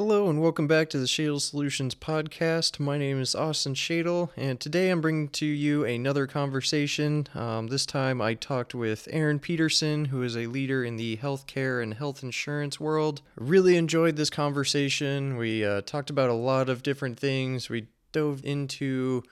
Hello 0.00 0.30
and 0.30 0.40
welcome 0.40 0.66
back 0.66 0.88
to 0.88 0.98
the 0.98 1.06
Shadle 1.06 1.42
Solutions 1.42 1.94
podcast. 1.94 2.80
My 2.80 2.96
name 2.96 3.20
is 3.20 3.34
Austin 3.34 3.74
Shadle, 3.74 4.30
and 4.34 4.58
today 4.58 4.88
I'm 4.88 5.02
bringing 5.02 5.28
to 5.28 5.44
you 5.44 5.84
another 5.84 6.26
conversation. 6.26 7.26
Um, 7.34 7.66
this 7.66 7.84
time 7.84 8.22
I 8.22 8.32
talked 8.32 8.74
with 8.74 9.08
Aaron 9.10 9.38
Peterson, 9.38 10.06
who 10.06 10.22
is 10.22 10.38
a 10.38 10.46
leader 10.46 10.82
in 10.82 10.96
the 10.96 11.18
healthcare 11.18 11.82
and 11.82 11.92
health 11.92 12.22
insurance 12.22 12.80
world. 12.80 13.20
Really 13.36 13.76
enjoyed 13.76 14.16
this 14.16 14.30
conversation. 14.30 15.36
We 15.36 15.66
uh, 15.66 15.82
talked 15.82 16.08
about 16.08 16.30
a 16.30 16.32
lot 16.32 16.70
of 16.70 16.82
different 16.82 17.20
things. 17.20 17.68
We 17.68 17.88
dove 18.12 18.40
into 18.42 19.22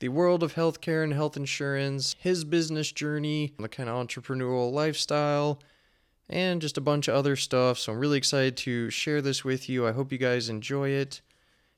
the 0.00 0.08
world 0.08 0.42
of 0.42 0.54
healthcare 0.54 1.04
and 1.04 1.12
health 1.12 1.36
insurance, 1.36 2.16
his 2.18 2.42
business 2.42 2.90
journey, 2.90 3.52
the 3.60 3.68
kind 3.68 3.88
of 3.88 3.94
entrepreneurial 4.08 4.72
lifestyle 4.72 5.60
and 6.30 6.62
just 6.62 6.78
a 6.78 6.80
bunch 6.80 7.08
of 7.08 7.14
other 7.14 7.36
stuff. 7.36 7.78
So 7.78 7.92
I'm 7.92 7.98
really 7.98 8.16
excited 8.16 8.56
to 8.58 8.88
share 8.88 9.20
this 9.20 9.44
with 9.44 9.68
you. 9.68 9.86
I 9.86 9.92
hope 9.92 10.12
you 10.12 10.18
guys 10.18 10.48
enjoy 10.48 10.90
it. 10.90 11.20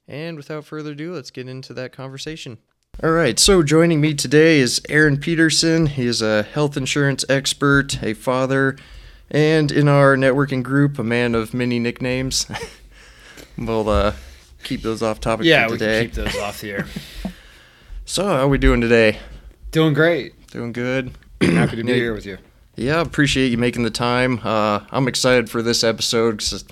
And 0.07 0.37
without 0.37 0.65
further 0.65 0.93
ado, 0.93 1.15
let's 1.15 1.31
get 1.31 1.49
into 1.49 1.73
that 1.75 1.93
conversation. 1.93 2.59
All 3.03 3.13
right, 3.13 3.39
so 3.39 3.63
joining 3.63 4.03
me 4.03 4.13
today 4.13 4.59
is 4.59 4.83
Aaron 4.91 5.17
Peterson. 5.17 5.87
He 5.87 6.07
is 6.07 6.21
a 6.21 6.43
health 6.43 6.77
insurance 6.77 7.25
expert, 7.27 8.03
a 8.03 8.13
father, 8.13 8.77
and 9.31 9.73
in 9.73 9.89
our 9.89 10.15
networking 10.15 10.63
group, 10.63 10.99
a 10.99 11.03
man 11.03 11.35
of 11.35 11.55
many 11.55 11.79
nicknames. 11.79 12.47
we'll 13.57 13.89
uh, 13.89 14.13
keep 14.63 14.83
those 14.83 15.03
off 15.03 15.21
topic 15.21 15.47
Yeah, 15.47 15.71
we 15.71 15.79
can 15.79 16.03
keep 16.05 16.13
those 16.13 16.37
off 16.37 16.61
here. 16.61 16.87
So, 18.05 18.27
how 18.27 18.35
are 18.41 18.49
we 18.49 18.59
doing 18.59 18.81
today? 18.81 19.21
Doing 19.71 19.95
great. 19.95 20.49
Doing 20.49 20.73
good. 20.73 21.13
Happy 21.41 21.77
to 21.77 21.85
be 21.85 21.95
here 21.95 22.13
with 22.13 22.27
you. 22.27 22.37
Yeah, 22.75 22.99
I 22.99 23.03
appreciate 23.03 23.49
you 23.49 23.59
making 23.59 23.83
the 23.83 23.91
time. 23.91 24.41
Uh, 24.43 24.81
I'm 24.91 25.07
excited 25.07 25.51
for 25.51 25.61
this 25.63 25.85
episode 25.85 26.39
because 26.39 26.65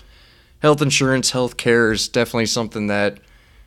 health 0.61 0.81
insurance, 0.81 1.31
health 1.31 1.59
care 1.59 1.93
is 1.93 2.09
definitely 2.09 2.47
something 2.47 2.87
that, 2.87 3.19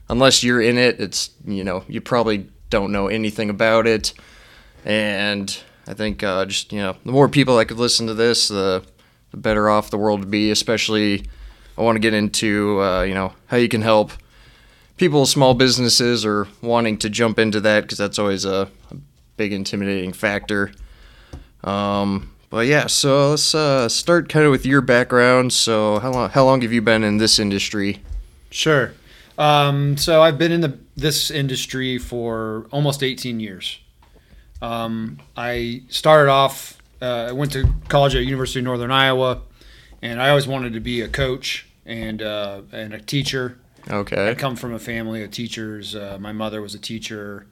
unless 0.10 0.44
you're 0.44 0.62
in 0.62 0.78
it, 0.78 1.00
it's 1.00 1.30
you 1.46 1.64
know 1.64 1.84
you 1.88 2.02
probably 2.02 2.50
don't 2.72 2.92
know 2.92 3.08
anything 3.08 3.52
about 3.52 3.86
it. 3.86 4.14
And 4.84 5.56
I 5.88 5.94
think 5.94 6.24
uh, 6.24 6.46
just 6.46 6.72
you 6.72 6.80
know 6.80 6.96
the 7.06 7.12
more 7.12 7.30
people 7.30 7.58
that 7.58 7.66
could 7.66 7.78
listen 7.78 8.08
to 8.08 8.16
this, 8.16 8.48
the 8.48 8.84
the 9.30 9.38
better 9.38 9.70
off 9.70 9.92
the 9.92 10.00
world 10.00 10.22
would 10.22 10.32
be. 10.32 10.50
Especially, 10.50 11.26
I 11.78 11.82
want 11.84 11.98
to 11.98 12.02
get 12.02 12.16
into 12.16 12.82
uh, 12.82 13.04
you 13.04 13.14
know 13.14 13.34
how 13.46 13.58
you 13.58 13.70
can 13.70 13.84
help 13.84 14.12
people, 14.98 15.28
small 15.28 15.54
businesses, 15.54 16.26
or 16.26 16.48
wanting 16.64 16.98
to 16.98 17.12
jump 17.12 17.38
into 17.38 17.60
that 17.62 17.82
because 17.82 18.00
that's 18.00 18.18
always 18.18 18.44
a, 18.44 18.68
a 18.90 18.96
big 19.38 19.54
intimidating 19.54 20.14
factor. 20.14 20.72
Um, 21.64 22.33
but 22.54 22.68
yeah, 22.68 22.86
so 22.86 23.32
let's 23.32 23.56
uh, 23.56 23.90
start 23.90 24.30
kind 24.30 24.46
of 24.46 24.52
with 24.52 24.64
your 24.64 24.82
background. 24.82 25.52
So 25.52 25.98
how 25.98 26.12
long 26.12 26.30
how 26.30 26.46
long 26.46 26.62
have 26.62 26.72
you 26.72 26.84
been 26.84 27.04
in 27.04 27.18
this 27.18 27.40
industry? 27.40 28.04
Sure. 28.52 28.94
Um, 29.40 29.98
so 29.98 30.22
I've 30.22 30.38
been 30.38 30.52
in 30.52 30.62
the 30.62 30.78
this 30.96 31.32
industry 31.32 31.98
for 31.98 32.68
almost 32.70 33.02
18 33.02 33.40
years. 33.40 33.80
Um, 34.62 35.18
I 35.36 35.82
started 35.90 36.30
off. 36.30 36.78
Uh, 37.02 37.30
I 37.30 37.32
went 37.32 37.54
to 37.54 37.68
college 37.88 38.14
at 38.14 38.22
University 38.24 38.60
of 38.60 38.66
Northern 38.66 38.92
Iowa, 38.92 39.42
and 40.04 40.22
I 40.22 40.30
always 40.30 40.46
wanted 40.46 40.74
to 40.74 40.80
be 40.80 41.02
a 41.02 41.08
coach 41.08 41.68
and 41.88 42.22
uh, 42.22 42.62
and 42.72 42.94
a 42.94 43.02
teacher. 43.02 43.58
Okay. 43.90 44.30
I 44.30 44.36
come 44.36 44.56
from 44.56 44.76
a 44.76 44.80
family 44.80 45.24
of 45.24 45.32
teachers. 45.32 45.96
Uh, 45.96 46.20
my 46.22 46.32
mother 46.32 46.62
was 46.62 46.76
a 46.76 46.80
teacher. 46.80 47.48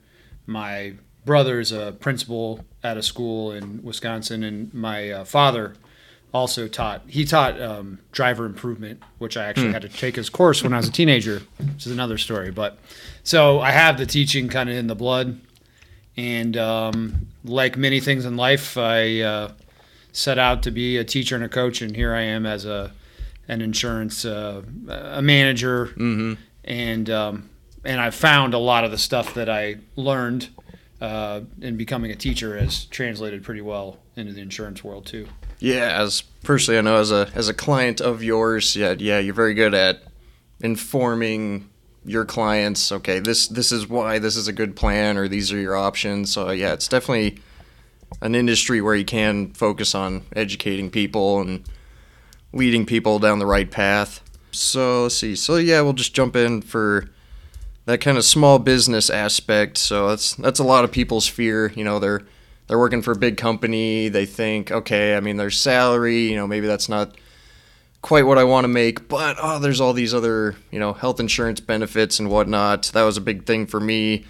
My 0.46 0.94
brother's 1.26 1.72
a 1.72 1.96
principal 2.00 2.66
at 2.84 2.98
a 2.98 3.02
school 3.04 3.52
in 3.52 3.82
Wisconsin, 3.84 4.44
and 4.44 4.74
my 4.74 5.12
uh, 5.12 5.24
father 5.24 5.76
also 6.34 6.68
taught. 6.68 7.02
He 7.08 7.26
taught 7.26 7.62
um, 7.62 8.00
driver 8.12 8.46
improvement, 8.46 9.02
which 9.18 9.36
I 9.38 9.46
actually 9.46 9.74
had 9.74 9.82
to 9.82 9.90
take 9.90 10.16
his 10.16 10.30
course 10.30 10.64
when 10.64 10.74
I 10.74 10.78
was 10.78 10.88
a 10.88 10.92
teenager, 10.92 11.42
which 11.58 11.86
is 11.86 11.92
another 11.92 12.18
story. 12.18 12.52
But 12.52 12.78
so 13.24 13.60
I 13.60 13.72
have 13.72 13.98
the 13.98 14.06
teaching 14.06 14.48
kind 14.48 14.70
of 14.70 14.76
in 14.76 14.88
the 14.88 14.96
blood, 14.96 15.40
and 16.18 16.56
um, 16.58 17.28
like 17.44 17.78
many 17.78 18.00
things 18.00 18.26
in 18.26 18.38
life, 18.38 18.78
I 18.78 19.20
uh, 19.22 19.52
set 20.14 20.40
out 20.40 20.64
to 20.64 20.72
be 20.72 20.98
a 20.98 21.04
teacher 21.04 21.36
and 21.36 21.44
a 21.44 21.50
coach, 21.50 21.82
and 21.82 21.96
here 21.96 22.14
I 22.14 22.22
am 22.22 22.46
as 22.46 22.66
a 22.66 22.92
an 23.48 23.62
insurance 23.62 24.24
uh, 24.24 24.62
a 24.88 25.22
manager 25.22 25.88
Mm-hmm. 25.88 26.34
and 26.64 27.10
um, 27.10 27.50
and 27.84 28.00
I 28.00 28.12
found 28.12 28.54
a 28.54 28.58
lot 28.60 28.86
of 28.86 28.92
the 28.92 28.98
stuff 28.98 29.34
that 29.34 29.50
I 29.50 29.78
learned 29.96 30.50
uh, 31.02 31.42
in 31.60 31.76
becoming 31.78 32.12
a 32.12 32.16
teacher 32.16 32.58
has 32.58 32.86
translated 32.86 33.44
pretty 33.44 33.62
well 33.62 33.98
into 34.16 34.32
the 34.32 34.42
insurance 34.42 34.84
world 34.84 35.06
too. 35.06 35.28
Yeah, 35.60 36.02
as 36.02 36.22
personally, 36.44 36.78
I 36.78 36.82
know 36.82 36.98
as 36.98 37.12
a 37.12 37.30
as 37.34 37.50
a 37.50 37.54
client 37.54 38.00
of 38.00 38.24
yours, 38.24 38.76
yeah, 38.76 38.96
yeah, 38.98 39.20
you're 39.20 39.34
very 39.34 39.56
good 39.56 39.74
at 39.74 40.04
informing 40.62 41.70
your 42.06 42.24
clients. 42.26 42.92
Okay, 42.92 43.20
this 43.20 43.48
this 43.48 43.72
is 43.72 43.88
why 43.88 44.20
this 44.20 44.36
is 44.36 44.48
a 44.48 44.54
good 44.54 44.76
plan, 44.76 45.18
or 45.18 45.28
these 45.28 45.52
are 45.52 45.60
your 45.60 45.76
options. 45.76 46.32
So 46.32 46.52
yeah, 46.52 46.74
it's 46.74 46.88
definitely 46.88 47.40
an 48.22 48.36
industry 48.36 48.82
where 48.82 48.96
you 48.96 49.06
can 49.06 49.54
focus 49.54 49.96
on 49.96 50.24
educating 50.36 50.92
people 50.92 51.42
and 51.42 51.64
leading 52.54 52.86
people 52.86 53.18
down 53.18 53.40
the 53.40 53.46
right 53.46 53.70
path. 53.72 54.22
So 54.52 55.04
let's 55.04 55.16
see. 55.16 55.36
So 55.36 55.56
yeah, 55.56 55.82
we'll 55.82 55.94
just 55.94 56.14
jump 56.14 56.36
in 56.36 56.62
for 56.62 57.10
that 57.92 58.00
kind 58.00 58.18
of 58.18 58.24
small 58.24 58.58
business 58.58 59.10
aspect. 59.10 59.78
So 59.78 60.10
that's 60.10 60.36
that's 60.36 60.60
a 60.60 60.64
lot 60.64 60.86
of 60.86 60.92
people's 60.92 61.28
fear. 61.28 61.72
You 61.76 61.84
know, 61.84 62.00
they're 62.00 62.22
they're 62.68 62.80
working 62.80 63.02
for 63.02 63.12
a 63.12 63.18
big 63.18 63.36
company. 63.36 64.08
They 64.08 64.26
think, 64.26 64.72
okay, 64.72 65.18
I 65.18 65.20
mean, 65.20 65.36
their 65.36 65.52
salary, 65.52 66.30
you 66.30 66.38
know, 66.38 66.48
maybe 66.48 66.68
that's 66.68 66.88
not 66.88 67.18
quite 68.02 68.26
what 68.26 68.38
I 68.38 68.46
want 68.46 68.64
to 68.64 68.70
make, 68.70 69.10
but 69.10 69.36
oh, 69.40 69.60
there's 69.60 69.82
all 69.82 69.92
these 69.92 70.14
other, 70.14 70.56
you 70.72 70.80
know, 70.80 70.94
health 70.94 71.20
insurance 71.20 71.60
benefits 71.60 72.18
and 72.18 72.30
whatnot. 72.30 72.84
That 72.94 73.04
was 73.04 73.18
a 73.18 73.22
big 73.22 73.46
thing 73.46 73.68
for 73.68 73.80
me. 73.80 74.26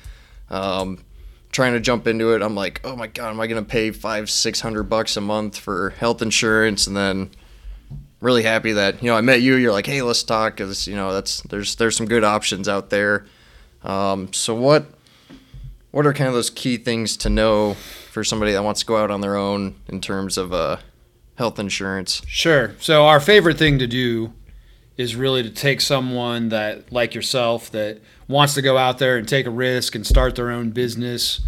Um, 0.50 0.98
trying 1.52 1.74
to 1.74 1.80
jump 1.80 2.08
into 2.08 2.34
it, 2.34 2.42
I'm 2.42 2.56
like, 2.56 2.82
oh 2.84 2.96
my 2.96 3.08
god, 3.08 3.30
am 3.30 3.40
I 3.40 3.46
gonna 3.46 3.62
pay 3.62 3.92
five, 3.92 4.28
six 4.30 4.60
hundred 4.60 4.84
bucks 4.84 5.18
a 5.18 5.22
month 5.22 5.56
for 5.56 5.92
health 5.92 6.24
insurance? 6.24 6.88
And 6.88 6.98
then 6.98 7.30
really 8.22 8.44
happy 8.44 8.72
that 8.72 9.04
you 9.04 9.10
know 9.12 9.16
I 9.16 9.22
met 9.22 9.42
you. 9.42 9.54
You're 9.54 9.72
like, 9.72 9.86
hey, 9.86 10.02
let's 10.02 10.24
talk, 10.24 10.58
because 10.58 10.88
you 10.88 10.96
know 10.96 11.14
that's 11.14 11.42
there's 11.42 11.76
there's 11.76 11.96
some 11.96 12.08
good 12.08 12.24
options 12.24 12.68
out 12.68 12.90
there. 12.90 13.28
Um, 13.84 14.32
so 14.34 14.54
what 14.54 14.86
what 15.92 16.06
are 16.06 16.14
kind 16.14 16.28
of 16.28 16.34
those 16.34 16.50
key 16.50 16.78
things 16.78 17.18
to 17.18 17.30
know 17.30 17.74
for 18.12 18.24
somebody 18.24 18.54
that 18.54 18.64
wants 18.64 18.82
to 18.82 18.86
go 18.86 18.98
out 18.98 19.12
on 19.12 19.22
their 19.22 19.36
own 19.36 19.76
in 19.88 20.00
terms 20.00 20.38
of 20.38 20.54
uh, 20.54 20.78
health 21.36 21.60
insurance? 21.60 22.22
Sure. 22.28 22.76
So 22.80 23.06
our 23.06 23.20
favorite 23.20 23.58
thing 23.58 23.80
to 23.80 23.88
do 23.88 24.34
is 24.98 25.16
really 25.16 25.44
to 25.44 25.50
take 25.50 25.82
someone 25.82 26.50
that 26.50 26.92
like 26.92 27.16
yourself 27.16 27.72
that 27.72 28.00
wants 28.28 28.54
to 28.54 28.62
go 28.62 28.78
out 28.78 29.00
there 29.00 29.18
and 29.18 29.28
take 29.28 29.46
a 29.46 29.50
risk 29.50 29.96
and 29.96 30.06
start 30.06 30.36
their 30.36 30.52
own 30.52 30.70
business 30.70 31.42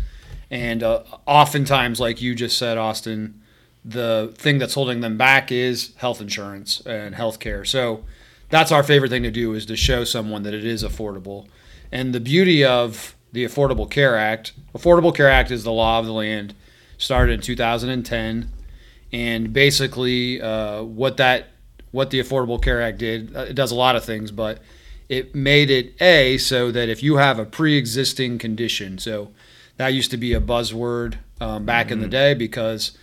and 0.50 0.84
uh, 0.84 1.04
oftentimes 1.26 2.00
like 2.00 2.22
you 2.22 2.36
just 2.36 2.58
said 2.58 2.78
Austin 2.78 3.42
the 3.86 4.34
thing 4.38 4.58
that's 4.58 4.74
holding 4.74 5.02
them 5.02 5.18
back 5.18 5.52
is 5.52 5.94
health 5.98 6.22
insurance 6.22 6.82
and 6.86 7.16
health 7.16 7.40
care 7.40 7.64
so 7.66 8.04
that's 8.50 8.72
our 8.72 8.84
favorite 8.84 9.10
thing 9.10 9.24
to 9.24 9.32
do 9.32 9.54
is 9.54 9.66
to 9.66 9.76
show 9.76 10.04
someone 10.04 10.44
that 10.44 10.54
it 10.54 10.66
is 10.66 10.84
affordable 10.84 11.48
and 11.94 12.14
the 12.14 12.20
beauty 12.20 12.66
of 12.66 13.16
the 13.32 13.46
affordable 13.46 13.90
care 13.90 14.18
act 14.18 14.52
affordable 14.76 15.16
care 15.16 15.30
act 15.30 15.52
is 15.52 15.64
the 15.64 15.72
law 15.72 16.00
of 16.00 16.06
the 16.06 16.12
land 16.12 16.54
started 16.98 17.34
in 17.34 17.42
2010 17.42 18.50
and 19.14 19.54
basically 19.54 20.42
uh, 20.42 20.84
what 20.84 21.18
that 21.18 21.50
what 21.92 22.10
the 22.10 22.20
Affordable 22.20 22.62
Care 22.62 22.82
Act 22.82 22.98
did 22.98 23.36
uh, 23.36 23.42
it 23.42 23.54
does 23.54 23.72
a 23.72 23.76
lot 23.76 23.96
of 23.96 24.04
things, 24.04 24.32
but 24.32 24.60
it 25.08 25.34
made 25.36 25.70
it 25.70 25.94
a 26.02 26.38
so 26.40 26.72
that 26.72 26.90
if 26.90 27.04
you 27.04 27.18
have 27.18 27.38
a 27.40 27.46
pre-existing 27.46 28.40
condition, 28.40 28.98
so 28.98 29.32
that 29.78 29.90
used 29.90 30.10
to 30.12 30.18
be 30.18 30.34
a 30.34 30.42
buzzword 30.42 31.18
um, 31.40 31.66
back 31.66 31.92
in 31.92 32.00
the 32.02 32.08
day 32.08 32.34
because 32.34 32.98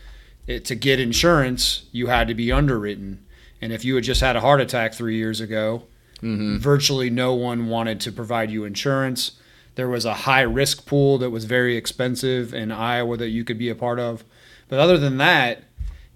it, 0.46 0.64
to 0.64 0.74
get 0.74 0.98
insurance 0.98 1.84
you 1.92 2.08
had 2.08 2.26
to 2.26 2.34
be 2.34 2.50
underwritten, 2.50 3.24
and 3.62 3.72
if 3.72 3.84
you 3.84 3.94
had 3.94 4.04
just 4.04 4.20
had 4.20 4.34
a 4.34 4.40
heart 4.40 4.60
attack 4.60 4.92
three 4.92 5.16
years 5.16 5.40
ago, 5.40 5.84
virtually 6.20 7.10
no 7.10 7.34
one 7.34 7.68
wanted 7.68 8.00
to 8.00 8.12
provide 8.12 8.50
you 8.50 8.64
insurance. 8.64 9.32
There 9.74 9.88
was 9.88 10.04
a 10.04 10.14
high 10.14 10.42
risk 10.42 10.86
pool 10.86 11.18
that 11.18 11.30
was 11.30 11.44
very 11.44 11.76
expensive 11.76 12.52
in 12.52 12.70
Iowa 12.70 13.16
that 13.16 13.28
you 13.28 13.44
could 13.44 13.58
be 13.58 13.68
a 13.68 13.74
part 13.74 13.98
of. 13.98 14.24
But 14.68 14.78
other 14.78 14.98
than 14.98 15.16
that, 15.18 15.62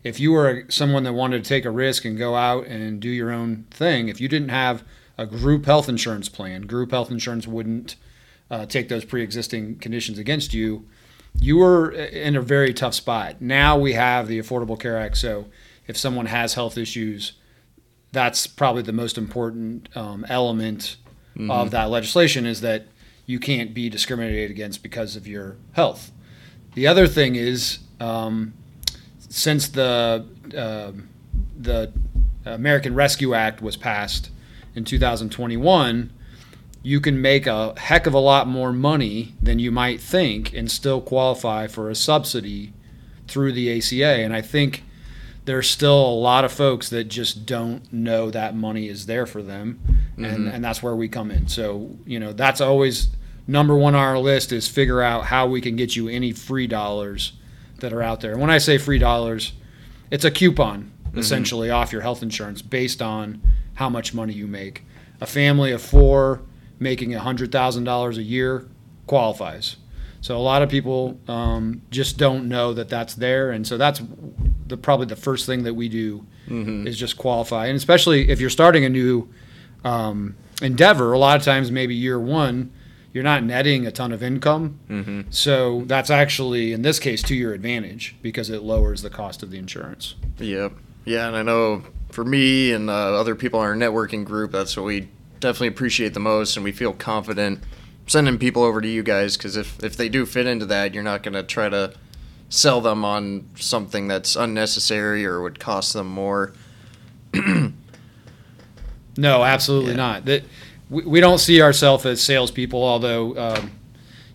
if 0.03 0.21
you 0.21 0.33
were 0.33 0.65
someone 0.69 1.05
that 1.05 1.15
wanted 1.15 1.43
to 1.43 1.49
take 1.49 1.65
a 1.65 1.71
risk 1.71 2.05
and 2.05 2.19
go 2.19 2.35
out 2.35 2.67
and 2.67 3.01
do 3.01 3.09
your 3.09 3.31
own 3.31 3.67
thing, 3.71 4.09
if 4.09 4.21
you 4.21 4.29
didn't 4.29 4.51
have 4.51 4.85
a 5.17 5.27
group 5.27 5.65
health 5.65 5.89
insurance 5.89 6.29
plan, 6.29 6.63
group 6.63 6.91
health 6.91 7.11
insurance 7.11 7.47
wouldn't 7.47 7.97
uh, 8.51 8.67
take 8.67 8.89
those 8.89 9.05
pre 9.05 9.23
existing 9.23 9.77
conditions 9.77 10.19
against 10.19 10.53
you. 10.53 10.87
You 11.41 11.57
were 11.57 11.91
in 11.91 12.37
a 12.37 12.43
very 12.43 12.73
tough 12.75 12.95
spot. 12.95 13.41
Now 13.41 13.79
we 13.79 13.95
have 13.95 14.29
the 14.29 14.39
Affordable 14.39 14.79
Care 14.79 14.99
Act. 14.99 15.17
So 15.17 15.47
if 15.87 15.97
someone 15.97 16.27
has 16.27 16.55
health 16.55 16.79
issues, 16.79 17.33
that's 18.15 18.47
probably 18.47 18.83
the 18.83 18.93
most 18.93 19.19
important 19.19 19.95
um, 19.97 20.25
element 20.29 20.97
of 21.51 21.73
that 21.73 21.91
legislation 21.91 22.47
is 22.47 22.61
that 22.61 22.87
you 23.27 23.41
can't 23.41 23.75
be 23.75 23.91
discriminated 23.91 24.51
against 24.51 24.83
because 24.83 25.17
of 25.17 25.27
your 25.27 25.57
health. 25.73 26.13
The 26.75 26.87
other 26.87 27.07
thing 27.09 27.35
is, 27.35 27.81
um, 28.01 28.55
since 29.19 29.69
the 29.69 30.27
uh, 30.57 30.93
the 31.59 31.93
American 32.45 32.95
Rescue 32.95 33.35
Act 33.35 33.61
was 33.63 33.77
passed 33.77 34.31
in 34.75 34.85
2021, 34.85 36.13
you 36.83 37.01
can 37.01 37.21
make 37.21 37.47
a 37.47 37.79
heck 37.79 38.07
of 38.07 38.15
a 38.15 38.19
lot 38.19 38.47
more 38.47 38.73
money 38.73 39.35
than 39.43 39.59
you 39.59 39.71
might 39.71 40.01
think 40.01 40.53
and 40.53 40.71
still 40.71 41.01
qualify 41.01 41.67
for 41.67 41.89
a 41.89 41.95
subsidy 41.95 42.73
through 43.27 43.53
the 43.53 43.79
ACA. 43.79 44.23
And 44.23 44.35
I 44.35 44.43
think 44.43 44.85
there's 45.45 45.69
still 45.69 46.07
a 46.07 46.15
lot 46.15 46.45
of 46.45 46.53
folks 46.53 46.89
that 46.91 47.05
just 47.05 47.45
don't 47.45 47.93
know 47.93 48.31
that 48.31 48.57
money 48.57 48.89
is 48.89 49.07
there 49.07 49.27
for 49.27 49.43
them. 49.43 49.81
And, 50.17 50.27
mm-hmm. 50.27 50.49
and 50.49 50.65
that's 50.65 50.83
where 50.83 50.97
we 50.97 51.09
come 51.09 51.31
in. 51.31 51.49
So, 51.49 51.91
you 52.07 52.19
know, 52.19 52.33
that's 52.33 52.61
always 52.61 53.09
number 53.47 53.77
one 53.77 53.95
on 53.95 54.01
our 54.01 54.19
list 54.19 54.53
is 54.53 54.69
figure 54.69 55.03
out 55.03 55.27
how 55.27 55.47
we 55.47 55.61
can 55.61 55.77
get 55.77 55.97
you 55.97 56.09
any 56.09 56.33
free 56.33 56.67
dollars 56.67 57.33
that 57.81 57.93
are 57.93 58.03
out 58.03 58.21
there. 58.21 58.33
And 58.33 58.41
when 58.41 58.51
I 58.51 58.59
say 58.59 58.79
free 58.79 58.99
dollars, 58.99 59.53
it's 60.11 60.25
a 60.25 60.31
coupon 60.31 60.93
mm-hmm. 61.05 61.19
essentially 61.19 61.71
off 61.71 61.93
your 61.93 62.03
health 62.03 62.23
insurance 62.23 62.63
based 62.63 63.03
on 63.03 63.43
how 63.75 63.91
much 63.91 64.15
money 64.15 64.33
you 64.33 64.47
make. 64.47 64.85
A 65.21 65.27
family 65.27 65.73
of 65.73 65.83
four 65.83 66.43
making 66.79 67.11
$100,000 67.11 68.17
a 68.17 68.23
year 68.23 68.69
qualifies. 69.07 69.77
So 70.25 70.39
a 70.39 70.41
lot 70.41 70.63
of 70.63 70.71
people 70.71 71.21
um, 71.29 71.83
just 71.91 72.17
don't 72.17 72.49
know 72.49 72.73
that 72.73 72.89
that's 72.89 73.15
there, 73.15 73.51
and 73.51 73.67
so 73.67 73.77
that's 73.77 74.01
the 74.67 74.79
probably 74.79 75.05
the 75.05 75.17
first 75.17 75.45
thing 75.45 75.65
that 75.65 75.75
we 75.75 75.91
do 75.91 76.25
is 76.49 76.97
just 76.97 77.19
qualify, 77.19 77.67
and 77.67 77.77
especially 77.77 78.31
if 78.31 78.41
you're 78.41 78.49
starting 78.49 78.87
a 78.87 78.89
new 78.89 79.29
um, 79.85 80.35
endeavor. 80.63 81.13
A 81.13 81.19
lot 81.19 81.37
of 81.37 81.43
times, 81.43 81.71
maybe 81.71 81.95
year 81.95 82.19
one, 82.19 82.73
you're 83.13 83.23
not 83.23 83.45
netting 83.45 83.87
a 83.87 83.91
ton 83.91 84.13
of 84.13 84.23
income, 84.23 85.27
so 85.29 85.83
that's 85.85 86.09
actually 86.09 86.73
in 86.73 86.81
this 86.81 86.99
case 86.99 87.23
to 87.25 87.35
your 87.35 87.53
advantage 87.53 88.17
because 88.23 88.49
it 88.49 88.63
lowers 88.63 89.03
the 89.03 89.11
cost 89.11 89.43
of 89.43 89.51
the 89.51 89.59
insurance. 89.59 90.15
Yep. 90.39 90.73
Yeah, 91.05 91.27
and 91.27 91.37
I 91.37 91.43
know 91.43 91.83
for 92.11 92.25
me 92.25 92.73
and 92.73 92.89
uh, 92.89 93.21
other 93.21 93.35
people 93.35 93.63
in 93.63 93.67
our 93.67 93.77
networking 93.77 94.25
group, 94.25 94.53
that's 94.53 94.75
what 94.75 94.87
we 94.87 95.11
definitely 95.41 95.69
appreciate 95.69 96.15
the 96.15 96.21
most, 96.21 96.57
and 96.57 96.65
we 96.65 96.73
feel 96.73 96.95
confident 96.95 97.63
sending 98.07 98.39
people 98.39 98.63
over 98.63 98.81
to 98.81 98.89
you 98.89 99.03
guys 99.03 99.37
because 99.37 99.57
if, 99.57 99.83
if 99.83 99.97
they 99.97 100.09
do 100.09 100.27
fit 100.27 100.47
into 100.47 100.67
that, 100.67 100.93
you're 100.95 101.03
not 101.03 101.23
going 101.23 101.35
to 101.35 101.43
try 101.43 101.69
to 101.69 101.95
sell 102.49 102.81
them 102.81 103.05
on 103.05 103.49
something 103.57 104.07
that's 104.09 104.37
unnecessary 104.37 105.25
or 105.25 105.41
would 105.43 105.59
cost 105.59 105.93
them 105.95 106.07
more. 106.09 106.53
No, 109.17 109.45
absolutely 109.45 109.93
Yeah. 109.93 109.97
not. 109.97 110.25
That 110.25 110.43
we, 110.91 111.03
we 111.05 111.21
don't 111.21 111.39
see 111.39 111.63
ourselves 111.63 112.05
as 112.05 112.21
salespeople, 112.23 112.83
although 112.83 113.37
um, 113.39 113.71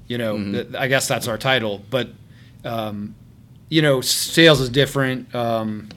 you 0.07 0.18
know 0.18 0.36
Mm-hmm. 0.38 0.54
th- 0.54 0.68
I 0.75 0.88
guess 0.88 1.07
that's 1.07 1.27
our 1.27 1.38
title. 1.38 1.83
But 1.89 2.10
um, 2.63 3.15
you 3.69 3.81
know, 3.81 4.01
sales 4.01 4.62
is 4.62 4.69
different. 4.69 5.33
Um, 5.36 5.89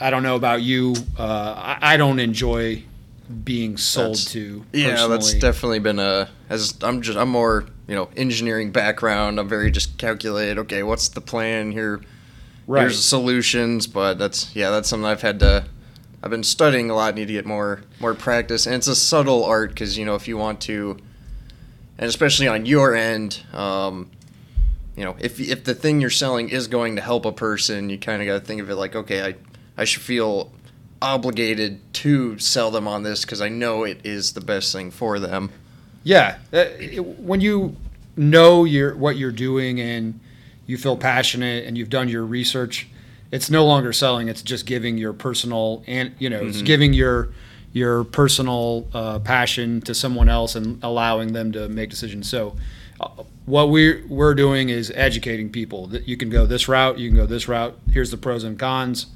I 0.00 0.10
don't 0.10 0.22
know 0.22 0.36
about 0.36 0.62
you. 0.62 0.94
Uh, 1.18 1.76
I, 1.80 1.94
I 1.94 1.96
don't 1.96 2.18
enjoy 2.18 2.82
being 3.44 3.76
sold 3.76 4.16
That's- 4.16 4.32
to. 4.32 4.64
Yeah, 4.72 5.06
that's 5.06 5.34
definitely 5.34 5.78
been 5.78 5.98
a 5.98 6.28
as 6.50 6.74
I'm 6.82 7.02
just 7.02 7.16
I'm 7.18 7.30
more 7.30 7.66
you 7.86 7.94
know 7.94 8.08
engineering 8.16 8.70
background. 8.70 9.38
I'm 9.38 9.48
very 9.48 9.70
just 9.70 9.98
calculated. 9.98 10.58
Okay, 10.58 10.82
what's 10.82 11.08
the 11.08 11.20
plan 11.20 11.72
here? 11.72 12.00
right. 12.66 12.82
Here's 12.82 13.04
solutions, 13.04 13.86
but 13.86 14.14
that's 14.18 14.54
yeah, 14.54 14.70
that's 14.70 14.88
something 14.88 15.06
I've 15.06 15.22
had 15.22 15.40
to. 15.40 15.64
I've 16.22 16.30
been 16.30 16.44
studying 16.44 16.90
a 16.90 16.94
lot. 16.94 17.14
Need 17.14 17.26
to 17.28 17.34
get 17.34 17.46
more 17.46 17.82
more 18.00 18.14
practice, 18.14 18.66
and 18.66 18.74
it's 18.74 18.88
a 18.88 18.96
subtle 18.96 19.44
art 19.44 19.70
because 19.70 19.98
you 19.98 20.04
know 20.04 20.14
if 20.14 20.26
you 20.28 20.36
want 20.36 20.60
to, 20.62 20.98
and 21.98 22.08
especially 22.08 22.48
on 22.48 22.64
your 22.66 22.94
end, 22.94 23.42
um, 23.52 24.10
you 24.96 25.04
know 25.04 25.16
if 25.18 25.38
if 25.40 25.64
the 25.64 25.74
thing 25.74 26.00
you're 26.00 26.10
selling 26.10 26.48
is 26.48 26.66
going 26.66 26.96
to 26.96 27.02
help 27.02 27.26
a 27.26 27.32
person, 27.32 27.90
you 27.90 27.98
kind 27.98 28.22
of 28.22 28.26
got 28.26 28.34
to 28.34 28.40
think 28.40 28.60
of 28.60 28.70
it 28.70 28.76
like 28.76 28.96
okay, 28.96 29.22
I 29.22 29.34
I 29.76 29.84
should 29.84 30.02
feel 30.02 30.50
obligated 31.04 31.78
to 31.92 32.38
sell 32.38 32.70
them 32.70 32.88
on 32.88 33.02
this 33.02 33.26
because 33.26 33.42
I 33.42 33.50
know 33.50 33.84
it 33.84 34.00
is 34.04 34.32
the 34.32 34.40
best 34.40 34.72
thing 34.72 34.90
for 34.90 35.20
them. 35.20 35.50
Yeah, 36.02 36.38
uh, 36.50 36.64
when 37.02 37.42
you 37.42 37.76
know 38.16 38.64
your 38.64 38.96
what 38.96 39.16
you're 39.16 39.30
doing 39.30 39.80
and 39.80 40.18
you 40.66 40.78
feel 40.78 40.96
passionate 40.96 41.66
and 41.66 41.76
you've 41.76 41.90
done 41.90 42.08
your 42.08 42.24
research, 42.24 42.88
it's 43.30 43.50
no 43.50 43.66
longer 43.66 43.92
selling. 43.92 44.28
It's 44.28 44.40
just 44.42 44.64
giving 44.64 44.96
your 44.96 45.12
personal 45.12 45.84
and 45.86 46.14
you 46.18 46.30
know, 46.30 46.44
it's 46.46 46.62
giving 46.62 46.94
your 46.94 47.28
your 47.74 48.04
personal 48.04 48.86
uh, 48.94 49.18
passion 49.18 49.82
to 49.82 49.94
someone 49.94 50.30
else 50.30 50.54
and 50.54 50.82
allowing 50.82 51.34
them 51.34 51.52
to 51.52 51.68
make 51.68 51.90
decisions. 51.90 52.30
So, 52.30 52.56
uh, 52.98 53.08
what 53.44 53.68
we're 53.68 54.06
we're 54.08 54.34
doing 54.34 54.70
is 54.70 54.90
educating 54.94 55.50
people 55.50 55.86
that 55.88 56.08
you 56.08 56.16
can 56.16 56.30
go 56.30 56.46
this 56.46 56.66
route, 56.66 56.98
you 56.98 57.10
can 57.10 57.18
go 57.18 57.26
this 57.26 57.46
route. 57.46 57.78
Here's 57.92 58.10
the 58.10 58.16
pros 58.16 58.42
and 58.42 58.58
cons. 58.58 59.06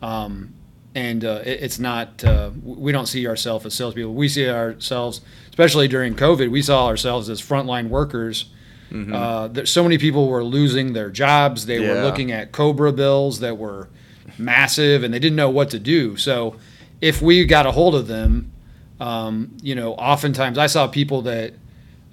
Um, 0.00 0.54
and 0.96 1.24
uh, 1.26 1.42
it, 1.44 1.62
it's 1.62 1.78
not 1.78 2.24
uh, 2.24 2.50
we 2.64 2.90
don't 2.90 3.06
see 3.06 3.28
ourselves 3.28 3.66
as 3.66 3.74
salespeople. 3.74 4.14
We 4.14 4.28
see 4.28 4.48
ourselves, 4.48 5.20
especially 5.50 5.88
during 5.88 6.16
COVID, 6.16 6.50
we 6.50 6.62
saw 6.62 6.86
ourselves 6.86 7.28
as 7.28 7.40
frontline 7.40 7.88
workers. 7.90 8.46
Uh, 9.12 9.48
there, 9.48 9.66
so 9.66 9.82
many 9.82 9.98
people 9.98 10.26
were 10.28 10.42
losing 10.42 10.94
their 10.94 11.10
jobs. 11.10 11.66
They 11.66 11.80
were 11.80 12.02
looking 12.04 12.32
at 12.32 12.50
Cobra 12.52 12.92
bills 12.92 13.40
that 13.40 13.58
were 13.58 13.88
massive, 14.38 15.04
and 15.04 15.12
they 15.12 15.18
didn't 15.18 15.36
know 15.36 15.50
what 15.50 15.68
to 15.70 15.78
do. 15.78 16.16
So, 16.16 16.56
if 17.02 17.20
we 17.20 17.44
got 17.44 17.66
a 17.66 17.72
hold 17.72 17.94
of 17.94 18.06
them, 18.06 18.52
um, 18.98 19.54
you 19.60 19.74
know, 19.74 19.92
oftentimes 19.94 20.56
I 20.56 20.66
saw 20.68 20.86
people 20.86 21.22
that 21.22 21.54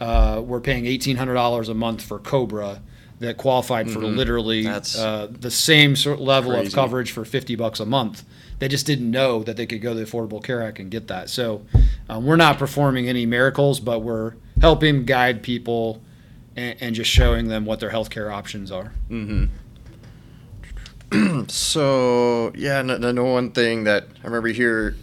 uh, 0.01 0.41
were 0.43 0.59
paying 0.59 0.85
eighteen 0.85 1.15
hundred 1.15 1.35
dollars 1.35 1.69
a 1.69 1.73
month 1.73 2.01
for 2.01 2.19
Cobra 2.19 2.81
that 3.19 3.37
qualified 3.37 3.89
for 3.89 3.99
literally 4.17 4.65
uh, 4.97 5.27
the 5.29 5.51
same 5.51 5.95
sort 5.95 6.19
of 6.19 6.25
level 6.25 6.51
of 6.51 6.73
coverage 6.73 7.11
for 7.11 7.23
fifty 7.23 7.55
bucks 7.55 7.79
a 7.79 7.85
month. 7.85 8.25
They 8.63 8.69
just 8.69 8.85
didn't 8.85 9.11
know 9.11 9.43
that 9.43 9.57
they 9.57 9.65
could 9.65 9.81
go 9.81 9.93
to 9.93 9.99
the 9.99 10.05
Affordable 10.05 10.41
Care 10.41 10.63
Act 10.63 10.79
and 10.79 10.89
get 10.89 11.09
that. 11.09 11.29
So 11.29 11.65
um, 12.07 12.25
we're 12.25 12.37
not 12.37 12.57
performing 12.57 13.09
any 13.09 13.25
miracles, 13.25 13.81
but 13.81 13.99
we're 13.99 14.35
helping 14.61 15.03
guide 15.03 15.43
people 15.43 16.01
and, 16.55 16.77
and 16.79 16.95
just 16.95 17.11
showing 17.11 17.49
them 17.49 17.65
what 17.65 17.81
their 17.81 17.89
healthcare 17.89 18.31
options 18.31 18.71
are. 18.71 18.93
So 21.49 22.53
yeah, 22.55 22.81
no 22.81 23.25
one 23.25 23.51
thing 23.51 23.83
that 23.83 24.07
I 24.23 24.27
remember 24.27 24.47
here 24.47 24.95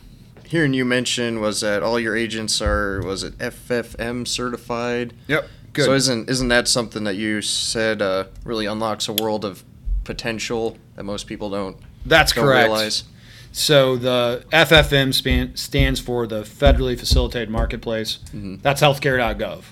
hearing 0.46 0.72
you 0.72 0.86
mention 0.86 1.40
was 1.40 1.60
that 1.60 1.82
all 1.82 2.00
your 2.00 2.16
agents 2.16 2.62
are 2.62 3.02
was 3.02 3.22
it 3.22 3.36
FFM 3.36 4.26
certified? 4.26 5.12
Yep. 5.28 5.46
Good. 5.74 5.84
So 5.84 5.92
isn't 5.92 6.30
isn't 6.30 6.48
that 6.48 6.66
something 6.66 7.04
that 7.04 7.16
you 7.16 7.42
said 7.42 8.00
uh, 8.00 8.24
really 8.42 8.64
unlocks 8.64 9.06
a 9.06 9.12
world 9.12 9.44
of 9.44 9.64
potential 10.04 10.78
that 10.96 11.04
most 11.04 11.26
people 11.26 11.50
don't 11.50 11.76
That's 12.06 12.32
don't 12.32 12.46
correct. 12.46 12.68
realize? 12.68 13.04
So 13.52 13.96
the 13.96 14.44
FFM 14.52 15.12
span, 15.12 15.56
stands 15.56 15.98
for 16.00 16.26
the 16.26 16.42
Federally 16.42 16.98
Facilitated 16.98 17.50
Marketplace. 17.50 18.18
That's 18.62 18.80
healthcare.gov. 18.80 19.64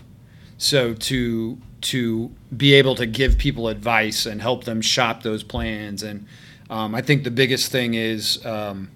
So 0.56 0.94
to 0.94 1.58
to 1.80 2.32
be 2.56 2.74
able 2.74 2.96
to 2.96 3.06
give 3.06 3.38
people 3.38 3.68
advice 3.68 4.26
and 4.26 4.42
help 4.42 4.64
them 4.64 4.80
shop 4.80 5.22
those 5.22 5.44
plans, 5.44 6.02
and 6.02 6.26
um, 6.68 6.92
I 6.94 7.02
think 7.02 7.22
the 7.22 7.30
biggest 7.30 7.70
thing 7.70 7.94
is 7.94 8.44
um, 8.44 8.90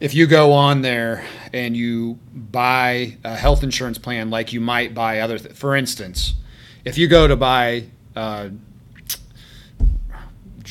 if 0.00 0.12
you 0.14 0.26
go 0.26 0.52
on 0.52 0.82
there 0.82 1.24
and 1.54 1.74
you 1.74 2.18
buy 2.34 3.16
a 3.24 3.34
health 3.36 3.62
insurance 3.62 3.96
plan 3.96 4.28
like 4.28 4.52
you 4.52 4.60
might 4.60 4.92
buy 4.92 5.20
other, 5.20 5.38
th- 5.38 5.54
for 5.54 5.74
instance, 5.74 6.34
if 6.84 6.98
you 6.98 7.08
go 7.08 7.26
to 7.26 7.36
buy 7.36 7.84
uh, 8.14 8.50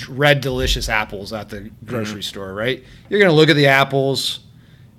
red 0.10 0.42
delicious 0.42 0.90
apples 0.90 1.34
at 1.34 1.50
the 1.50 1.72
grocery 1.86 2.24
store, 2.24 2.54
right? 2.54 2.84
You're 3.10 3.20
going 3.20 3.32
to 3.32 3.36
look 3.36 3.50
at 3.50 3.56
the 3.56 3.68
apples. 3.68 4.40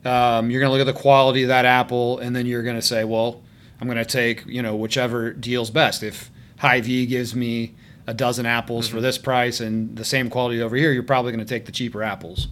Um, 0.05 0.51
you're 0.51 0.61
going 0.61 0.71
to 0.71 0.77
look 0.77 0.87
at 0.87 0.93
the 0.93 1.01
quality 1.01 1.43
of 1.43 1.49
that 1.49 1.65
apple, 1.65 2.19
and 2.19 2.35
then 2.37 2.47
you're 2.47 2.63
going 2.63 2.77
to 2.77 2.83
say, 2.83 3.05
well, 3.05 3.43
I'm 3.81 3.89
going 3.89 3.99
to 3.99 4.05
take 4.05 4.45
you 4.47 4.63
know 4.63 4.77
whichever 4.77 5.33
deals 5.33 5.71
best. 5.71 6.03
If 6.03 6.31
Hy-Vee 6.59 7.07
gives 7.07 7.35
me 7.35 7.75
a 8.07 8.15
dozen 8.15 8.47
apples 8.47 8.87
for 8.89 9.01
this 9.01 9.17
price 9.17 9.61
and 9.61 9.97
the 9.97 10.05
same 10.05 10.29
quality 10.31 10.61
over 10.61 10.77
here, 10.77 10.93
you're 10.93 11.03
probably 11.03 11.33
going 11.33 11.45
to 11.45 11.49
take 11.49 11.65
the 11.67 11.73
cheaper 11.73 12.03
apples. 12.03 12.49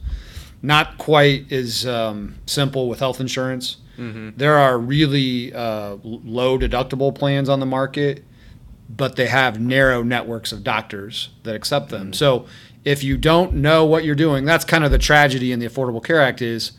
Not 0.63 0.97
quite 0.99 1.51
as 1.53 1.87
um, 1.87 2.37
simple 2.47 2.89
with 2.89 3.01
health 3.01 3.21
insurance. 3.21 3.77
There 4.37 4.57
are 4.57 4.79
really 4.79 5.53
uh, 5.53 5.97
low 6.03 6.59
deductible 6.59 7.15
plans 7.15 7.49
on 7.49 7.61
the 7.61 7.67
market 7.67 8.25
but 8.95 9.17
they 9.17 9.27
have 9.27 9.61
narrow 9.61 10.03
networks 10.03 10.53
of 10.53 10.63
doctors 10.63 11.31
that 11.45 11.55
accept 11.55 11.89
them. 11.89 12.13
So 12.13 12.47
if 12.85 13.03
you 13.03 13.17
don't 13.17 13.55
know 13.55 13.85
what 13.85 14.05
you're 14.05 14.15
doing, 14.15 14.45
that's 14.45 14.65
kind 14.65 14.85
of 14.85 14.91
the 14.91 14.99
tragedy 14.99 15.53
in 15.53 15.61
the 15.61 15.67
Affordable 15.67 16.05
Care 16.05 16.21
Act 16.21 16.43
is 16.43 16.73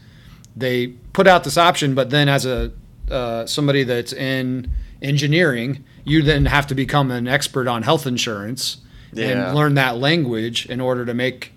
they 0.55 0.87
put 1.13 1.27
out 1.27 1.43
this 1.43 1.57
option, 1.57 1.95
but 1.95 2.09
then 2.09 2.29
as 2.29 2.45
a 2.45 2.71
uh, 3.09 3.45
somebody 3.45 3.83
that's 3.83 4.13
in 4.13 4.69
engineering, 5.01 5.83
you 6.05 6.21
then 6.21 6.45
have 6.45 6.67
to 6.67 6.75
become 6.75 7.11
an 7.11 7.27
expert 7.27 7.67
on 7.67 7.83
health 7.83 8.07
insurance 8.07 8.77
Yeah. 9.11 9.27
and 9.47 9.55
learn 9.55 9.73
that 9.75 9.97
language 9.97 10.65
in 10.67 10.79
order 10.79 11.05
to 11.05 11.13
make 11.13 11.51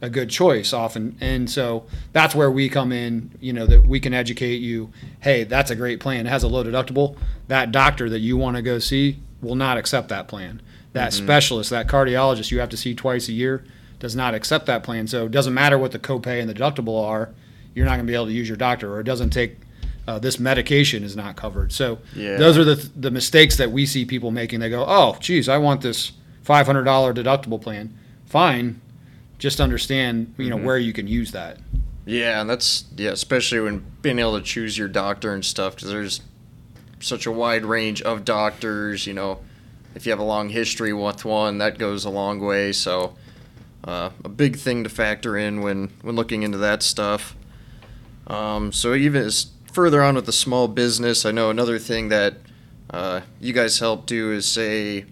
a 0.00 0.10
good 0.10 0.30
choice 0.30 0.72
often. 0.72 1.16
And 1.20 1.48
so 1.48 1.84
that's 2.12 2.34
where 2.34 2.50
we 2.50 2.68
come 2.68 2.92
in, 2.92 3.30
you 3.40 3.52
know, 3.52 3.66
that 3.66 3.86
we 3.86 4.00
can 4.00 4.12
educate 4.14 4.56
you, 4.56 4.90
hey, 5.20 5.44
that's 5.44 5.70
a 5.70 5.76
great 5.76 6.00
plan. 6.00 6.26
It 6.26 6.30
has 6.30 6.42
a 6.42 6.48
low 6.48 6.64
deductible. 6.64 7.16
That 7.48 7.72
doctor 7.72 8.08
that 8.10 8.18
you 8.20 8.36
want 8.36 8.56
to 8.56 8.62
go 8.62 8.78
see 8.78 9.18
will 9.42 9.54
not 9.56 9.76
accept 9.76 10.08
that 10.08 10.28
plan. 10.28 10.62
That 10.94 11.12
specialist, 11.12 11.70
that 11.70 11.86
cardiologist 11.88 12.50
you 12.50 12.60
have 12.60 12.68
to 12.70 12.76
see 12.76 12.94
twice 12.94 13.28
a 13.28 13.32
year 13.32 13.64
does 13.98 14.14
not 14.16 14.34
accept 14.34 14.66
that 14.66 14.82
plan. 14.82 15.06
So 15.06 15.26
it 15.26 15.32
doesn't 15.32 15.54
matter 15.54 15.76
what 15.78 15.92
the 15.92 15.98
copay 15.98 16.40
and 16.40 16.48
the 16.48 16.54
deductible 16.54 17.02
are. 17.04 17.30
you're 17.74 17.86
not 17.86 17.92
going 17.96 18.06
to 18.06 18.10
be 18.10 18.14
able 18.14 18.26
to 18.26 18.32
use 18.32 18.48
your 18.48 18.56
doctor, 18.58 18.92
or 18.92 19.00
it 19.00 19.04
doesn't 19.04 19.30
take 19.30 19.56
uh, 20.06 20.18
this 20.18 20.38
medication 20.38 21.02
is 21.04 21.16
not 21.16 21.36
covered. 21.36 21.72
So 21.72 21.98
Yeah. 22.14 22.36
those 22.36 22.58
are 22.58 22.64
the 22.64 22.74
the 22.96 23.10
mistakes 23.10 23.56
that 23.56 23.70
we 23.70 23.86
see 23.86 24.04
people 24.04 24.30
making. 24.30 24.60
They 24.60 24.68
go, 24.70 24.84
oh, 24.86 25.16
geez, 25.20 25.48
I 25.48 25.58
want 25.58 25.80
this 25.80 26.12
five 26.42 26.66
hundred 26.66 26.84
dollar 26.84 27.14
deductible 27.14 27.60
plan. 27.62 27.96
Fine, 28.26 28.80
just 29.38 29.60
understand 29.60 30.34
you 30.38 30.50
know 30.50 30.56
where 30.56 30.76
you 30.78 30.92
can 30.92 31.06
use 31.08 31.32
that. 31.32 31.58
Yeah, 32.04 32.40
and 32.40 32.50
that's 32.50 32.84
yeah, 32.96 33.10
especially 33.12 33.60
when 33.60 33.84
being 34.02 34.18
able 34.18 34.36
to 34.38 34.44
choose 34.44 34.76
your 34.76 34.88
doctor 34.88 35.32
and 35.32 35.44
stuff, 35.44 35.76
because 35.76 35.88
there's 35.90 36.20
such 37.02 37.26
a 37.26 37.32
wide 37.32 37.64
range 37.64 38.02
of 38.02 38.24
doctors. 38.24 39.06
You 39.06 39.14
know, 39.14 39.40
if 39.94 40.06
you 40.06 40.12
have 40.12 40.18
a 40.18 40.24
long 40.24 40.48
history 40.48 40.92
with 40.92 41.24
one, 41.24 41.58
that 41.58 41.78
goes 41.78 42.04
a 42.04 42.10
long 42.10 42.40
way. 42.40 42.72
So, 42.72 43.14
uh, 43.84 44.10
a 44.24 44.28
big 44.28 44.56
thing 44.56 44.84
to 44.84 44.90
factor 44.90 45.36
in 45.36 45.60
when 45.60 45.90
when 46.02 46.16
looking 46.16 46.42
into 46.42 46.58
that 46.58 46.82
stuff. 46.82 47.36
Um, 48.26 48.72
so 48.72 48.94
even 48.94 49.22
as 49.24 49.50
further 49.72 50.02
on 50.02 50.14
with 50.14 50.26
the 50.26 50.32
small 50.32 50.68
business, 50.68 51.26
I 51.26 51.32
know 51.32 51.50
another 51.50 51.78
thing 51.78 52.08
that 52.08 52.34
uh, 52.90 53.22
you 53.40 53.52
guys 53.52 53.78
help 53.78 54.06
do 54.06 54.32
is 54.32 54.46
say 54.46 55.06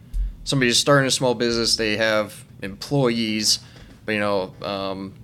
somebody's 0.44 0.78
starting 0.78 1.08
a 1.08 1.10
small 1.10 1.34
business, 1.34 1.76
they 1.76 1.96
have 1.96 2.44
employees, 2.62 3.58
but 4.04 4.12
you 4.12 4.20
know. 4.20 4.54
Um, 4.62 5.14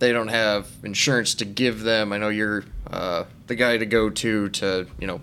they 0.00 0.12
don't 0.12 0.28
have 0.28 0.66
insurance 0.82 1.34
to 1.36 1.44
give 1.44 1.82
them. 1.82 2.12
I 2.12 2.18
know 2.18 2.30
you're 2.30 2.64
uh, 2.90 3.24
the 3.46 3.54
guy 3.54 3.76
to 3.76 3.86
go 3.86 4.10
to 4.10 4.48
to 4.48 4.86
you 4.98 5.06
know, 5.06 5.20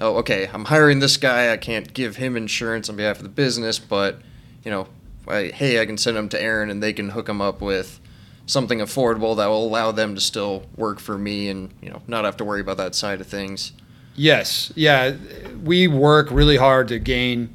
oh 0.00 0.16
okay, 0.16 0.48
I'm 0.52 0.66
hiring 0.66 0.98
this 0.98 1.16
guy. 1.16 1.52
I 1.52 1.56
can't 1.56 1.92
give 1.92 2.16
him 2.16 2.36
insurance 2.36 2.88
on 2.88 2.96
behalf 2.96 3.18
of 3.18 3.22
the 3.22 3.28
business, 3.28 3.78
but 3.78 4.20
you 4.64 4.70
know, 4.70 4.88
I, 5.28 5.50
hey, 5.54 5.80
I 5.80 5.86
can 5.86 5.96
send 5.98 6.16
him 6.16 6.28
to 6.30 6.40
Aaron 6.40 6.70
and 6.70 6.82
they 6.82 6.92
can 6.92 7.10
hook 7.10 7.28
him 7.28 7.40
up 7.40 7.60
with 7.60 8.00
something 8.46 8.80
affordable 8.80 9.36
that 9.36 9.46
will 9.46 9.66
allow 9.66 9.92
them 9.92 10.14
to 10.14 10.20
still 10.20 10.64
work 10.76 10.98
for 10.98 11.16
me 11.16 11.48
and 11.48 11.72
you 11.80 11.88
know 11.88 12.02
not 12.06 12.24
have 12.24 12.36
to 12.38 12.44
worry 12.44 12.60
about 12.60 12.76
that 12.78 12.94
side 12.94 13.20
of 13.20 13.26
things. 13.26 13.72
Yes, 14.16 14.72
yeah, 14.74 15.16
we 15.62 15.86
work 15.86 16.30
really 16.30 16.56
hard 16.56 16.88
to 16.88 16.98
gain 16.98 17.54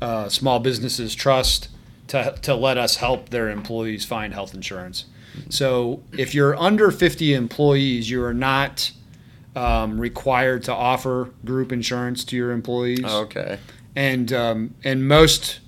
uh, 0.00 0.28
small 0.28 0.60
businesses' 0.60 1.14
trust 1.14 1.68
to 2.08 2.36
to 2.42 2.54
let 2.54 2.76
us 2.76 2.96
help 2.96 3.30
their 3.30 3.50
employees 3.50 4.04
find 4.04 4.34
health 4.34 4.54
insurance. 4.54 5.06
So 5.48 6.02
if 6.12 6.34
you're 6.34 6.56
under 6.56 6.90
50 6.90 7.34
employees, 7.34 8.08
you 8.08 8.22
are 8.22 8.34
not 8.34 8.92
um, 9.56 10.00
required 10.00 10.62
to 10.64 10.72
offer 10.72 11.30
group 11.44 11.72
insurance 11.72 12.24
to 12.24 12.36
your 12.36 12.50
employees. 12.52 13.04
Okay. 13.04 13.58
and 13.94 14.32
um, 14.32 14.74
and 14.84 15.06
most 15.06 15.60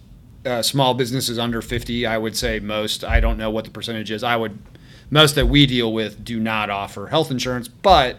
uh, 0.44 0.62
small 0.62 0.94
businesses 0.94 1.38
under 1.40 1.60
50 1.60 2.06
i 2.06 2.16
would 2.16 2.36
say 2.36 2.60
most 2.60 3.02
i 3.02 3.18
don't 3.18 3.36
know 3.36 3.50
what 3.50 3.64
the 3.64 3.70
percentage 3.70 4.10
is 4.12 4.22
i 4.22 4.36
would 4.36 4.56
most 5.10 5.34
that 5.34 5.46
we 5.46 5.66
deal 5.66 5.92
with 5.92 6.24
do 6.24 6.38
not 6.38 6.70
offer 6.70 7.08
health 7.08 7.32
insurance 7.32 7.66
but 7.66 8.16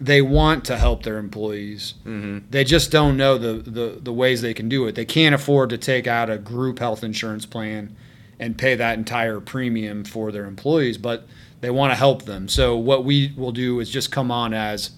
they 0.00 0.22
want 0.22 0.64
to 0.64 0.78
help 0.78 1.02
their 1.02 1.18
employees 1.18 1.94
they 2.50 2.62
just 2.64 2.90
don't 2.92 3.16
know 3.16 3.36
the, 3.36 3.54
the, 3.68 3.98
the 4.00 4.12
ways 4.12 4.42
they 4.42 4.54
can 4.54 4.68
do 4.68 4.86
it 4.86 4.94
they 4.94 5.04
can't 5.04 5.34
afford 5.34 5.70
to 5.70 5.76
take 5.78 6.06
out 6.06 6.30
a 6.30 6.38
group 6.38 6.78
health 6.78 7.02
insurance 7.02 7.46
plan 7.46 7.96
and 8.38 8.56
pay 8.56 8.76
that 8.76 8.96
entire 8.96 9.40
premium 9.40 10.04
for 10.04 10.30
their 10.30 10.44
employees 10.46 10.96
but 10.98 11.26
they 11.60 11.70
want 11.70 11.92
to 11.92 11.96
help 11.96 12.24
them. 12.24 12.48
So 12.48 12.76
what 12.76 13.04
we 13.04 13.32
will 13.36 13.52
do 13.52 13.80
is 13.80 13.90
just 13.90 14.10
come 14.10 14.30
on 14.30 14.54
as 14.54 14.90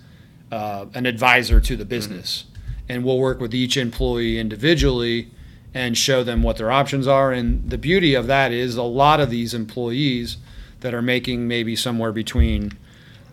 uh, 0.50 0.86
an 0.94 1.06
advisor 1.06 1.60
to 1.60 1.76
the 1.76 1.84
business. 1.84 2.44
And 2.88 3.04
we'll 3.04 3.18
work 3.18 3.40
with 3.40 3.54
each 3.54 3.76
employee 3.76 4.38
individually 4.38 5.30
and 5.74 5.96
show 5.96 6.22
them 6.22 6.42
what 6.42 6.58
their 6.58 6.70
options 6.70 7.06
are. 7.06 7.32
And 7.32 7.70
the 7.70 7.78
beauty 7.78 8.14
of 8.14 8.26
that 8.26 8.52
is 8.52 8.76
a 8.76 8.82
lot 8.82 9.20
of 9.20 9.30
these 9.30 9.54
employees 9.54 10.36
that 10.80 10.92
are 10.92 11.02
making 11.02 11.48
maybe 11.48 11.74
somewhere 11.76 12.12
between 12.12 12.76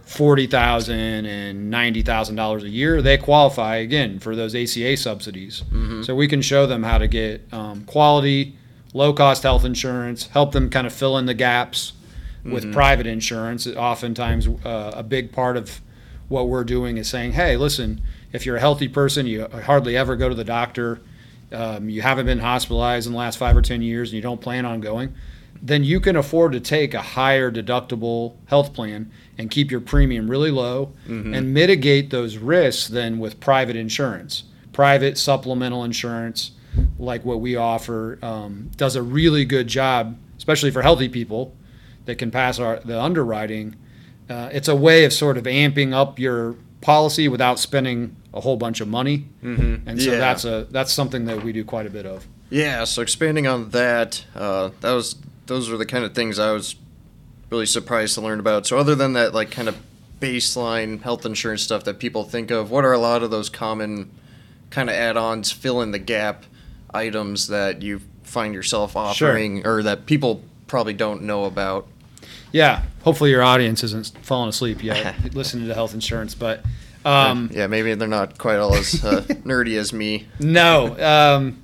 forty 0.05 0.47
thousand 0.47 1.25
and 1.25 1.69
ninety 1.69 2.01
thousand 2.01 2.35
dollars 2.35 2.63
a 2.63 2.69
year, 2.69 3.01
they 3.01 3.17
qualify 3.17 3.75
again 3.75 4.19
for 4.19 4.35
those 4.35 4.55
ACA 4.55 4.97
subsidies. 4.97 5.63
So 6.03 6.15
we 6.15 6.27
can 6.27 6.41
show 6.41 6.65
them 6.65 6.83
how 6.83 6.97
to 6.97 7.07
get 7.07 7.41
um, 7.51 7.83
quality, 7.85 8.55
low 8.93 9.13
cost 9.13 9.43
health 9.43 9.65
insurance, 9.65 10.27
help 10.27 10.51
them 10.51 10.69
kind 10.69 10.87
of 10.87 10.93
fill 10.93 11.17
in 11.17 11.25
the 11.25 11.33
gaps 11.33 11.93
with 12.43 12.71
private 12.73 13.07
insurance. 13.07 13.67
Oftentimes, 13.67 14.47
uh, 14.65 14.91
a 14.95 15.03
big 15.03 15.31
part 15.31 15.57
of 15.57 15.81
what 16.27 16.47
we're 16.47 16.63
doing 16.63 16.97
is 16.97 17.09
saying, 17.09 17.33
hey, 17.33 17.57
listen, 17.57 18.01
if 18.31 18.45
you're 18.45 18.57
a 18.57 18.59
healthy 18.59 18.87
person, 18.87 19.25
you 19.25 19.47
hardly 19.47 19.97
ever 19.97 20.15
go 20.15 20.29
to 20.29 20.35
the 20.35 20.43
doctor, 20.43 21.01
um, 21.51 21.89
you 21.89 22.01
haven't 22.01 22.27
been 22.27 22.39
hospitalized 22.39 23.07
in 23.07 23.13
the 23.13 23.19
last 23.19 23.37
five 23.37 23.57
or 23.57 23.61
10 23.61 23.81
years, 23.81 24.09
and 24.09 24.15
you 24.15 24.21
don't 24.21 24.39
plan 24.39 24.65
on 24.65 24.79
going, 24.79 25.13
then 25.61 25.83
you 25.83 25.99
can 25.99 26.15
afford 26.15 26.53
to 26.53 26.59
take 26.59 26.93
a 26.93 27.01
higher 27.01 27.51
deductible 27.51 28.35
health 28.45 28.73
plan 28.73 29.11
and 29.37 29.49
keep 29.49 29.71
your 29.71 29.81
premium 29.81 30.29
really 30.29 30.51
low 30.51 30.93
and 31.33 31.53
mitigate 31.53 32.11
those 32.11 32.37
risks 32.37 32.87
than 32.87 33.19
with 33.19 33.39
private 33.39 33.75
insurance. 33.75 34.43
Private 34.71 35.17
supplemental 35.17 35.83
insurance, 35.83 36.51
like 36.97 37.25
what 37.25 37.41
we 37.41 37.55
offer, 37.55 38.19
um, 38.21 38.69
does 38.77 38.95
a 38.95 39.01
really 39.01 39.43
good 39.43 39.67
job, 39.67 40.17
especially 40.37 40.71
for 40.71 40.83
healthy 40.83 41.09
people 41.09 41.55
that 42.09 42.17
can 42.17 42.31
pass 42.31 42.59
our, 42.59 42.79
the 42.79 42.99
underwriting. 42.99 43.75
Uh, 44.29 44.49
it's 44.51 44.67
a 44.67 44.75
way 44.75 45.05
of 45.05 45.13
sort 45.13 45.37
of 45.37 45.45
amping 45.45 45.93
up 45.93 46.19
your 46.19 46.55
policy 46.81 47.27
without 47.27 47.59
spending 47.59 48.15
a 48.33 48.41
whole 48.41 48.57
bunch 48.57 48.81
of 48.81 48.87
money, 48.87 49.25
mm-hmm. 49.43 49.87
and 49.87 50.01
so 50.01 50.11
Yeah. 50.11 50.17
that's 50.19 50.45
a 50.45 50.67
that's 50.69 50.91
something 50.93 51.25
that 51.25 51.43
we 51.43 51.51
do 51.53 51.63
quite 51.63 51.85
a 51.85 51.89
bit 51.89 52.05
of. 52.05 52.27
Yeah, 52.49 52.83
so 52.83 53.01
expanding 53.01 53.47
on 53.47 53.69
that, 53.71 54.25
uh, 54.35 54.69
that 54.81 54.91
was 54.91 55.15
those 55.47 55.69
are 55.71 55.77
the 55.77 55.85
kind 55.85 56.03
of 56.05 56.13
things 56.13 56.37
I 56.39 56.51
was 56.51 56.75
really 57.49 57.65
surprised 57.65 58.13
to 58.15 58.21
learn 58.21 58.39
about. 58.39 58.67
So 58.67 58.77
other 58.77 58.95
than 58.95 59.13
that, 59.13 59.33
like 59.33 59.49
kind 59.51 59.67
of 59.67 59.77
baseline 60.19 61.01
health 61.01 61.25
insurance 61.25 61.63
stuff 61.63 61.83
that 61.85 61.97
people 61.99 62.23
think 62.23 62.51
of, 62.51 62.69
what 62.69 62.85
are 62.85 62.93
a 62.93 62.99
lot 62.99 63.23
of 63.23 63.31
those 63.31 63.49
common 63.49 64.11
kind 64.69 64.89
of 64.89 64.95
add-ons, 64.95 65.51
fill 65.51 65.81
in 65.81 65.91
the 65.91 65.99
gap 65.99 66.43
items 66.93 67.47
that 67.47 67.81
you 67.81 68.01
find 68.23 68.53
yourself 68.53 68.95
offering, 68.95 69.65
or 69.65 69.81
that 69.81 70.05
people 70.05 70.43
probably 70.67 70.93
don't 70.93 71.23
know 71.23 71.45
about? 71.45 71.87
Yeah, 72.51 72.83
hopefully 73.03 73.29
your 73.29 73.43
audience 73.43 73.83
isn't 73.83 74.17
falling 74.21 74.49
asleep 74.49 74.83
yet 74.83 75.33
listening 75.33 75.67
to 75.67 75.73
health 75.73 75.93
insurance, 75.93 76.35
but 76.35 76.63
um, 77.05 77.49
yeah, 77.53 77.67
maybe 77.67 77.93
they're 77.95 78.07
not 78.07 78.37
quite 78.37 78.57
all 78.57 78.73
as 78.73 79.03
uh, 79.03 79.21
nerdy 79.43 79.77
as 79.77 79.93
me. 79.93 80.27
No, 80.39 80.97
um, 80.99 81.61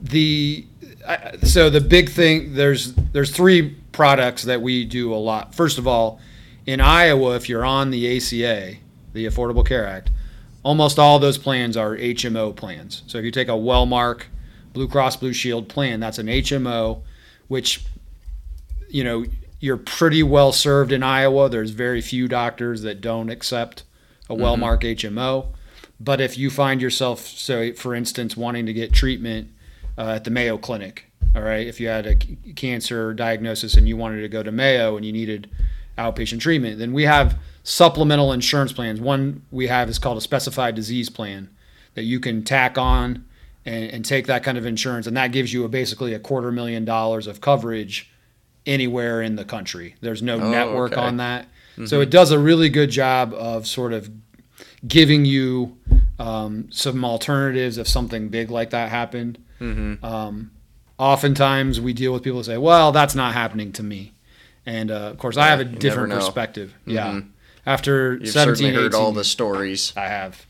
the 0.00 0.64
I, 1.06 1.36
so 1.42 1.70
the 1.70 1.80
big 1.80 2.10
thing 2.10 2.54
there's 2.54 2.94
there's 2.94 3.30
three 3.30 3.70
products 3.92 4.44
that 4.44 4.62
we 4.62 4.84
do 4.84 5.12
a 5.12 5.16
lot. 5.16 5.54
First 5.54 5.78
of 5.78 5.86
all, 5.86 6.20
in 6.66 6.80
Iowa, 6.80 7.34
if 7.34 7.48
you're 7.48 7.64
on 7.64 7.90
the 7.90 8.16
ACA, 8.16 8.76
the 9.12 9.26
Affordable 9.26 9.66
Care 9.66 9.86
Act, 9.86 10.10
almost 10.62 10.98
all 10.98 11.18
those 11.18 11.38
plans 11.38 11.76
are 11.76 11.96
HMO 11.96 12.54
plans. 12.54 13.02
So 13.06 13.18
if 13.18 13.24
you 13.24 13.30
take 13.30 13.48
a 13.48 13.52
Wellmark 13.52 14.24
Blue 14.72 14.86
Cross 14.86 15.16
Blue 15.16 15.32
Shield 15.32 15.68
plan, 15.68 15.98
that's 16.00 16.18
an 16.18 16.26
HMO, 16.26 17.02
which 17.48 17.84
you 18.88 19.02
know 19.02 19.24
you're 19.60 19.76
pretty 19.76 20.22
well 20.22 20.52
served 20.52 20.90
in 20.90 21.02
Iowa. 21.02 21.48
There's 21.48 21.70
very 21.70 22.00
few 22.00 22.26
doctors 22.26 22.82
that 22.82 23.00
don't 23.00 23.28
accept 23.28 23.84
a 24.28 24.34
Wellmark 24.34 24.82
HMO. 24.82 25.48
But 26.00 26.20
if 26.20 26.38
you 26.38 26.48
find 26.48 26.80
yourself, 26.80 27.26
so 27.26 27.74
for 27.74 27.94
instance, 27.94 28.36
wanting 28.36 28.64
to 28.66 28.72
get 28.72 28.92
treatment 28.92 29.50
uh, 29.98 30.12
at 30.12 30.24
the 30.24 30.30
Mayo 30.30 30.56
Clinic, 30.56 31.04
all 31.36 31.42
right, 31.42 31.66
if 31.66 31.78
you 31.78 31.88
had 31.88 32.06
a 32.06 32.18
c- 32.18 32.38
cancer 32.56 33.12
diagnosis 33.12 33.74
and 33.74 33.86
you 33.86 33.98
wanted 33.98 34.22
to 34.22 34.28
go 34.28 34.42
to 34.42 34.50
Mayo 34.50 34.96
and 34.96 35.04
you 35.04 35.12
needed 35.12 35.50
outpatient 35.98 36.40
treatment, 36.40 36.78
then 36.78 36.94
we 36.94 37.04
have 37.04 37.38
supplemental 37.62 38.32
insurance 38.32 38.72
plans. 38.72 38.98
One 38.98 39.42
we 39.50 39.66
have 39.66 39.90
is 39.90 39.98
called 39.98 40.16
a 40.16 40.22
specified 40.22 40.74
disease 40.74 41.10
plan 41.10 41.50
that 41.94 42.04
you 42.04 42.18
can 42.18 42.42
tack 42.44 42.78
on 42.78 43.26
and, 43.66 43.90
and 43.90 44.04
take 44.04 44.26
that 44.26 44.42
kind 44.42 44.56
of 44.56 44.64
insurance, 44.64 45.06
and 45.06 45.16
that 45.18 45.32
gives 45.32 45.52
you 45.52 45.64
a, 45.64 45.68
basically 45.68 46.14
a 46.14 46.18
quarter 46.18 46.50
million 46.50 46.86
dollars 46.86 47.26
of 47.26 47.42
coverage 47.42 48.10
anywhere 48.66 49.22
in 49.22 49.36
the 49.36 49.44
country. 49.44 49.94
There's 50.00 50.22
no 50.22 50.38
Oh, 50.40 50.50
network 50.50 50.92
okay. 50.92 51.00
on 51.00 51.16
that. 51.18 51.46
So 51.86 52.02
it 52.02 52.10
does 52.10 52.30
a 52.30 52.38
really 52.38 52.68
good 52.68 52.90
job 52.90 53.32
of 53.32 53.66
sort 53.66 53.94
of 53.94 54.10
giving 54.86 55.24
you 55.24 55.78
um, 56.18 56.68
some 56.70 57.02
alternatives 57.06 57.78
if 57.78 57.88
something 57.88 58.28
big 58.28 58.50
like 58.50 58.70
that 58.70 58.90
happened. 58.90 59.42
Mm-hmm. 59.60 60.04
Um, 60.04 60.50
oftentimes 60.98 61.80
we 61.80 61.92
deal 61.94 62.12
with 62.12 62.22
people 62.22 62.40
who 62.40 62.44
say, 62.44 62.58
well, 62.58 62.92
that's 62.92 63.14
not 63.14 63.32
happening 63.32 63.72
to 63.72 63.82
me. 63.82 64.12
And 64.66 64.90
uh, 64.90 64.94
of 64.94 65.18
course, 65.18 65.36
I 65.38 65.46
have 65.46 65.60
a 65.60 65.64
different 65.64 66.12
perspective. 66.12 66.74
Yeah. 66.84 67.12
Mhm. 67.12 67.28
After 67.64 68.14
You've 68.14 68.28
17, 68.28 68.56
certainly 68.56 68.74
heard 68.74 68.92
18 68.94 69.00
all 69.00 69.12
the 69.12 69.24
stories. 69.24 69.92
I 69.96 70.08
have. 70.08 70.44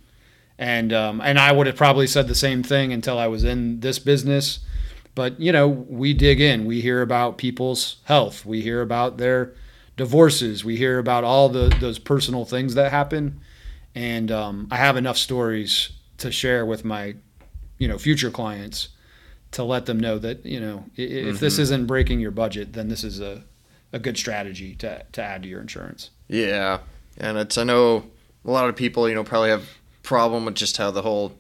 And 0.59 0.93
um, 0.93 1.21
and 1.21 1.39
I 1.39 1.53
would 1.53 1.67
have 1.69 1.77
probably 1.77 2.07
said 2.07 2.27
the 2.29 2.35
same 2.35 2.63
thing 2.63 2.93
until 2.93 3.19
I 3.19 3.29
was 3.29 3.45
in 3.45 3.81
this 3.81 3.99
business. 3.99 4.59
But 5.15 5.41
you 5.41 5.53
know, 5.53 5.69
we 5.69 6.15
dig 6.15 6.41
in. 6.41 6.65
We 6.65 6.81
hear 6.81 7.03
about 7.03 7.39
people's 7.39 7.97
health. 8.05 8.47
We 8.47 8.63
hear 8.63 8.81
about 8.81 9.19
their 9.19 9.55
divorces. 9.97 10.65
We 10.65 10.77
hear 10.77 10.99
about 10.99 11.25
all 11.25 11.49
the 11.49 11.69
those 11.81 11.99
personal 11.99 12.45
things 12.45 12.75
that 12.75 12.91
happen. 12.91 13.41
And 13.95 14.31
um, 14.31 14.69
I 14.71 14.77
have 14.77 14.97
enough 14.97 15.19
stories 15.19 15.91
to 16.19 16.31
share 16.31 16.65
with 16.65 16.85
my, 16.85 17.17
you 17.79 17.89
know, 17.89 17.99
future 17.99 18.31
clients 18.31 18.91
to 19.53 19.65
let 19.65 19.87
them 19.87 19.99
know 19.99 20.19
that 20.19 20.47
you 20.47 20.61
know 20.61 20.85
if 20.97 21.41
this 21.41 21.59
isn't 21.59 21.87
breaking 21.87 22.21
your 22.21 22.31
budget, 22.31 22.73
then 22.73 22.89
this 22.89 23.03
is 23.03 23.21
a, 23.21 23.43
a 23.93 23.99
good 23.99 24.17
strategy 24.17 24.75
to 24.77 25.05
to 25.13 25.23
add 25.23 25.43
to 25.43 25.49
your 25.49 25.61
insurance. 25.61 26.11
Yeah, 26.29 26.79
And 27.19 27.37
it's 27.37 27.59
I 27.59 27.65
know 27.65 28.05
a 28.45 28.51
lot 28.51 28.69
of 28.69 28.77
people, 28.77 29.09
you 29.09 29.15
know, 29.15 29.25
probably 29.25 29.51
have 29.51 29.69
problem 30.03 30.45
with 30.45 30.55
just 30.55 30.77
how 30.77 30.91
the 30.91 31.03
whole 31.03 31.33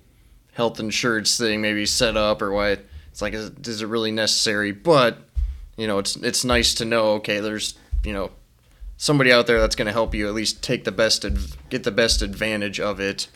health 0.52 0.80
insurance 0.80 1.38
thing 1.38 1.60
maybe 1.60 1.86
set 1.86 2.16
up 2.16 2.42
or 2.42 2.52
why 2.52 2.78
it's 3.10 3.22
like 3.22 3.34
is, 3.34 3.50
is 3.64 3.82
it 3.82 3.86
really 3.86 4.10
necessary? 4.12 4.72
But 4.72 5.18
you 5.76 5.86
know, 5.86 5.98
it's 5.98 6.16
it's 6.16 6.44
nice 6.44 6.74
to 6.74 6.84
know 6.84 7.12
okay, 7.14 7.40
there's 7.40 7.74
you 8.04 8.12
know 8.12 8.30
somebody 8.96 9.32
out 9.32 9.46
there 9.46 9.60
that's 9.60 9.76
going 9.76 9.86
to 9.86 9.92
help 9.92 10.14
you 10.14 10.28
at 10.28 10.34
least 10.34 10.62
take 10.62 10.84
the 10.84 10.92
best 10.92 11.24
adv- 11.24 11.56
get 11.70 11.84
the 11.84 11.90
best 11.90 12.22
advantage 12.22 12.78
of 12.78 13.00
it. 13.00 13.28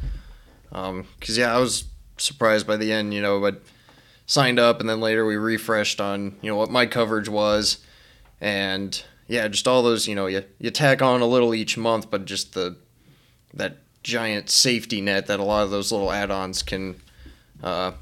Because 0.70 1.38
yeah, 1.38 1.54
I 1.54 1.58
was 1.58 1.84
surprised 2.18 2.66
by 2.66 2.76
the 2.76 2.92
end, 2.92 3.14
you 3.14 3.22
know, 3.22 3.40
but 3.40 3.62
signed 4.26 4.58
up 4.58 4.80
and 4.80 4.88
then 4.88 5.00
later 5.00 5.26
we 5.26 5.36
refreshed 5.36 6.00
on 6.00 6.36
you 6.40 6.50
know 6.50 6.56
what 6.56 6.70
my 6.70 6.86
coverage 6.86 7.28
was, 7.28 7.78
and 8.40 9.02
yeah, 9.26 9.48
just 9.48 9.66
all 9.66 9.82
those 9.82 10.06
you 10.06 10.14
know 10.14 10.26
you 10.26 10.44
you 10.58 10.70
tack 10.70 11.02
on 11.02 11.20
a 11.20 11.26
little 11.26 11.54
each 11.54 11.76
month, 11.76 12.10
but 12.10 12.24
just 12.24 12.54
the 12.54 12.76
that 13.54 13.78
giant 14.02 14.50
safety 14.50 15.00
net 15.00 15.26
that 15.26 15.40
a 15.40 15.42
lot 15.42 15.64
of 15.64 15.70
those 15.70 15.90
little 15.90 16.12
add-ons 16.12 16.62
can 16.62 17.00
uh, 17.62 17.92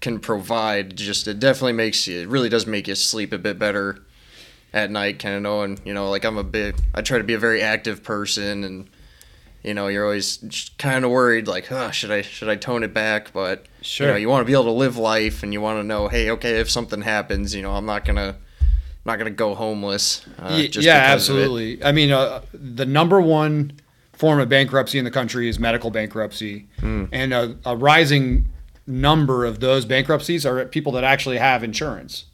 can 0.00 0.18
provide. 0.18 0.96
Just 0.96 1.26
it 1.28 1.38
definitely 1.40 1.72
makes 1.74 2.06
you. 2.06 2.20
It 2.20 2.28
really 2.28 2.48
does 2.48 2.66
make 2.66 2.88
you 2.88 2.94
sleep 2.94 3.32
a 3.32 3.38
bit 3.38 3.58
better 3.58 3.98
at 4.72 4.90
night, 4.90 5.18
kind 5.18 5.34
of 5.36 5.42
knowing 5.42 5.78
you 5.84 5.94
know 5.94 6.10
like 6.10 6.24
I'm 6.24 6.36
a 6.38 6.44
bit. 6.44 6.80
I 6.94 7.02
try 7.02 7.18
to 7.18 7.24
be 7.24 7.34
a 7.34 7.38
very 7.38 7.62
active 7.62 8.02
person, 8.02 8.62
and 8.64 8.88
you 9.62 9.74
know 9.74 9.88
you're 9.88 10.04
always 10.04 10.70
kind 10.78 11.04
of 11.04 11.10
worried 11.10 11.48
like, 11.48 11.70
oh, 11.72 11.90
should 11.90 12.10
I 12.10 12.22
should 12.22 12.48
I 12.48 12.56
tone 12.56 12.82
it 12.82 12.92
back? 12.94 13.32
But 13.32 13.66
Sure. 13.82 14.06
you 14.08 14.12
know 14.12 14.18
you 14.18 14.28
want 14.28 14.42
to 14.42 14.46
be 14.46 14.52
able 14.52 14.64
to 14.64 14.70
live 14.72 14.96
life, 14.96 15.42
and 15.42 15.52
you 15.52 15.60
want 15.60 15.78
to 15.78 15.84
know, 15.84 16.08
hey, 16.08 16.30
okay, 16.32 16.58
if 16.60 16.70
something 16.70 17.02
happens, 17.02 17.54
you 17.54 17.62
know 17.62 17.72
I'm 17.72 17.86
not 17.86 18.04
gonna. 18.04 18.36
I'm 18.60 19.12
not 19.12 19.18
gonna 19.18 19.30
go 19.30 19.54
homeless. 19.54 20.26
Uh, 20.36 20.48
yeah, 20.50 20.62
because 20.62 20.76
of 20.78 20.84
it. 20.84 20.88
absolutely. 20.88 21.84
I 21.84 21.92
mean, 21.92 22.10
uh, 22.10 22.40
the 22.52 22.84
number 22.84 23.20
one 23.20 23.74
form 24.14 24.40
of 24.40 24.48
bankruptcy 24.48 24.98
in 24.98 25.04
the 25.04 25.12
country 25.12 25.48
is 25.48 25.60
medical 25.60 25.90
bankruptcy, 25.92 26.66
Hmm. 26.80 27.04
and 27.12 27.32
a, 27.32 27.56
a 27.64 27.76
rising 27.76 28.46
number 28.86 29.44
of 29.44 29.60
those 29.60 29.84
bankruptcies 29.84 30.46
are 30.46 30.64
people 30.66 30.92
that 30.92 31.04
actually 31.04 31.38
have 31.38 31.64
insurance. 31.64 32.26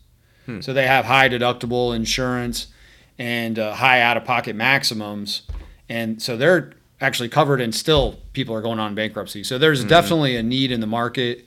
Hmm. 0.47 0.61
So 0.61 0.73
they 0.73 0.87
have 0.87 1.05
high 1.05 1.29
deductible 1.29 1.95
insurance 1.95 2.67
and 3.19 3.59
uh, 3.59 3.75
high 3.75 4.01
out 4.01 4.17
of 4.17 4.25
pocket 4.25 4.57
maximums, 4.57 5.43
and 5.89 6.21
so 6.21 6.37
they're 6.37 6.73
actually 7.01 7.29
covered, 7.29 7.61
and 7.61 7.75
still 7.75 8.19
people 8.33 8.55
are 8.55 8.63
going 8.63 8.79
on 8.79 8.95
bankruptcy. 8.95 9.45
So 9.45 9.59
there's 9.59 9.85
definitely 9.85 10.37
a 10.37 10.43
need 10.43 10.73
in 10.73 10.81
the 10.81 10.87
market. 10.87 11.47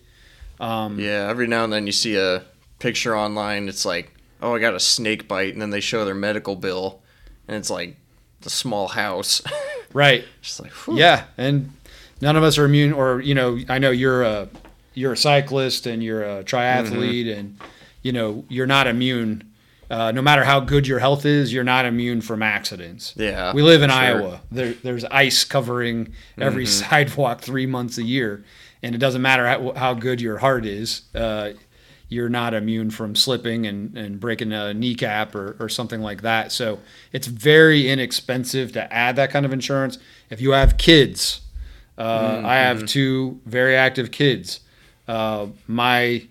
Um, 0.59 0.99
Yeah, 0.99 1.27
every 1.29 1.47
now 1.47 1.63
and 1.63 1.73
then 1.73 1.85
you 1.85 1.91
see 1.91 2.15
a 2.17 2.43
picture 2.79 3.17
online. 3.17 3.67
It's 3.67 3.85
like, 3.85 4.13
oh, 4.41 4.55
I 4.55 4.59
got 4.59 4.73
a 4.73 4.79
snake 4.79 5.27
bite, 5.27 5.53
and 5.53 5.61
then 5.61 5.71
they 5.71 5.81
show 5.81 6.05
their 6.05 6.15
medical 6.15 6.55
bill, 6.55 7.01
and 7.47 7.57
it's 7.57 7.69
like 7.69 7.97
the 8.41 8.49
small 8.49 8.87
house. 8.89 9.41
Right. 9.93 10.25
Just 10.41 10.59
like, 10.59 10.73
whew. 10.73 10.97
Yeah, 10.97 11.23
and 11.37 11.71
none 12.19 12.35
of 12.35 12.43
us 12.43 12.57
are 12.57 12.65
immune. 12.65 12.91
Or 12.91 13.21
you 13.21 13.33
know, 13.33 13.57
I 13.69 13.79
know 13.79 13.91
you're 13.91 14.23
a 14.23 14.49
you're 14.95 15.13
a 15.13 15.17
cyclist 15.17 15.85
and 15.85 16.03
you're 16.03 16.23
a 16.23 16.43
triathlete, 16.43 17.37
and 17.37 17.59
you 18.01 18.11
know 18.11 18.45
you're 18.49 18.67
not 18.67 18.87
immune. 18.87 19.51
Uh, 19.87 20.11
no 20.11 20.21
matter 20.21 20.43
how 20.43 20.59
good 20.59 20.87
your 20.87 20.97
health 20.97 21.25
is, 21.27 21.53
you're 21.53 21.63
not 21.63 21.85
immune 21.85 22.19
from 22.19 22.41
accidents. 22.41 23.13
Yeah, 23.15 23.53
we 23.53 23.61
live 23.61 23.83
in 23.83 23.91
sure. 23.91 23.99
Iowa. 23.99 24.41
There, 24.51 24.73
there's 24.73 25.05
ice 25.05 25.43
covering 25.43 26.13
every 26.39 26.65
sidewalk 26.65 27.41
three 27.41 27.67
months 27.67 27.99
a 27.99 28.03
year, 28.03 28.43
and 28.81 28.95
it 28.95 28.97
doesn't 28.97 29.21
matter 29.21 29.45
how, 29.45 29.73
how 29.73 29.93
good 29.93 30.21
your 30.21 30.39
heart 30.39 30.65
is. 30.65 31.03
Uh, 31.13 31.51
you're 32.07 32.29
not 32.29 32.53
immune 32.53 32.91
from 32.91 33.15
slipping 33.15 33.65
and, 33.65 33.97
and 33.97 34.19
breaking 34.19 34.53
a 34.53 34.73
kneecap 34.73 35.33
or, 35.33 35.55
or 35.59 35.69
something 35.69 36.01
like 36.01 36.21
that. 36.21 36.51
So 36.51 36.79
it's 37.11 37.27
very 37.27 37.89
inexpensive 37.89 38.71
to 38.73 38.93
add 38.93 39.15
that 39.15 39.31
kind 39.31 39.45
of 39.45 39.51
insurance. 39.51 39.97
If 40.29 40.39
you 40.39 40.51
have 40.51 40.77
kids, 40.77 41.41
uh, 41.97 42.41
I 42.45 42.55
have 42.55 42.85
two 42.85 43.39
very 43.45 43.75
active 43.75 44.11
kids. 44.11 44.59
Uh, 45.07 45.47
my 45.67 46.25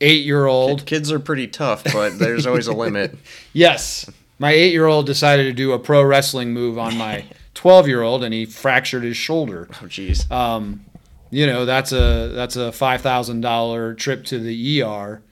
eight 0.00 0.24
year 0.24 0.46
old, 0.46 0.86
Kids 0.86 1.10
are 1.10 1.20
pretty 1.20 1.48
tough, 1.48 1.84
but 1.92 2.18
there's 2.18 2.46
always 2.46 2.66
a 2.66 2.72
limit. 2.72 3.16
yes, 3.52 4.08
my 4.38 4.52
eight 4.52 4.72
year 4.72 4.86
old 4.86 5.06
decided 5.06 5.44
to 5.44 5.52
do 5.52 5.72
a 5.72 5.78
pro 5.78 6.02
wrestling 6.02 6.52
move 6.52 6.78
on 6.78 6.96
my 6.96 7.24
12 7.54 7.88
year 7.88 8.02
old 8.02 8.22
and 8.22 8.32
he 8.32 8.44
fractured 8.46 9.02
his 9.02 9.16
shoulder. 9.16 9.68
Oh, 9.82 9.86
jeez. 9.86 10.30
Um, 10.30 10.84
you 11.30 11.46
know 11.46 11.64
that's 11.64 11.92
a 11.92 12.28
that's 12.34 12.56
a 12.56 12.72
five 12.72 13.02
thousand 13.02 13.40
dollar 13.42 13.94
trip 13.94 14.24
to 14.26 14.38
the 14.38 14.82
ER. 14.82 15.22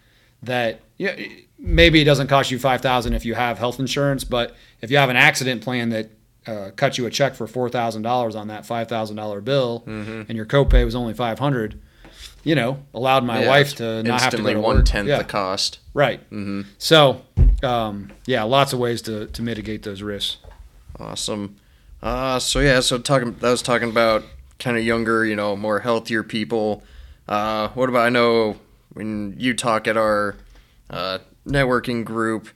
That 0.42 0.80
yeah, 0.98 1.16
maybe 1.58 2.00
it 2.00 2.04
doesn't 2.04 2.26
cost 2.26 2.50
you 2.50 2.58
five 2.58 2.82
thousand 2.82 3.14
if 3.14 3.24
you 3.24 3.34
have 3.34 3.58
health 3.58 3.80
insurance, 3.80 4.24
but 4.24 4.54
if 4.82 4.90
you 4.90 4.98
have 4.98 5.08
an 5.08 5.16
accident 5.16 5.62
plan 5.62 5.88
that 5.90 6.10
uh, 6.46 6.70
cuts 6.76 6.98
you 6.98 7.06
a 7.06 7.10
check 7.10 7.34
for 7.34 7.46
four 7.46 7.68
thousand 7.70 8.02
dollars 8.02 8.36
on 8.36 8.48
that 8.48 8.66
five 8.66 8.88
thousand 8.88 9.16
dollar 9.16 9.40
bill, 9.40 9.84
and 9.86 10.30
your 10.32 10.46
copay 10.46 10.84
was 10.84 10.94
only 10.94 11.14
five 11.14 11.38
hundred, 11.38 11.80
you 12.46 12.54
know, 12.54 12.78
allowed 12.94 13.24
my 13.24 13.40
Yeah, 13.42 13.48
wife 13.48 13.74
to 13.74 14.02
not 14.04 14.20
have 14.20 14.30
to 14.30 14.42
go 14.42 14.54
to 14.54 14.60
one 14.60 14.84
tenth 14.84 15.08
Yeah, 15.08 15.18
the 15.18 15.24
cost. 15.24 15.80
right. 15.94 16.20
hmm 16.30 16.62
So, 16.78 17.22
um, 17.64 18.12
yeah, 18.24 18.44
lots 18.44 18.72
of 18.72 18.78
ways 18.78 19.02
to 19.02 19.26
to 19.26 19.42
mitigate 19.42 19.82
those 19.82 20.00
risks. 20.00 20.36
Awesome. 21.00 21.56
Uh, 22.02 22.38
so 22.38 22.60
yeah, 22.60 22.80
so 22.80 22.98
talking, 22.98 23.34
I 23.42 23.50
was 23.50 23.62
talking 23.62 23.90
about 23.90 24.22
kind 24.60 24.76
of 24.76 24.84
younger, 24.84 25.24
you 25.26 25.34
know, 25.34 25.56
more 25.56 25.80
healthier 25.80 26.22
people. 26.22 26.84
Uh, 27.28 27.68
what 27.70 27.88
about 27.88 28.06
I 28.06 28.10
know 28.10 28.56
when 28.94 29.34
you 29.38 29.52
talk 29.52 29.88
at 29.88 29.96
our 29.96 30.36
uh, 30.88 31.18
networking 31.44 32.04
group, 32.04 32.48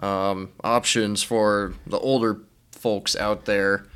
um, 0.00 0.50
options 0.62 1.22
for 1.22 1.72
the 1.86 1.98
older 1.98 2.40
folks 2.72 3.16
out 3.16 3.46
there. 3.46 3.86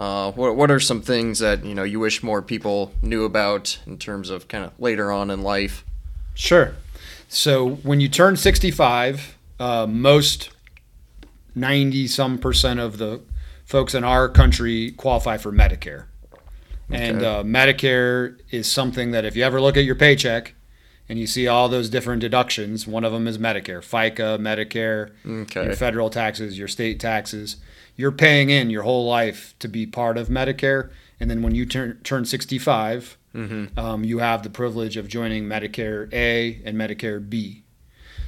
Uh, 0.00 0.32
what 0.32 0.56
what 0.56 0.70
are 0.70 0.80
some 0.80 1.02
things 1.02 1.40
that 1.40 1.62
you 1.62 1.74
know 1.74 1.82
you 1.82 2.00
wish 2.00 2.22
more 2.22 2.40
people 2.40 2.90
knew 3.02 3.26
about 3.26 3.78
in 3.86 3.98
terms 3.98 4.30
of 4.30 4.48
kind 4.48 4.64
of 4.64 4.72
later 4.80 5.12
on 5.12 5.30
in 5.30 5.42
life? 5.42 5.84
Sure. 6.32 6.74
So 7.28 7.68
when 7.68 8.00
you 8.00 8.08
turn 8.08 8.38
65, 8.38 9.36
uh, 9.58 9.86
most 9.86 10.48
90 11.54 12.06
some 12.06 12.38
percent 12.38 12.80
of 12.80 12.96
the 12.96 13.20
folks 13.66 13.94
in 13.94 14.02
our 14.02 14.26
country 14.30 14.92
qualify 14.92 15.36
for 15.36 15.52
Medicare. 15.52 16.06
And 16.88 17.22
uh, 17.22 17.42
Medicare 17.44 18.40
is 18.50 18.72
something 18.72 19.10
that 19.10 19.26
if 19.26 19.36
you 19.36 19.44
ever 19.44 19.60
look 19.60 19.76
at 19.76 19.84
your 19.84 19.96
paycheck 19.96 20.54
and 21.10 21.18
you 21.18 21.26
see 21.26 21.46
all 21.46 21.68
those 21.68 21.90
different 21.90 22.20
deductions, 22.22 22.86
one 22.86 23.04
of 23.04 23.12
them 23.12 23.26
is 23.26 23.36
Medicare, 23.36 23.82
FICA, 23.82 24.38
Medicare, 24.38 25.10
Okay. 25.42 25.64
your 25.64 25.74
federal 25.74 26.08
taxes, 26.08 26.56
your 26.58 26.68
state 26.68 26.98
taxes. 27.00 27.56
You're 27.96 28.12
paying 28.12 28.48
in 28.48 28.70
your 28.70 28.84
whole 28.84 29.06
life 29.06 29.54
to 29.58 29.68
be 29.68 29.84
part 29.86 30.16
of 30.16 30.28
Medicare. 30.28 30.90
And 31.18 31.28
then 31.30 31.42
when 31.42 31.54
you 31.54 31.66
turn, 31.66 31.98
turn 32.02 32.24
65, 32.24 33.18
Mm-hmm. 33.34 33.78
um, 33.78 34.02
you 34.02 34.18
have 34.18 34.42
the 34.42 34.50
privilege 34.50 34.96
of 34.96 35.06
joining 35.06 35.44
Medicare 35.44 36.12
A 36.12 36.60
and 36.64 36.76
Medicare 36.76 37.20
B. 37.28 37.62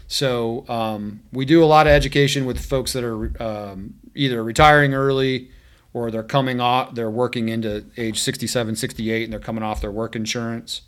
So 0.07 0.65
um, 0.69 1.23
we 1.33 1.45
do 1.45 1.65
a 1.65 1.67
lot 1.67 1.87
of 1.87 1.93
education 1.93 2.45
with 2.45 2.65
folks 2.65 2.93
that 2.93 3.03
are 3.05 3.43
um, 3.43 3.95
either 4.15 4.45
retiring 4.45 4.95
early 4.95 5.51
or 5.93 6.11
they're 6.11 6.23
coming 6.23 6.61
off, 6.61 6.95
they're 6.95 7.11
working 7.11 7.49
into 7.49 7.85
age 7.97 8.21
67, 8.21 8.77
68, 8.77 9.25
and 9.25 9.33
they're 9.33 9.41
coming 9.41 9.63
off 9.65 9.81
their 9.81 9.91
work 9.91 10.15
insurance. 10.17 10.83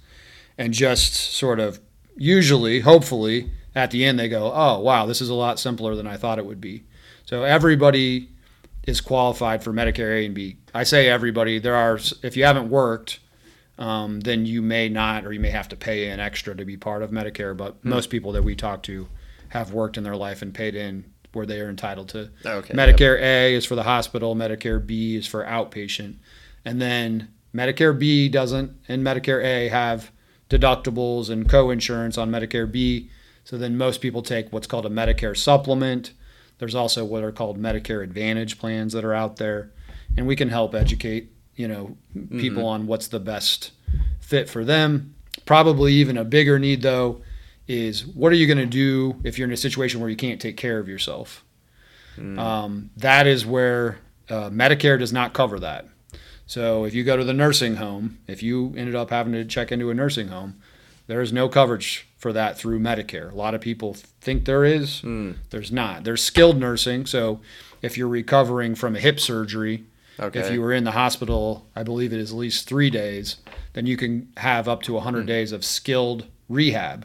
And 0.57 0.73
just 0.73 1.15
sort 1.15 1.59
of 1.59 1.81
usually, 2.17 2.81
hopefully, 2.81 3.51
at 3.75 3.91
the 3.91 4.05
end, 4.05 4.19
they 4.19 4.29
go, 4.29 4.53
oh, 4.55 4.79
wow, 4.81 5.07
this 5.07 5.21
is 5.21 5.29
a 5.29 5.35
lot 5.35 5.59
simpler 5.59 5.95
than 5.95 6.07
I 6.07 6.17
thought 6.17 6.39
it 6.39 6.47
would 6.47 6.61
be. 6.61 6.85
So 7.25 7.43
everybody 7.43 8.29
is 8.87 9.01
qualified 9.01 9.65
for 9.65 9.73
Medicare 9.73 10.21
A 10.21 10.27
and 10.27 10.35
B. 10.35 10.59
I 10.75 10.85
say 10.85 11.09
everybody. 11.09 11.59
There 11.59 11.75
are, 11.75 11.99
if 12.23 12.37
you 12.37 12.45
haven't 12.45 12.69
worked, 12.69 13.21
um, 13.79 14.21
then 14.21 14.47
you 14.47 14.63
may 14.63 14.89
not, 14.89 15.25
or 15.25 15.33
you 15.33 15.41
may 15.41 15.51
have 15.51 15.69
to 15.71 15.77
pay 15.77 16.11
in 16.11 16.21
extra 16.21 16.55
to 16.55 16.65
be 16.65 16.77
part 16.77 17.03
of 17.03 17.11
Medicare. 17.11 17.57
But 17.57 17.85
most 17.85 18.11
people 18.11 18.33
that 18.33 18.45
we 18.45 18.55
talk 18.55 18.83
to 18.85 19.09
have 19.49 19.73
worked 19.73 19.97
in 19.97 20.05
their 20.05 20.17
life 20.17 20.43
and 20.43 20.53
paid 20.53 20.75
in 20.75 21.05
where 21.33 21.47
they 21.47 21.61
are 21.61 21.69
entitled 21.69 22.09
to. 22.11 22.31
Okay. 22.45 22.75
Medicare 22.75 23.21
A 23.21 23.55
is 23.55 23.65
for 23.65 23.75
the 23.75 23.83
hospital, 23.83 24.37
Medicare 24.37 24.85
B 24.85 25.17
is 25.17 25.27
for 25.27 25.45
outpatient. 25.45 26.17
And 26.65 26.81
then 26.81 27.29
Medicare 27.55 27.99
B 27.99 28.29
doesn't, 28.29 28.73
and 28.89 29.05
Medicare 29.05 29.43
A 29.45 29.69
have 29.69 30.11
deductibles 30.59 31.31
and 31.31 31.49
co 31.49 31.71
insurance 31.71 32.17
on 32.19 32.31
Medicare 32.31 32.71
B. 32.71 33.11
So 33.45 33.59
then 33.59 33.77
most 33.77 34.01
people 34.01 34.23
take 34.23 34.53
what's 34.53 34.67
called 34.67 34.87
a 34.87 34.91
Medicare 34.91 35.37
supplement. 35.37 36.13
There's 36.59 36.75
also 36.75 37.05
what 37.05 37.25
are 37.25 37.33
called 37.33 37.61
Medicare 37.61 38.03
Advantage 38.03 38.59
plans 38.59 38.93
that 38.93 39.05
are 39.05 39.15
out 39.15 39.37
there. 39.37 39.73
And 40.17 40.27
we 40.27 40.37
can 40.37 40.49
help 40.49 40.75
educate, 40.75 41.31
you 41.57 41.67
know, 41.69 41.97
people 42.39 42.67
on 42.67 42.87
what's 42.87 43.09
the 43.09 43.21
best 43.21 43.73
fit 44.21 44.49
for 44.49 44.65
them. 44.65 45.15
Probably 45.45 45.93
even 45.95 46.17
a 46.17 46.25
bigger 46.25 46.59
need 46.59 46.83
though 46.83 47.21
is 47.67 48.07
what 48.07 48.31
are 48.31 48.37
you 48.37 48.47
going 48.47 48.59
to 48.59 48.67
do 48.67 49.17
if 49.25 49.39
you're 49.39 49.49
in 49.49 49.53
a 49.53 49.57
situation 49.57 50.01
where 50.01 50.11
you 50.11 50.17
can't 50.17 50.41
take 50.41 50.57
care 50.57 50.79
of 50.79 50.89
yourself? 50.89 51.45
Um, 52.39 52.91
that 52.99 53.27
is 53.27 53.45
where 53.45 53.99
uh, 54.29 54.51
Medicare 54.51 54.99
does 54.99 55.13
not 55.13 55.33
cover 55.33 55.59
that. 55.61 55.87
So 56.47 56.85
if 56.85 56.95
you 56.95 57.05
go 57.05 57.17
to 57.17 57.25
the 57.25 57.33
nursing 57.33 57.77
home, 57.77 58.19
if 58.27 58.43
you 58.43 58.75
ended 58.77 58.95
up 58.95 59.11
having 59.11 59.33
to 59.33 59.45
check 59.45 59.73
into 59.73 59.91
a 59.91 59.95
nursing 59.95 60.29
home, 60.29 60.57
there 61.07 61.21
is 61.21 61.33
no 61.33 61.49
coverage 61.49 62.07
for 62.17 62.33
that 62.33 62.59
through 62.59 62.81
Medicare. 62.81 63.31
A 63.31 63.35
lot 63.35 63.55
of 63.55 63.61
people 63.61 63.95
think 64.21 64.45
there 64.45 64.65
is. 64.65 65.01
Hmm. 65.01 65.33
There's 65.51 65.73
not. 65.73 66.05
There's 66.05 66.23
skilled 66.23 66.59
nursing. 66.59 67.07
So 67.07 67.41
if 67.83 67.97
you're 67.99 68.09
recovering 68.09 68.75
from 68.75 68.97
a 68.97 69.01
hip 69.01 69.21
surgery 69.21 69.85
Okay. 70.21 70.39
If 70.39 70.53
you 70.53 70.61
were 70.61 70.73
in 70.73 70.85
the 70.85 70.93
hospital, 70.93 71.67
I 71.75 71.83
believe 71.83 72.13
it 72.13 72.21
is 72.21 72.31
at 72.31 72.37
least 72.37 72.69
three 72.69 72.89
days, 72.89 73.39
then 73.73 73.85
you 73.85 73.97
can 73.97 74.29
have 74.37 74.69
up 74.69 74.85
to 74.85 74.93
100 74.95 75.23
Hmm. 75.23 75.27
days 75.27 75.51
of 75.51 75.65
skilled 75.65 76.27
rehab. 76.49 77.05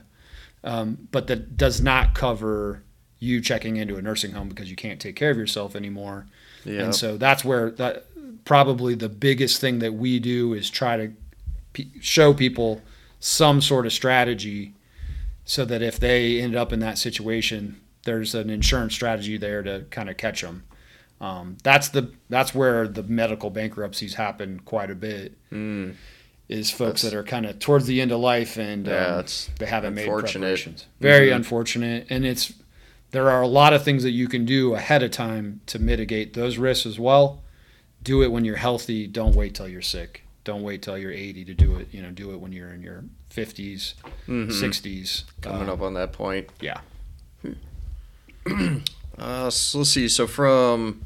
Um, 0.64 1.08
but 1.12 1.26
that 1.26 1.58
does 1.58 1.82
not 1.82 2.14
cover 2.14 2.84
you 3.18 3.42
checking 3.42 3.78
into 3.78 3.96
a 3.96 4.02
nursing 4.04 4.34
home 4.34 4.48
because 4.48 4.70
you 4.70 4.76
can't 4.76 5.00
take 5.02 5.16
care 5.16 5.32
of 5.32 5.38
yourself 5.38 5.76
anymore. 5.76 6.28
yeah. 6.66 6.84
And 6.84 6.94
so 6.94 7.18
that's 7.18 7.44
where 7.44 7.72
that 7.72 8.06
probably 8.50 8.96
the 8.96 9.08
biggest 9.08 9.62
thing 9.62 9.78
that 9.78 9.94
we 9.94 10.18
do 10.18 10.54
is 10.56 10.72
try 10.72 10.98
to 10.98 11.12
pe 11.72 11.86
show 12.02 12.34
people 12.34 12.82
some 13.20 13.62
sort 13.62 13.86
of 13.86 13.94
strategy 13.94 14.74
so 15.46 15.64
that 15.66 15.84
if 15.84 16.00
they 16.00 16.42
end 16.42 16.56
up 16.56 16.74
in 16.74 16.80
that 16.80 16.98
situation, 16.98 17.80
there's 18.06 18.34
an 18.34 18.50
insurance 18.50 18.96
strategy 18.96 19.38
there 19.38 19.62
to 19.62 19.86
kind 19.92 20.10
of 20.10 20.18
catch 20.18 20.42
them. 20.42 20.64
Um, 21.22 21.58
that's 21.64 21.90
the 21.90 22.12
that's 22.28 22.56
where 22.56 22.88
the 22.88 23.04
medical 23.04 23.52
bankruptcies 23.52 24.16
happen 24.16 24.62
quite 24.66 24.90
a 24.90 24.96
bit. 24.96 25.38
Mm. 25.52 25.94
Is 26.48 26.72
folks 26.72 27.04
That's- 27.04 27.14
that 27.14 27.14
are 27.20 27.24
kind 27.24 27.46
of 27.46 27.60
towards 27.60 27.86
the 27.86 28.02
end 28.02 28.12
of 28.12 28.20
life 28.20 28.58
and 28.58 28.88
Yeah, 28.88 29.18
um, 29.18 29.26
they 29.60 29.68
haven't 29.68 29.94
made 29.94 30.08
preparations. 30.10 30.88
Very 31.00 31.28
Mhm. 31.30 31.36
unfortunate, 31.36 32.08
and 32.10 32.26
it's 32.26 32.52
there 33.12 33.30
are 33.30 33.44
a 33.44 33.48
lot 33.48 33.74
of 33.74 33.84
things 33.84 34.02
that 34.02 34.12
you 34.12 34.28
can 34.28 34.44
do 34.46 34.74
ahead 34.74 35.04
of 35.04 35.12
time 35.12 35.62
to 35.68 35.78
mitigate 35.78 36.34
those 36.34 36.58
risks 36.58 36.88
as 36.88 36.98
well. 36.98 37.44
Do 38.04 38.22
it 38.24 38.32
when 38.32 38.46
you're 38.46 38.56
healthy. 38.58 39.08
Don't 39.08 39.36
wait 39.36 39.54
till 39.56 39.68
you're 39.68 39.82
sick. 39.82 40.24
Don't 40.44 40.64
wait 40.64 40.82
till 40.82 40.98
you're 40.98 41.12
80 41.12 41.46
to 41.46 41.54
do 41.54 41.76
it. 41.76 41.90
You 41.92 42.02
know, 42.02 42.12
do 42.12 42.32
it 42.32 42.40
when 42.40 42.52
you're 42.54 42.72
in 42.72 42.82
your 42.82 43.04
50s, 43.30 43.94
Mhm. 44.28 44.52
60s. 44.52 45.26
Coming 45.42 45.64
Um, 45.64 45.70
up 45.70 45.82
on 45.82 45.94
that 45.96 46.12
point. 46.14 46.50
yeah. 46.62 46.82
Uh, 49.18 49.50
so 49.50 49.80
let's 49.80 49.90
see. 49.90 50.08
So 50.08 50.26
from 50.28 51.02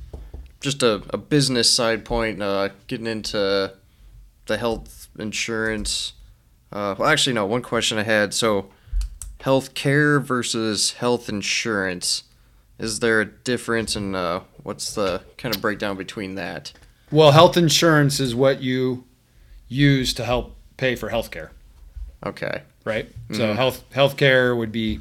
just 0.59 0.83
a, 0.83 1.01
a 1.09 1.17
business 1.17 1.67
side 1.69 2.05
point, 2.05 2.41
uh, 2.43 2.69
getting 2.85 3.07
into 3.07 3.73
the 4.45 4.57
health 4.57 5.07
insurance. 5.17 6.13
Uh, 6.71 6.93
well, 6.97 7.09
actually, 7.09 7.33
no. 7.33 7.45
One 7.47 7.63
question 7.63 7.97
I 7.97 8.03
had. 8.03 8.33
So, 8.35 8.69
health 9.41 9.73
care 9.73 10.19
versus 10.19 10.91
health 10.93 11.27
insurance. 11.27 12.23
Is 12.77 12.99
there 12.99 13.19
a 13.19 13.25
difference, 13.25 13.95
and 13.95 14.15
uh, 14.15 14.41
what's 14.61 14.93
the 14.93 15.23
kind 15.37 15.55
of 15.55 15.59
breakdown 15.61 15.97
between 15.97 16.35
that? 16.35 16.71
Well, 17.13 17.31
health 17.31 17.57
insurance 17.57 18.19
is 18.19 18.33
what 18.33 18.63
you 18.63 19.03
use 19.67 20.15
to 20.15 20.25
help 20.25 20.55
pay 20.77 20.95
for 20.95 21.09
health 21.09 21.29
care. 21.31 21.51
Okay. 22.25 22.63
right? 22.85 23.09
So 23.31 23.53
Mhm. 23.53 23.55
health 23.55 23.83
healthcare 23.95 24.57
would 24.57 24.71
be 24.73 24.99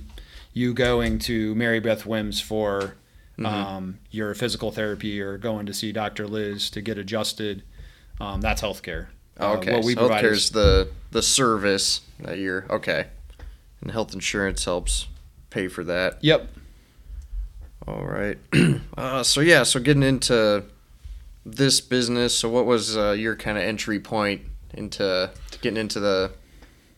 you 0.52 0.72
going 0.74 1.18
to 1.20 1.52
Mary 1.56 1.80
Beth 1.80 2.06
Wims 2.06 2.40
for 2.40 2.94
Mhm. 3.38 3.46
um, 3.46 3.98
your 4.12 4.34
physical 4.34 4.70
therapy 4.70 5.20
or 5.20 5.36
going 5.36 5.66
to 5.66 5.72
see 5.74 5.90
Dr. 5.90 6.28
Liz 6.28 6.70
to 6.70 6.80
get 6.80 6.96
adjusted. 6.96 7.64
Um, 8.20 8.40
that's 8.40 8.62
healthcare. 8.62 9.06
Uh, 9.40 9.54
Okay. 9.54 9.72
what 9.72 9.84
we 9.84 9.94
so 9.94 10.08
healthcare 10.08 10.30
is- 10.30 10.44
is 10.44 10.50
the 10.50 10.88
the 11.10 11.22
service 11.22 12.02
that 12.20 12.38
you're 12.38 12.66
okay, 12.70 13.06
and 13.80 13.90
health 13.90 14.14
insurance 14.14 14.64
helps 14.64 15.08
pay 15.50 15.66
for 15.66 15.82
that. 15.82 16.18
Yep. 16.22 16.48
All 17.88 18.04
right. 18.04 18.38
uh, 18.96 19.24
so 19.24 19.40
yeah, 19.40 19.64
so 19.64 19.80
getting 19.80 20.04
into 20.04 20.62
this 21.44 21.80
business. 21.80 22.36
So 22.36 22.48
what 22.48 22.66
was 22.66 22.96
uh, 22.96 23.12
your 23.12 23.36
kind 23.36 23.58
of 23.58 23.64
entry 23.64 24.00
point 24.00 24.42
into 24.74 25.30
getting 25.60 25.78
into 25.78 26.00
the 26.00 26.32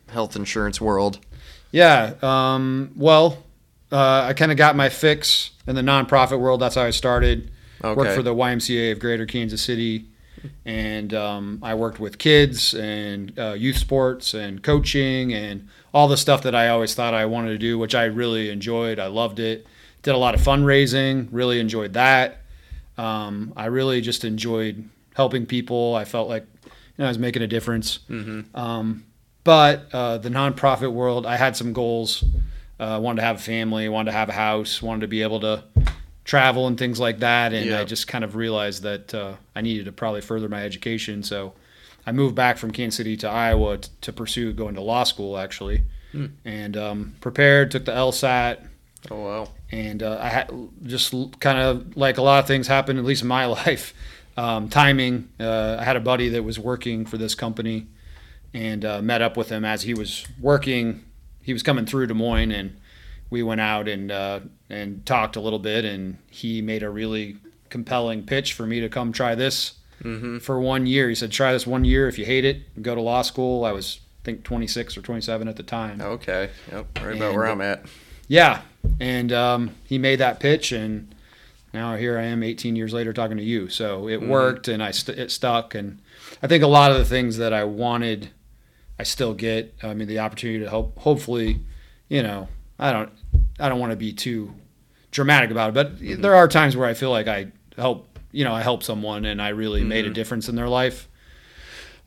health 0.09 0.37
insurance 0.37 0.81
world? 0.81 1.19
Yeah. 1.71 2.15
Um, 2.23 2.93
well, 2.97 3.43
uh, 3.91 4.27
I 4.29 4.33
kind 4.33 4.53
of 4.53 4.59
got 4.59 4.77
my 4.77 4.89
fix 4.89 5.51
in 5.67 5.75
the 5.75 5.83
nonprofit 5.83 6.39
world. 6.39 6.61
That's 6.61 6.75
how 6.75 6.83
I 6.83 6.91
started. 6.91 7.51
Okay. 7.83 7.99
Worked 7.99 8.15
for 8.15 8.23
the 8.23 8.35
YMCA 8.35 8.93
of 8.93 8.99
Greater 8.99 9.27
Kansas 9.27 9.61
City, 9.61 10.07
and 10.65 11.13
um, 11.13 11.59
I 11.63 11.75
worked 11.75 12.01
with 12.01 12.19
kids 12.19 12.73
and 12.75 13.37
uh, 13.39 13.53
youth 13.53 13.77
sports 13.77 14.33
and 14.33 14.63
coaching 14.63 15.35
and 15.35 15.69
all 15.93 16.09
the 16.09 16.17
stuff 16.17 16.43
that 16.43 16.55
I 16.55 16.69
always 16.69 16.95
thought 16.95 17.13
I 17.13 17.27
wanted 17.27 17.51
to 17.51 17.59
do, 17.59 17.79
which 17.79 17.95
I 17.95 18.05
really 18.05 18.49
enjoyed. 18.51 18.99
I 18.99 19.09
loved 19.09 19.39
it. 19.39 19.67
Did 20.03 20.15
a 20.15 20.19
lot 20.19 20.35
of 20.35 20.41
fundraising. 20.41 21.29
Really 21.31 21.61
enjoyed 21.61 21.93
that. 21.93 22.44
Um, 22.99 23.53
I 23.57 23.67
really 23.67 24.01
just 24.01 24.25
enjoyed 24.25 24.89
helping 25.15 25.47
people. 25.47 25.95
I 25.95 26.05
felt 26.05 26.29
like 26.29 26.47
you 26.65 26.71
know 26.99 27.07
I 27.07 27.09
was 27.09 27.19
making 27.19 27.43
a 27.43 27.47
difference. 27.47 28.01
mm-hmm. 28.09 28.57
Um, 28.57 29.05
but 29.43 29.89
uh, 29.93 30.19
the 30.19 30.31
nonprofit 30.31 30.93
world, 30.93 31.27
I 31.27 31.37
had 31.37 31.57
some 31.57 31.73
goals. 31.73 32.25
Uh, 32.81 32.99
wanted 33.01 33.21
to 33.21 33.27
have 33.27 33.37
a 33.37 33.43
family, 33.43 33.89
wanted 33.89 34.11
to 34.11 34.17
have 34.17 34.29
a 34.29 34.33
house, 34.33 34.83
wanted 34.83 35.03
to 35.03 35.07
be 35.07 35.23
able 35.23 35.39
to 35.41 35.63
travel 36.25 36.67
and 36.67 36.77
things 36.79 36.99
like 36.99 37.21
that. 37.21 37.53
And 37.53 37.67
Yeah. 37.67 37.81
I 37.81 37.85
just 37.85 38.09
kind 38.09 38.25
of 38.25 38.35
realized 38.35 38.83
that 38.83 39.15
uh, 39.15 39.35
I 39.55 39.61
needed 39.61 39.85
to 39.85 39.93
probably 39.93 40.23
further 40.23 40.49
my 40.49 40.65
education. 40.65 41.23
So 41.23 41.53
I 42.07 42.13
moved 42.13 42.35
back 42.35 42.57
from 42.59 42.73
Kansas 42.73 42.97
City 42.97 43.17
to 43.19 43.29
Iowa 43.29 43.79
t- 43.79 43.91
to 44.01 44.13
pursue 44.13 44.53
going 44.53 44.75
to 44.75 44.81
law 44.81 45.05
school, 45.05 45.39
actually, 45.39 45.83
Hmm. 46.13 46.27
and 46.45 46.77
um, 46.77 47.15
prepared. 47.21 47.71
Took 47.71 47.85
the 47.85 47.93
LSAT, 47.93 48.67
Oh 49.11 49.21
wow. 49.21 49.49
and 49.71 50.03
uh, 50.03 50.19
I 50.21 50.29
had 50.29 50.51
just 50.85 51.13
kind 51.41 51.59
of 51.59 51.97
like 51.97 52.17
a 52.19 52.23
lot 52.23 52.39
of 52.41 52.47
things 52.47 52.67
happened, 52.67 52.99
at 52.99 53.05
least 53.05 53.23
in 53.23 53.29
my 53.29 53.45
life. 53.61 53.93
Um, 54.37 54.69
timing. 54.69 55.29
Uh, 55.39 55.77
I 55.79 55.85
had 55.85 55.97
a 55.97 56.01
buddy 56.01 56.29
that 56.31 56.43
was 56.43 56.59
working 56.59 57.07
for 57.07 57.17
this 57.19 57.35
company, 57.37 57.87
and 58.53 58.85
uh, 58.85 59.01
met 59.03 59.23
up 59.23 59.37
with 59.37 59.49
him 59.51 59.65
as 59.65 59.83
he 59.83 59.95
was 59.95 60.27
working. 60.41 61.05
He 61.43 61.53
was 61.53 61.63
coming 61.63 61.87
through 61.87 62.07
Des 62.09 62.15
Moines, 62.15 62.51
and 62.51 62.77
we 63.31 63.43
went 63.45 63.61
out 63.61 63.87
and 63.89 64.11
uh, 64.11 64.41
and 64.69 65.05
talked 65.07 65.37
a 65.37 65.41
little 65.41 65.59
bit. 65.61 65.85
And 65.85 66.19
he 66.31 66.63
made 66.63 66.83
a 66.83 66.91
really 66.91 67.37
compelling 67.69 68.25
pitch 68.25 68.53
for 68.55 68.67
me 68.67 68.81
to 68.81 68.89
come 68.89 69.13
try 69.13 69.35
this 69.35 69.75
Mm-hmm. 70.03 70.39
for 70.39 70.61
one 70.61 70.87
year. 70.87 71.09
He 71.09 71.15
said, 71.15 71.31
"Try 71.31 71.53
this 71.53 71.67
one 71.67 71.85
year. 71.85 72.09
If 72.09 72.19
you 72.19 72.25
hate 72.27 72.45
it, 72.45 72.83
go 72.83 72.95
to 72.97 73.01
law 73.01 73.23
school." 73.23 73.65
I 73.65 73.71
was, 73.71 74.01
I 74.23 74.25
think, 74.25 74.43
26 74.43 74.97
or 74.99 75.03
27 75.03 75.47
at 75.49 75.55
the 75.57 75.63
time. 75.63 76.01
Okay. 76.01 76.51
Yep. 76.73 76.99
Right 77.01 77.17
about 77.17 77.27
And- 77.29 77.37
where 77.37 77.47
I'm 77.47 77.61
at. 77.61 77.85
Yeah, 78.29 78.63
and 79.01 79.33
um, 79.33 79.71
he 79.85 79.99
made 79.99 80.21
that 80.21 80.41
pitch, 80.41 80.73
and 80.73 81.15
now 81.73 81.97
here 81.97 82.19
I 82.19 82.25
am, 82.25 82.43
18 82.43 82.77
years 82.77 82.93
later, 82.93 83.13
talking 83.13 83.37
to 83.37 83.43
you. 83.43 83.69
So 83.69 84.09
it 84.09 84.21
Mhm. 84.21 84.29
worked, 84.29 84.69
and 84.69 84.83
I 84.83 84.91
st- 84.93 85.19
it 85.19 85.31
stuck, 85.31 85.75
and 85.75 85.99
I 86.43 86.47
think 86.47 86.63
a 86.65 86.69
lot 86.69 86.91
of 86.91 86.99
the 86.99 87.05
things 87.05 87.37
that 87.39 87.53
I 87.53 87.65
wanted, 87.65 88.31
I 88.99 89.03
still 89.03 89.35
get. 89.35 89.75
I 89.83 89.93
mean, 89.95 90.09
the 90.09 90.21
opportunity 90.21 90.61
to 90.61 90.71
help. 90.71 90.99
Hopefully, 91.01 91.61
you 92.09 92.23
know, 92.23 92.49
I 92.79 92.93
don't, 92.93 93.11
I 93.61 93.69
don't 93.69 93.81
want 93.81 93.91
to 93.93 93.97
be 93.97 94.13
too 94.13 94.55
dramatic 95.11 95.51
about 95.51 95.71
it, 95.71 95.75
but 95.75 95.97
Mhm. 96.01 96.23
there 96.23 96.35
are 96.35 96.49
times 96.49 96.77
where 96.77 96.89
I 96.89 96.95
feel 96.95 97.11
like 97.11 97.29
I 97.29 97.49
help. 97.77 98.09
You 98.33 98.45
know, 98.45 98.53
I 98.55 98.63
help 98.63 98.83
someone, 98.83 99.25
and 99.25 99.41
I 99.43 99.51
really 99.51 99.85
made 99.85 100.07
a 100.07 100.11
Mhm. 100.11 100.15
difference 100.15 100.49
in 100.49 100.57
their 100.57 100.69
life. 100.69 101.09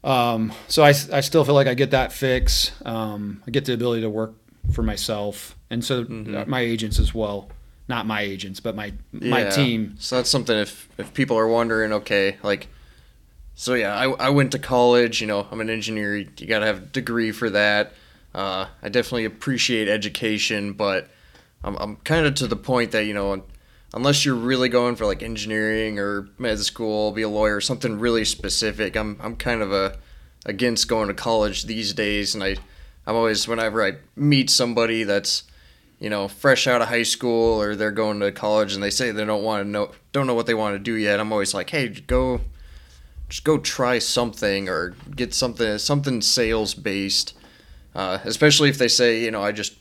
Um, 0.03 0.51
so 0.67 0.83
I, 0.83 0.89
I 1.11 1.21
still 1.21 1.43
feel 1.43 1.55
like 1.55 1.67
I 1.67 1.73
get 1.73 1.91
that 1.91 2.11
fix. 2.13 2.71
Um, 2.85 3.41
I 3.47 3.51
get 3.51 3.65
the 3.65 3.73
ability 3.73 4.01
to 4.01 4.09
work 4.09 4.33
for 4.71 4.83
myself, 4.83 5.55
and 5.69 5.83
so 5.83 6.05
Mhm. 6.05 6.47
my 6.47 6.61
agents 6.61 6.99
as 6.99 7.13
well. 7.13 7.49
Not 7.89 8.05
my 8.05 8.21
agents, 8.21 8.59
but 8.59 8.75
my 8.75 8.93
my 9.13 9.41
Yeah. 9.41 9.49
team. 9.49 9.95
So 9.99 10.17
that's 10.17 10.29
something 10.29 10.57
if 10.57 10.89
if 10.97 11.13
people 11.13 11.37
are 11.37 11.47
wondering, 11.47 11.93
okay, 11.93 12.37
like, 12.43 12.67
so 13.55 13.73
yeah, 13.73 13.95
I, 13.95 14.09
I 14.27 14.29
went 14.29 14.51
to 14.51 14.59
college. 14.59 15.21
You 15.21 15.27
know, 15.27 15.47
I'm 15.51 15.61
an 15.61 15.69
engineer. 15.69 16.15
You 16.17 16.47
got 16.47 16.59
to 16.59 16.65
have 16.65 16.77
a 16.77 16.85
degree 16.85 17.31
for 17.31 17.49
that. 17.49 17.93
Uh, 18.35 18.67
I 18.83 18.89
definitely 18.89 19.25
appreciate 19.25 19.87
education, 19.87 20.73
but 20.73 21.09
I'm 21.63 21.75
I'm 21.77 21.95
kind 21.97 22.25
of 22.27 22.35
to 22.35 22.47
the 22.47 22.55
point 22.57 22.91
that 22.91 23.05
you 23.05 23.13
know, 23.13 23.43
unless 23.93 24.25
you're 24.25 24.35
really 24.35 24.69
going 24.69 24.95
for 24.95 25.05
like 25.05 25.23
engineering 25.23 25.97
or 25.97 26.27
med 26.37 26.59
school, 26.59 27.11
be 27.13 27.21
a 27.23 27.29
lawyer, 27.29 27.61
something 27.61 27.99
really 27.99 28.25
specific. 28.25 28.95
I'm 28.95 29.17
I'm 29.21 29.35
kind 29.37 29.61
of 29.61 29.71
a 29.71 29.97
against 30.45 30.87
going 30.87 31.07
to 31.07 31.13
college 31.13 31.63
these 31.63 31.93
days, 31.93 32.35
and 32.35 32.43
I 32.43 32.57
I'm 33.07 33.15
always 33.15 33.47
whenever 33.47 33.83
I 33.83 33.93
meet 34.15 34.49
somebody 34.49 35.03
that's 35.03 35.43
you 35.99 36.09
know, 36.09 36.27
fresh 36.27 36.67
out 36.67 36.81
of 36.81 36.89
high 36.89 37.03
school 37.03 37.61
or 37.61 37.75
they're 37.75 37.91
going 37.91 38.19
to 38.19 38.31
college 38.31 38.73
and 38.73 38.83
they 38.83 38.89
say 38.89 39.11
they 39.11 39.25
don't 39.25 39.43
want 39.43 39.65
to 39.65 39.69
know 39.69 39.91
don't 40.11 40.27
know 40.27 40.35
what 40.35 40.45
they 40.45 40.53
want 40.53 40.75
to 40.75 40.79
do 40.79 40.93
yet. 40.93 41.19
I'm 41.19 41.31
always 41.31 41.53
like, 41.53 41.69
"Hey, 41.69 41.89
go 41.89 42.41
just 43.29 43.43
go 43.43 43.57
try 43.57 43.99
something 43.99 44.69
or 44.69 44.95
get 45.15 45.33
something 45.33 45.77
something 45.77 46.21
sales 46.21 46.73
based." 46.73 47.33
Uh, 47.95 48.19
especially 48.25 48.69
if 48.69 48.77
they 48.77 48.87
say, 48.87 49.23
you 49.23 49.31
know, 49.31 49.41
I 49.41 49.51
just 49.51 49.73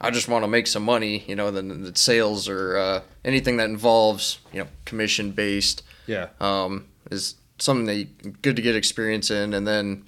I 0.00 0.10
just 0.10 0.28
want 0.28 0.44
to 0.44 0.48
make 0.48 0.66
some 0.66 0.82
money, 0.82 1.24
you 1.26 1.36
know, 1.36 1.50
then 1.50 1.82
the 1.82 1.94
sales 1.94 2.48
or 2.48 2.78
uh, 2.78 3.02
anything 3.22 3.58
that 3.58 3.68
involves, 3.68 4.38
you 4.50 4.60
know, 4.60 4.68
commission 4.86 5.32
based 5.32 5.82
Yeah, 6.06 6.28
um, 6.40 6.86
is 7.10 7.34
something 7.58 7.84
that 7.84 7.94
you, 7.96 8.06
good 8.40 8.56
to 8.56 8.62
get 8.62 8.76
experience 8.76 9.30
in, 9.30 9.52
and 9.52 9.66
then. 9.66 10.04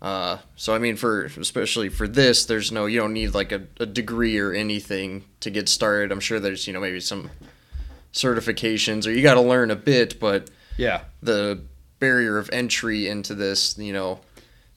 Uh, 0.00 0.38
so 0.56 0.74
I 0.74 0.78
mean, 0.78 0.96
for 0.96 1.24
especially 1.24 1.88
for 1.88 2.06
this, 2.06 2.44
there's 2.44 2.70
no 2.70 2.86
you 2.86 3.00
don't 3.00 3.12
need 3.12 3.34
like 3.34 3.52
a, 3.52 3.62
a 3.80 3.86
degree 3.86 4.38
or 4.38 4.52
anything 4.52 5.24
to 5.40 5.50
get 5.50 5.68
started. 5.68 6.12
I'm 6.12 6.20
sure 6.20 6.38
there's 6.38 6.66
you 6.66 6.72
know 6.72 6.80
maybe 6.80 7.00
some 7.00 7.30
certifications 8.12 9.06
or 9.06 9.10
you 9.10 9.22
got 9.22 9.34
to 9.34 9.40
learn 9.40 9.70
a 9.70 9.76
bit, 9.76 10.20
but 10.20 10.50
yeah, 10.76 11.02
the 11.22 11.60
barrier 11.98 12.38
of 12.38 12.48
entry 12.52 13.08
into 13.08 13.34
this, 13.34 13.76
you 13.76 13.92
know, 13.92 14.20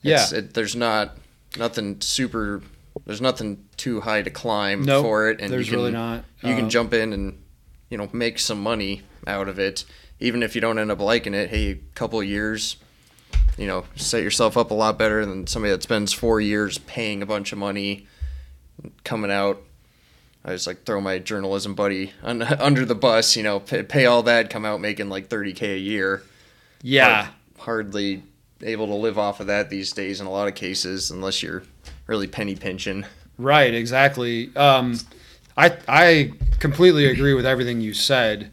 it's, 0.03 0.31
yeah. 0.31 0.39
it, 0.39 0.53
there's 0.53 0.75
not 0.75 1.17
nothing 1.57 2.01
super. 2.01 2.61
There's 3.05 3.21
nothing 3.21 3.65
too 3.77 4.01
high 4.01 4.21
to 4.21 4.29
climb 4.29 4.83
Nope, 4.83 5.03
for 5.03 5.29
it, 5.29 5.39
and 5.39 5.51
There's 5.51 5.67
you 5.67 5.73
can, 5.73 5.79
really 5.79 5.91
not. 5.91 6.25
you 6.41 6.53
Uh, 6.53 6.57
can 6.57 6.69
jump 6.69 6.93
in 6.93 7.13
and 7.13 7.41
you 7.89 7.97
know 7.97 8.09
make 8.11 8.37
some 8.39 8.61
money 8.61 9.03
out 9.27 9.47
of 9.47 9.59
it 9.59 9.85
even 10.21 10.43
if 10.43 10.55
you 10.55 10.61
don't 10.61 10.79
end 10.79 10.91
up 10.91 10.99
liking 10.99 11.33
it, 11.33 11.49
hey, 11.49 11.71
a 11.71 11.75
couple 11.95 12.19
of 12.21 12.25
years, 12.25 12.77
you 13.57 13.67
know, 13.67 13.85
set 13.95 14.23
yourself 14.23 14.57
up 14.57 14.71
a 14.71 14.73
lot 14.73 14.97
better 14.97 15.25
than 15.25 15.47
somebody 15.47 15.71
that 15.71 15.83
spends 15.83 16.13
four 16.13 16.41
years 16.41 16.77
paying 16.79 17.21
a 17.21 17.25
bunch 17.25 17.51
of 17.51 17.57
money, 17.57 18.07
coming 19.03 19.31
out. 19.31 19.61
I 20.43 20.53
just 20.53 20.65
like 20.65 20.85
throw 20.85 20.99
my 21.01 21.19
journalism 21.19 21.75
buddy 21.75 22.13
un- 22.23 22.41
under 22.59 22.85
the 22.85 22.95
bus, 22.95 23.35
you 23.35 23.43
know, 23.43 23.59
pay, 23.59 23.83
pay 23.83 24.05
all 24.05 24.23
that, 24.23 24.49
come 24.49 24.65
out 24.65 24.81
making 24.81 25.09
like 25.09 25.29
30k 25.29 25.75
a 25.75 25.79
year. 25.79 26.23
Yeah. 26.81 27.23
Hard- 27.23 27.35
hardly 27.57 28.23
able 28.63 28.87
to 28.87 28.95
live 28.95 29.17
off 29.19 29.39
of 29.39 29.47
that 29.47 29.69
these 29.69 29.91
days 29.91 30.19
in 30.19 30.27
a 30.27 30.31
lot 30.31 30.47
of 30.47 30.55
cases, 30.55 31.11
unless 31.11 31.43
you're 31.43 31.63
really 32.07 32.27
penny 32.27 32.55
pinching. 32.55 33.05
Right, 33.37 33.73
exactly. 33.73 34.55
Um, 34.55 34.99
I 35.57 35.77
I 35.87 36.33
completely 36.59 37.05
agree 37.05 37.33
with 37.33 37.45
everything 37.45 37.81
you 37.81 37.93
said. 37.93 38.51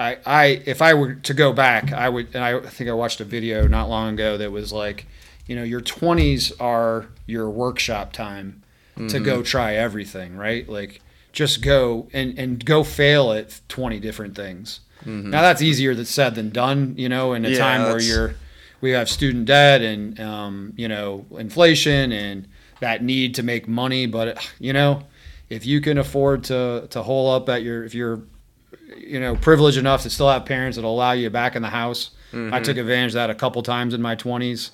I, 0.00 0.16
I 0.26 0.44
if 0.66 0.80
I 0.82 0.94
were 0.94 1.14
to 1.14 1.34
go 1.34 1.52
back, 1.52 1.92
I 1.92 2.08
would. 2.08 2.28
And 2.34 2.42
I 2.42 2.58
think 2.60 2.88
I 2.90 2.94
watched 2.94 3.20
a 3.20 3.24
video 3.24 3.68
not 3.68 3.88
long 3.88 4.14
ago 4.14 4.38
that 4.38 4.50
was 4.50 4.72
like, 4.72 5.06
you 5.46 5.54
know, 5.56 5.62
your 5.62 5.80
twenties 5.82 6.52
are 6.58 7.06
your 7.26 7.50
workshop 7.50 8.12
time 8.12 8.62
to 9.08 9.20
go 9.20 9.42
try 9.42 9.74
everything, 9.76 10.36
right? 10.36 10.68
Like 10.68 11.00
just 11.32 11.62
go 11.62 12.08
and 12.12 12.38
and 12.38 12.64
go 12.64 12.82
fail 12.84 13.32
at 13.32 13.60
twenty 13.68 14.00
different 14.00 14.34
things. 14.34 14.80
Now 15.30 15.42
that's 15.42 15.62
easier 15.62 15.94
than 15.94 16.04
said 16.06 16.34
than 16.34 16.50
done, 16.50 16.94
you 16.98 17.08
know, 17.08 17.32
in 17.34 17.44
a 17.44 17.50
Yeah, 17.50 17.58
time 17.58 17.82
where 17.82 18.00
you're 18.00 18.34
we 18.80 18.90
have 18.92 19.08
student 19.08 19.46
debt 19.46 19.82
and 19.82 20.18
um, 20.20 20.72
you 20.76 20.88
know 20.88 21.26
inflation 21.38 22.12
and 22.12 22.48
that 22.80 23.02
need 23.04 23.34
to 23.34 23.42
make 23.42 23.68
money 23.68 24.06
but 24.06 24.26
you 24.58 24.72
know 24.72 25.02
if 25.50 25.66
you 25.66 25.80
can 25.82 25.98
afford 25.98 26.44
to 26.44 26.86
to 26.90 27.02
hole 27.02 27.30
up 27.30 27.48
at 27.50 27.62
your 27.62 27.84
if 27.84 27.94
you're 27.94 28.22
you 28.96 29.20
know 29.20 29.36
privileged 29.36 29.78
enough 29.78 30.02
to 30.02 30.10
still 30.10 30.28
have 30.28 30.44
parents 30.44 30.76
that'll 30.76 30.92
allow 30.92 31.12
you 31.12 31.30
back 31.30 31.56
in 31.56 31.62
the 31.62 31.70
house. 31.70 32.10
I 32.32 32.36
mm-hmm. 32.36 32.62
took 32.62 32.76
advantage 32.76 33.10
of 33.10 33.14
that 33.14 33.30
a 33.30 33.34
couple 33.34 33.62
times 33.62 33.92
in 33.92 34.00
my 34.00 34.14
20s 34.14 34.70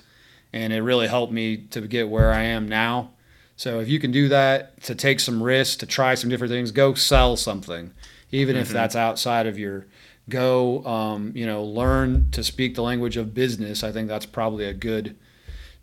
and 0.53 0.71
it 0.71 0.81
really 0.81 1.07
helped 1.07 1.33
me 1.33 1.57
to 1.57 1.81
get 1.81 2.07
where 2.07 2.31
i 2.31 2.43
am 2.43 2.69
now. 2.69 3.11
So 3.55 3.79
if 3.79 3.89
you 3.89 3.99
can 3.99 4.11
do 4.11 4.27
that 4.29 4.83
to 4.83 4.93
take 4.93 5.19
some 5.19 5.41
risks 5.41 5.75
to 5.77 5.87
try 5.87 6.13
some 6.13 6.29
different 6.29 6.51
things 6.51 6.71
go 6.71 6.93
sell 6.93 7.35
something 7.35 7.91
even 8.31 8.55
if 8.55 8.67
mm-hmm. 8.67 8.73
that's 8.73 8.95
outside 8.95 9.47
of 9.47 9.57
your 9.57 9.87
go 10.29 10.85
um, 10.85 11.31
you 11.35 11.45
know 11.45 11.63
learn 11.63 12.29
to 12.31 12.43
speak 12.43 12.75
the 12.75 12.83
language 12.83 13.17
of 13.17 13.33
business. 13.33 13.83
I 13.83 13.91
think 13.91 14.07
that's 14.07 14.25
probably 14.25 14.65
a 14.65 14.73
good 14.73 15.15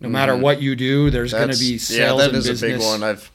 no 0.00 0.08
matter 0.08 0.34
mm-hmm. 0.34 0.42
what 0.42 0.62
you 0.62 0.76
do 0.76 1.10
there's 1.10 1.32
going 1.32 1.50
to 1.50 1.58
be 1.58 1.72
yeah, 1.72 1.78
sales 1.78 2.20
that 2.20 2.28
and 2.28 2.38
is 2.38 2.46
business 2.46 2.62
a 2.62 2.78
big 2.78 2.80
one. 2.80 3.02
I've 3.02 3.32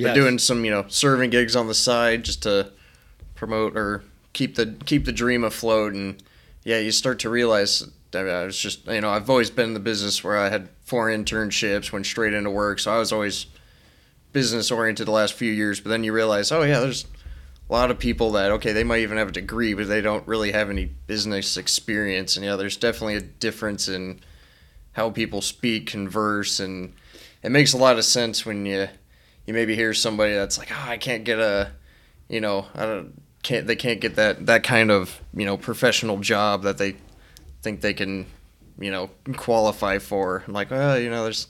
Yes. 0.00 0.14
been 0.14 0.22
doing 0.22 0.38
some, 0.38 0.64
you 0.64 0.70
know, 0.70 0.86
serving 0.88 1.30
gigs 1.30 1.54
on 1.54 1.66
the 1.66 1.74
side 1.74 2.24
just 2.24 2.42
to 2.44 2.72
promote 3.34 3.76
or 3.76 4.02
keep 4.32 4.56
the 4.56 4.76
keep 4.84 5.04
the 5.04 5.12
dream 5.12 5.44
afloat. 5.44 5.94
And 5.94 6.22
yeah, 6.64 6.78
you 6.78 6.92
start 6.92 7.18
to 7.20 7.30
realize. 7.30 7.82
I, 8.12 8.22
mean, 8.22 8.34
I 8.34 8.44
was 8.44 8.58
just, 8.58 8.86
you 8.88 9.00
know, 9.00 9.10
I've 9.10 9.30
always 9.30 9.50
been 9.50 9.68
in 9.68 9.74
the 9.74 9.80
business 9.80 10.24
where 10.24 10.36
I 10.36 10.48
had 10.48 10.68
four 10.84 11.08
internships, 11.08 11.92
went 11.92 12.06
straight 12.06 12.34
into 12.34 12.50
work, 12.50 12.80
so 12.80 12.92
I 12.92 12.98
was 12.98 13.12
always 13.12 13.46
business 14.32 14.72
oriented 14.72 15.06
the 15.06 15.12
last 15.12 15.34
few 15.34 15.52
years. 15.52 15.80
But 15.80 15.90
then 15.90 16.02
you 16.02 16.12
realize, 16.12 16.50
oh 16.50 16.62
yeah, 16.62 16.80
there's 16.80 17.04
a 17.68 17.72
lot 17.72 17.90
of 17.90 18.00
people 18.00 18.32
that 18.32 18.50
okay, 18.52 18.72
they 18.72 18.82
might 18.82 19.00
even 19.00 19.16
have 19.16 19.28
a 19.28 19.32
degree, 19.32 19.74
but 19.74 19.86
they 19.86 20.00
don't 20.00 20.26
really 20.26 20.50
have 20.50 20.70
any 20.70 20.86
business 20.86 21.56
experience. 21.56 22.36
And 22.36 22.44
yeah, 22.44 22.56
there's 22.56 22.76
definitely 22.76 23.14
a 23.14 23.20
difference 23.20 23.86
in 23.86 24.20
how 24.92 25.10
people 25.10 25.40
speak, 25.40 25.86
converse, 25.86 26.58
and 26.58 26.92
it 27.44 27.50
makes 27.50 27.72
a 27.72 27.78
lot 27.78 27.96
of 27.96 28.04
sense 28.04 28.44
when 28.44 28.66
you 28.66 28.88
you 29.46 29.54
maybe 29.54 29.74
hear 29.74 29.94
somebody 29.94 30.34
that's 30.34 30.58
like, 30.58 30.70
oh, 30.72 30.84
I 30.88 30.98
can't 30.98 31.24
get 31.24 31.38
a, 31.38 31.70
you 32.28 32.40
know, 32.40 32.66
I 32.74 32.86
don't 32.86 33.22
can't 33.42 33.66
they 33.66 33.76
can't 33.76 34.00
get 34.00 34.16
that 34.16 34.46
that 34.46 34.62
kind 34.62 34.90
of 34.90 35.20
you 35.34 35.44
know 35.44 35.56
professional 35.56 36.18
job 36.18 36.62
that 36.62 36.78
they 36.78 36.96
think 37.62 37.80
they 37.80 37.94
can, 37.94 38.26
you 38.78 38.90
know, 38.90 39.10
qualify 39.36 39.98
for. 39.98 40.44
I'm 40.46 40.52
like, 40.52 40.70
well, 40.70 40.98
you 40.98 41.10
know, 41.10 41.24
there's 41.24 41.46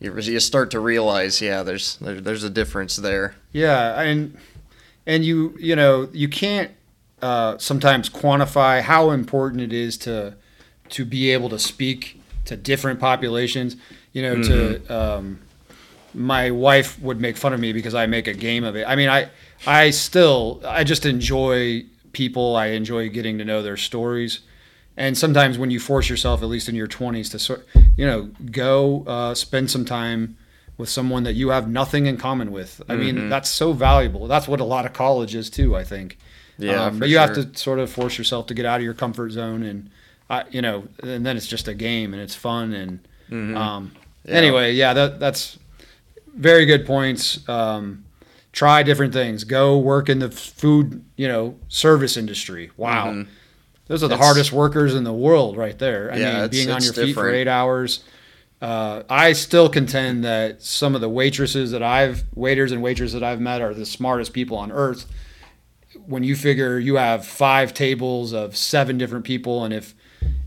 you, 0.00 0.14
you 0.16 0.40
start 0.40 0.70
to 0.72 0.80
realize, 0.80 1.40
yeah, 1.40 1.62
there's 1.62 1.96
there, 1.96 2.20
there's 2.20 2.44
a 2.44 2.50
difference 2.50 2.96
there. 2.96 3.34
Yeah, 3.52 4.00
and 4.00 4.36
and 5.06 5.24
you 5.24 5.56
you 5.58 5.76
know 5.76 6.08
you 6.12 6.28
can't 6.28 6.70
uh, 7.22 7.58
sometimes 7.58 8.08
quantify 8.08 8.82
how 8.82 9.10
important 9.10 9.62
it 9.62 9.72
is 9.72 9.96
to 9.98 10.34
to 10.90 11.04
be 11.04 11.30
able 11.30 11.48
to 11.50 11.58
speak 11.58 12.20
to 12.44 12.56
different 12.56 13.00
populations. 13.00 13.76
You 14.12 14.22
know, 14.22 14.42
to 14.42 14.94
um, 14.94 15.40
my 16.14 16.50
wife 16.50 17.00
would 17.00 17.20
make 17.20 17.36
fun 17.36 17.52
of 17.52 17.60
me 17.60 17.72
because 17.72 17.94
I 17.94 18.06
make 18.06 18.26
a 18.26 18.34
game 18.34 18.64
of 18.64 18.76
it. 18.76 18.84
I 18.86 18.96
mean, 18.96 19.08
I 19.08 19.28
I 19.66 19.90
still 19.90 20.60
I 20.64 20.84
just 20.84 21.04
enjoy 21.06 21.84
people. 22.12 22.56
I 22.56 22.66
enjoy 22.68 23.08
getting 23.08 23.38
to 23.38 23.44
know 23.44 23.62
their 23.62 23.76
stories. 23.76 24.40
And 24.96 25.16
sometimes 25.16 25.58
when 25.58 25.70
you 25.70 25.78
force 25.78 26.08
yourself, 26.08 26.42
at 26.42 26.48
least 26.48 26.68
in 26.68 26.74
your 26.74 26.88
20s, 26.88 27.30
to 27.30 27.38
sort, 27.38 27.64
you 27.96 28.04
know, 28.04 28.30
go 28.50 29.04
uh, 29.06 29.32
spend 29.32 29.70
some 29.70 29.84
time 29.84 30.36
with 30.76 30.88
someone 30.88 31.22
that 31.22 31.34
you 31.34 31.50
have 31.50 31.68
nothing 31.68 32.06
in 32.06 32.16
common 32.16 32.50
with. 32.50 32.82
I 32.88 32.96
mean, 32.96 33.28
that's 33.28 33.48
so 33.48 33.72
valuable. 33.72 34.26
That's 34.26 34.48
what 34.48 34.58
a 34.58 34.64
lot 34.64 34.86
of 34.86 34.92
college 34.92 35.36
is 35.36 35.50
too. 35.50 35.76
I 35.76 35.84
think. 35.84 36.18
Yeah, 36.58 36.86
Um, 36.86 36.98
but 36.98 37.08
you 37.08 37.18
have 37.18 37.34
to 37.34 37.56
sort 37.56 37.78
of 37.78 37.88
force 37.90 38.18
yourself 38.18 38.46
to 38.48 38.54
get 38.54 38.66
out 38.66 38.78
of 38.80 38.84
your 38.84 38.94
comfort 38.94 39.30
zone, 39.30 39.62
and 39.62 39.90
I, 40.28 40.42
you 40.50 40.60
know, 40.62 40.88
and 41.02 41.24
then 41.24 41.36
it's 41.36 41.46
just 41.46 41.68
a 41.68 41.74
game 41.74 42.12
and 42.12 42.20
it's 42.22 42.34
fun 42.34 42.72
and. 42.72 42.98
Um, 43.56 43.92
Yeah. 44.24 44.34
Anyway, 44.34 44.72
yeah, 44.72 44.92
that 44.94 45.20
that's 45.20 45.58
very 46.36 46.66
good 46.66 46.86
points. 46.86 47.46
Um, 47.48 48.04
try 48.52 48.82
different 48.82 49.12
things. 49.12 49.44
Go 49.44 49.78
work 49.78 50.08
in 50.08 50.18
the 50.18 50.30
food, 50.30 51.04
you 51.16 51.28
know, 51.28 51.56
service 51.68 52.16
industry. 52.16 52.70
Wow. 52.76 53.12
Mhm. 53.12 53.26
Those 53.86 54.02
are 54.02 54.08
the 54.08 54.14
It's- 54.14 54.26
hardest 54.26 54.52
workers 54.52 54.94
in 54.94 55.04
the 55.04 55.12
world 55.12 55.56
right 55.56 55.78
there. 55.78 56.10
I 56.12 56.16
Yeah, 56.16 56.26
mean, 56.26 56.34
it's- 56.44 56.50
being 56.50 56.70
on 56.70 56.76
it's 56.78 56.86
your 56.86 56.94
feet 56.94 57.14
for 57.14 57.30
eight 57.30 57.48
hours. 57.48 58.00
Uh, 58.60 59.02
I 59.08 59.32
still 59.34 59.68
contend 59.68 60.24
that 60.24 60.62
some 60.62 60.94
of 60.96 61.00
the 61.00 61.08
waitresses 61.08 61.70
that 61.70 61.82
I've, 61.82 62.24
waiters 62.34 62.72
and 62.72 62.82
waitresses 62.82 63.12
that 63.14 63.22
I've 63.22 63.40
met 63.40 63.60
are 63.62 63.72
the 63.72 63.86
smartest 63.86 64.32
people 64.32 64.56
on 64.58 64.72
earth. 64.72 65.06
When 66.06 66.22
you 66.24 66.34
figure 66.34 66.78
you 66.78 66.96
have 66.96 67.24
five 67.24 67.72
tables 67.72 68.32
of 68.32 68.56
seven 68.56 68.98
different 68.98 69.24
people, 69.24 69.64
and 69.64 69.72
if 69.72 69.94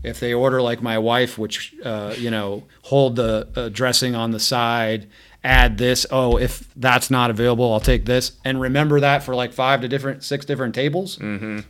if 0.04 0.18
they 0.20 0.34
order 0.34 0.60
like 0.60 0.82
my 0.82 0.98
wife, 0.98 1.38
which 1.38 1.74
uh, 1.84 2.12
you 2.18 2.30
know, 2.30 2.64
hold 2.82 3.16
the 3.16 3.48
uh, 3.56 3.68
dressing 3.70 4.14
on 4.14 4.32
the 4.32 4.40
side, 4.40 5.06
add 5.44 5.78
this. 5.78 6.06
Oh, 6.10 6.36
if 6.38 6.68
that's 6.76 7.10
not 7.10 7.30
available, 7.30 7.72
I'll 7.72 7.80
take 7.80 8.04
this, 8.04 8.32
and 8.44 8.60
remember 8.60 9.00
that 9.00 9.22
for 9.22 9.34
like 9.34 9.52
five 9.52 9.80
to 9.82 9.88
different, 9.88 10.22
six 10.24 10.44
different 10.44 10.74
tables. 10.74 11.18
Mm-hmm. 11.18 11.60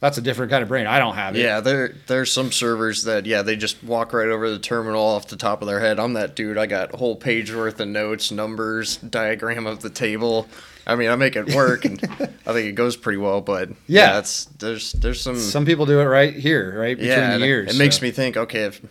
That's 0.00 0.18
a 0.18 0.20
different 0.20 0.50
kind 0.50 0.62
of 0.62 0.68
brain. 0.68 0.86
I 0.86 0.98
don't 0.98 1.14
have 1.14 1.34
it. 1.36 1.40
Yeah, 1.40 1.60
there 1.60 1.94
there's 2.06 2.30
some 2.32 2.52
servers 2.52 3.04
that 3.04 3.24
yeah 3.26 3.42
they 3.42 3.56
just 3.56 3.82
walk 3.82 4.12
right 4.12 4.28
over 4.28 4.50
the 4.50 4.58
terminal 4.58 5.00
off 5.02 5.28
the 5.28 5.36
top 5.36 5.62
of 5.62 5.68
their 5.68 5.80
head. 5.80 5.98
I'm 5.98 6.14
that 6.14 6.34
dude. 6.36 6.58
I 6.58 6.66
got 6.66 6.92
a 6.92 6.96
whole 6.96 7.16
page 7.16 7.54
worth 7.54 7.80
of 7.80 7.88
notes, 7.88 8.30
numbers, 8.30 8.96
diagram 8.98 9.66
of 9.66 9.80
the 9.80 9.88
table. 9.88 10.48
I 10.84 10.96
mean, 10.96 11.08
I 11.10 11.16
make 11.16 11.36
it 11.36 11.54
work, 11.54 11.84
and 11.84 12.02
I 12.46 12.52
think 12.52 12.66
it 12.68 12.74
goes 12.74 12.96
pretty 12.96 13.18
well. 13.18 13.40
But 13.40 13.70
Yeah. 13.86 14.18
it's 14.18 14.46
there's 14.58 14.92
there's 14.92 15.20
some 15.20 15.36
Some 15.38 15.64
people 15.64 15.86
do 15.86 16.00
it 16.00 16.04
right 16.04 16.34
here, 16.34 16.78
right 16.78 16.96
between 16.96 17.16
yeah. 17.16 17.38
the 17.38 17.44
it- 17.44 17.48
ears. 17.48 17.74
It, 17.74 17.78
makes 17.78 18.02
me 18.02 18.10
think. 18.10 18.36
Okay, 18.36 18.64
if 18.64 18.84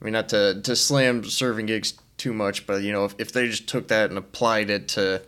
I 0.00 0.04
mean 0.04 0.14
not 0.14 0.30
to 0.30 0.60
to 0.62 0.74
slam 0.74 1.24
serving 1.24 1.66
gigs 1.66 1.92
too 2.20 2.32
much, 2.32 2.66
but 2.66 2.82
you 2.82 2.92
know 2.92 3.04
if 3.04 3.14
if 3.18 3.32
they 3.32 3.48
just 3.48 3.66
took 3.66 3.88
that 3.88 4.10
and 4.10 4.18
applied 4.18 4.70
it 4.70 4.88
to 4.88 5.22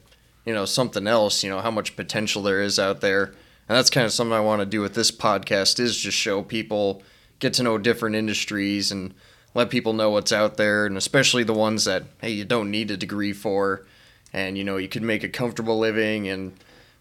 you 0.45 0.55
know 0.55 0.65
something 0.65 1.07
else, 1.07 1.43
you 1.43 1.51
know 1.51 1.61
how 1.61 1.71
much 1.71 1.97
potential 1.97 2.43
there 2.43 2.63
is 2.63 2.79
out 2.79 3.01
there. 3.01 3.25
And 3.69 3.79
that's 3.79 3.91
kind 3.91 4.05
of 4.05 4.13
something 4.13 4.35
I 4.35 4.41
want 4.41 4.61
to 4.61 4.67
do 4.67 4.81
with 4.81 4.95
this 4.95 5.11
podcast 5.11 5.81
is 5.81 5.97
just 5.97 6.19
show 6.19 6.43
people, 6.43 7.03
get 7.39 7.55
to 7.55 7.63
know 7.63 7.79
different 7.79 8.17
industries 8.17 8.93
and 8.93 9.15
let 9.55 9.71
people 9.71 9.93
know 9.93 10.11
what's 10.11 10.33
out 10.33 10.57
there 10.57 10.87
and 10.87 10.97
especially 10.97 11.45
the 11.45 11.53
ones 11.53 11.85
that 11.85 12.05
hey 12.21 12.31
you 12.31 12.45
don't 12.45 12.71
need 12.71 12.91
a 12.91 12.97
degree 12.97 13.33
for 13.33 13.85
and 14.33 14.57
you 14.57 14.65
know 14.65 14.77
you 14.77 14.89
could 14.89 15.03
make 15.03 15.23
a 15.23 15.29
comfortable 15.29 15.79
living 15.79 16.29
and 16.29 16.53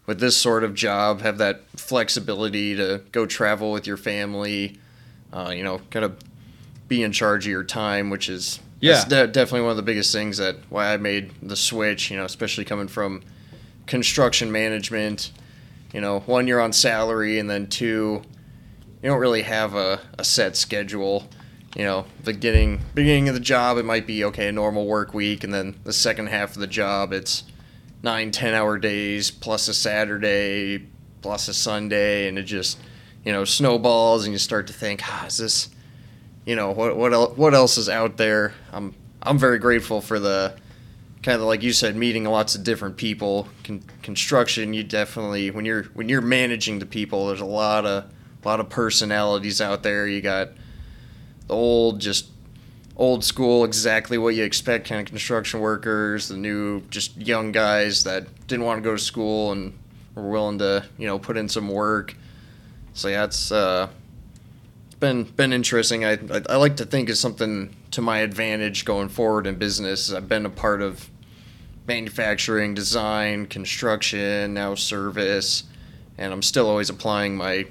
with 0.06 0.20
this 0.20 0.36
sort 0.36 0.64
of 0.64 0.74
job 0.74 1.22
have 1.22 1.38
that 1.38 1.62
flexibility 1.76 2.76
to 2.76 3.00
go 3.12 3.24
travel 3.26 3.72
with 3.72 3.86
your 3.86 3.96
family 3.96 4.78
uh, 5.32 5.52
you 5.54 5.62
know 5.62 5.80
kind 5.90 6.04
of 6.04 6.16
be 6.88 7.02
in 7.02 7.12
charge 7.12 7.46
of 7.46 7.50
your 7.50 7.64
time 7.64 8.10
which 8.10 8.28
is 8.28 8.60
that's 8.82 9.04
Yeah. 9.10 9.26
de- 9.26 9.32
definitely 9.32 9.62
one 9.62 9.70
of 9.70 9.76
the 9.76 9.82
biggest 9.82 10.12
things 10.12 10.36
that 10.38 10.56
why 10.68 10.92
I 10.92 10.96
made 10.96 11.30
the 11.42 11.56
switch 11.56 12.10
you 12.10 12.16
know 12.16 12.24
especially 12.24 12.64
coming 12.64 12.88
from 12.88 13.22
construction 13.86 14.50
management 14.52 15.30
you 15.92 16.00
know 16.00 16.20
one 16.20 16.46
you're 16.46 16.60
on 16.60 16.72
salary 16.72 17.38
and 17.38 17.48
then 17.50 17.66
two 17.66 18.22
you 19.02 19.08
don't 19.08 19.18
really 19.20 19.42
have 19.42 19.74
a, 19.74 20.00
a 20.18 20.24
set 20.24 20.56
schedule 20.56 21.28
you 21.76 21.84
know 21.84 22.04
beginning 22.24 22.80
beginning 22.94 23.28
of 23.28 23.34
the 23.34 23.40
job 23.40 23.76
it 23.78 23.84
might 23.84 24.06
be 24.06 24.24
okay 24.24 24.48
a 24.48 24.52
normal 24.52 24.86
work 24.86 25.12
week 25.14 25.42
and 25.44 25.52
then 25.52 25.74
the 25.84 25.92
second 25.92 26.26
half 26.28 26.50
of 26.50 26.58
the 26.60 26.66
job 26.66 27.12
it's 27.12 27.44
nine 28.02 28.30
ten 28.30 28.54
hour 28.54 28.78
days 28.78 29.30
plus 29.30 29.68
a 29.68 29.74
saturday 29.74 30.86
plus 31.22 31.48
a 31.48 31.54
sunday 31.54 32.28
and 32.28 32.38
it 32.38 32.42
just 32.44 32.78
you 33.24 33.32
know 33.32 33.44
snowballs 33.44 34.24
and 34.24 34.32
you 34.32 34.38
start 34.38 34.66
to 34.66 34.72
think 34.72 35.00
ah, 35.04 35.26
is 35.26 35.36
this 35.38 35.68
you 36.44 36.56
know 36.56 36.70
what 36.70 36.96
what 36.96 37.12
else, 37.12 37.36
what 37.36 37.54
else 37.54 37.78
is 37.78 37.88
out 37.88 38.16
there 38.16 38.52
i'm 38.72 38.94
i'm 39.22 39.38
very 39.38 39.58
grateful 39.58 40.00
for 40.00 40.18
the 40.18 40.54
kind 41.22 41.36
of 41.40 41.46
like 41.46 41.62
you 41.62 41.72
said 41.72 41.94
meeting 41.94 42.24
lots 42.24 42.54
of 42.54 42.64
different 42.64 42.96
people 42.96 43.48
Con- 43.64 43.82
construction 44.02 44.74
you 44.74 44.82
definitely 44.82 45.50
when 45.50 45.64
you're 45.64 45.84
when 45.94 46.08
you're 46.08 46.20
managing 46.20 46.78
the 46.80 46.86
people 46.86 47.28
there's 47.28 47.40
a 47.40 47.44
lot 47.44 47.86
of 47.86 48.04
a 48.44 48.48
lot 48.48 48.60
of 48.60 48.68
personalities 48.68 49.60
out 49.60 49.82
there. 49.82 50.06
You 50.06 50.20
got 50.20 50.50
the 51.46 51.54
old, 51.54 52.00
just 52.00 52.26
old 52.96 53.24
school, 53.24 53.64
exactly 53.64 54.18
what 54.18 54.34
you 54.34 54.44
expect 54.44 54.88
kind 54.88 55.00
of 55.00 55.06
construction 55.06 55.60
workers, 55.60 56.28
the 56.28 56.36
new, 56.36 56.80
just 56.90 57.16
young 57.16 57.52
guys 57.52 58.04
that 58.04 58.26
didn't 58.46 58.64
want 58.64 58.82
to 58.82 58.88
go 58.88 58.96
to 58.96 59.02
school 59.02 59.52
and 59.52 59.78
were 60.14 60.28
willing 60.28 60.58
to, 60.58 60.84
you 60.98 61.06
know, 61.06 61.18
put 61.18 61.36
in 61.36 61.48
some 61.48 61.68
work. 61.68 62.16
So 62.94 63.08
yeah, 63.08 63.24
it's 63.24 63.52
uh, 63.52 63.88
been 65.02 65.24
been 65.24 65.52
interesting. 65.52 66.04
I, 66.04 66.12
I 66.12 66.42
I 66.48 66.56
like 66.56 66.76
to 66.76 66.86
think 66.86 67.10
it's 67.10 67.20
something 67.20 67.74
to 67.90 68.00
my 68.00 68.20
advantage 68.20 68.86
going 68.86 69.10
forward 69.10 69.46
in 69.46 69.56
business. 69.56 70.10
I've 70.12 70.28
been 70.28 70.46
a 70.46 70.50
part 70.50 70.80
of 70.80 71.10
manufacturing, 71.86 72.72
design, 72.72 73.46
construction, 73.46 74.54
now 74.54 74.76
service, 74.76 75.64
and 76.16 76.32
I'm 76.32 76.40
still 76.40 76.68
always 76.70 76.88
applying 76.88 77.36
my 77.36 77.66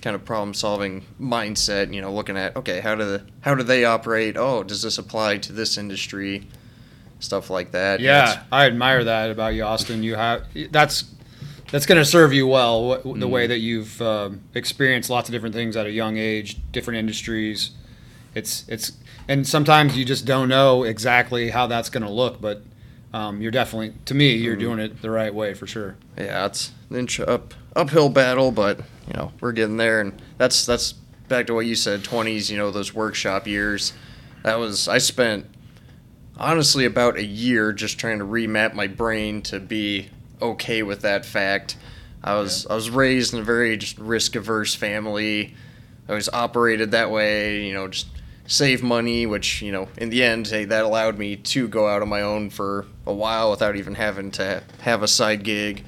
kind 0.00 0.14
of 0.14 0.24
problem 0.24 0.54
solving 0.54 1.04
mindset, 1.20 1.92
you 1.92 2.00
know, 2.00 2.12
looking 2.14 2.36
at 2.36 2.56
okay, 2.56 2.78
how 2.78 2.94
do 2.94 3.04
the, 3.04 3.26
how 3.40 3.56
do 3.56 3.64
they 3.64 3.84
operate? 3.84 4.36
Oh, 4.36 4.62
does 4.62 4.80
this 4.82 4.98
apply 4.98 5.38
to 5.38 5.52
this 5.52 5.76
industry? 5.76 6.46
Stuff 7.18 7.50
like 7.50 7.72
that. 7.72 7.98
Yeah, 7.98 8.44
I 8.52 8.66
admire 8.66 9.02
that 9.02 9.32
about 9.32 9.54
you, 9.54 9.64
Austin. 9.64 10.04
You 10.04 10.14
have 10.14 10.44
that's 10.70 11.02
that's 11.70 11.86
going 11.86 11.98
to 11.98 12.04
serve 12.04 12.32
you 12.32 12.46
well. 12.46 13.00
The 13.02 13.28
way 13.28 13.46
that 13.46 13.58
you've 13.58 14.00
um, 14.00 14.42
experienced 14.54 15.10
lots 15.10 15.28
of 15.28 15.32
different 15.32 15.54
things 15.54 15.76
at 15.76 15.86
a 15.86 15.90
young 15.90 16.16
age, 16.16 16.58
different 16.72 16.98
industries. 16.98 17.72
It's 18.34 18.66
it's 18.68 18.92
and 19.26 19.46
sometimes 19.46 19.96
you 19.96 20.04
just 20.04 20.24
don't 20.24 20.48
know 20.48 20.84
exactly 20.84 21.50
how 21.50 21.66
that's 21.66 21.90
going 21.90 22.04
to 22.04 22.10
look, 22.10 22.40
but 22.40 22.62
um, 23.12 23.40
you're 23.40 23.50
definitely 23.50 23.94
to 24.06 24.14
me 24.14 24.34
you're 24.34 24.56
doing 24.56 24.78
it 24.78 25.02
the 25.02 25.10
right 25.10 25.34
way 25.34 25.54
for 25.54 25.66
sure. 25.66 25.96
yeah, 26.16 26.46
it's 26.46 26.72
an 26.90 26.96
inch 26.96 27.20
up 27.20 27.54
uphill 27.74 28.08
battle, 28.08 28.50
but 28.50 28.78
you 29.06 29.14
know 29.14 29.32
we're 29.40 29.52
getting 29.52 29.76
there, 29.76 30.00
and 30.00 30.20
that's 30.36 30.64
that's 30.66 30.92
back 31.28 31.46
to 31.46 31.54
what 31.54 31.66
you 31.66 31.74
said, 31.74 32.04
twenties. 32.04 32.50
You 32.50 32.56
know 32.56 32.70
those 32.70 32.94
workshop 32.94 33.46
years. 33.46 33.92
That 34.42 34.58
was 34.58 34.88
I 34.88 34.98
spent 34.98 35.46
honestly 36.38 36.84
about 36.84 37.16
a 37.16 37.24
year 37.24 37.72
just 37.72 37.98
trying 37.98 38.20
to 38.20 38.24
remap 38.24 38.72
my 38.72 38.86
brain 38.86 39.42
to 39.42 39.58
be 39.58 40.08
okay 40.40 40.82
with 40.82 41.02
that 41.02 41.24
fact. 41.24 41.76
I 42.22 42.34
was 42.34 42.66
I 42.66 42.74
was 42.74 42.90
raised 42.90 43.34
in 43.34 43.40
a 43.40 43.44
very 43.44 43.76
just 43.76 43.98
risk 43.98 44.34
averse 44.36 44.74
family. 44.74 45.54
I 46.08 46.14
was 46.14 46.28
operated 46.30 46.92
that 46.92 47.10
way, 47.10 47.66
you 47.66 47.74
know, 47.74 47.88
just 47.88 48.08
save 48.46 48.82
money, 48.82 49.26
which 49.26 49.62
you 49.62 49.70
know 49.70 49.88
in 49.96 50.10
the 50.10 50.22
end 50.24 50.48
hey, 50.48 50.64
that 50.64 50.84
allowed 50.84 51.18
me 51.18 51.36
to 51.36 51.68
go 51.68 51.86
out 51.86 52.02
on 52.02 52.08
my 52.08 52.22
own 52.22 52.50
for 52.50 52.86
a 53.06 53.12
while 53.12 53.50
without 53.50 53.76
even 53.76 53.94
having 53.94 54.30
to 54.32 54.62
have 54.80 55.02
a 55.02 55.08
side 55.08 55.44
gig, 55.44 55.84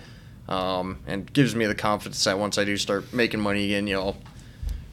um, 0.49 0.99
and 1.07 1.33
gives 1.33 1.57
me 1.57 1.67
the 1.67 1.75
confidence 1.75 2.23
that 2.25 2.39
once 2.39 2.59
I 2.59 2.65
do 2.65 2.77
start 2.77 3.13
making 3.13 3.41
money 3.41 3.65
again, 3.67 3.87
you 3.87 3.95
know, 3.95 4.03
I'll 4.03 4.17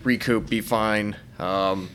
recoup, 0.03 0.49
be 0.49 0.61
fine. 0.61 1.15
Um, 1.39 1.89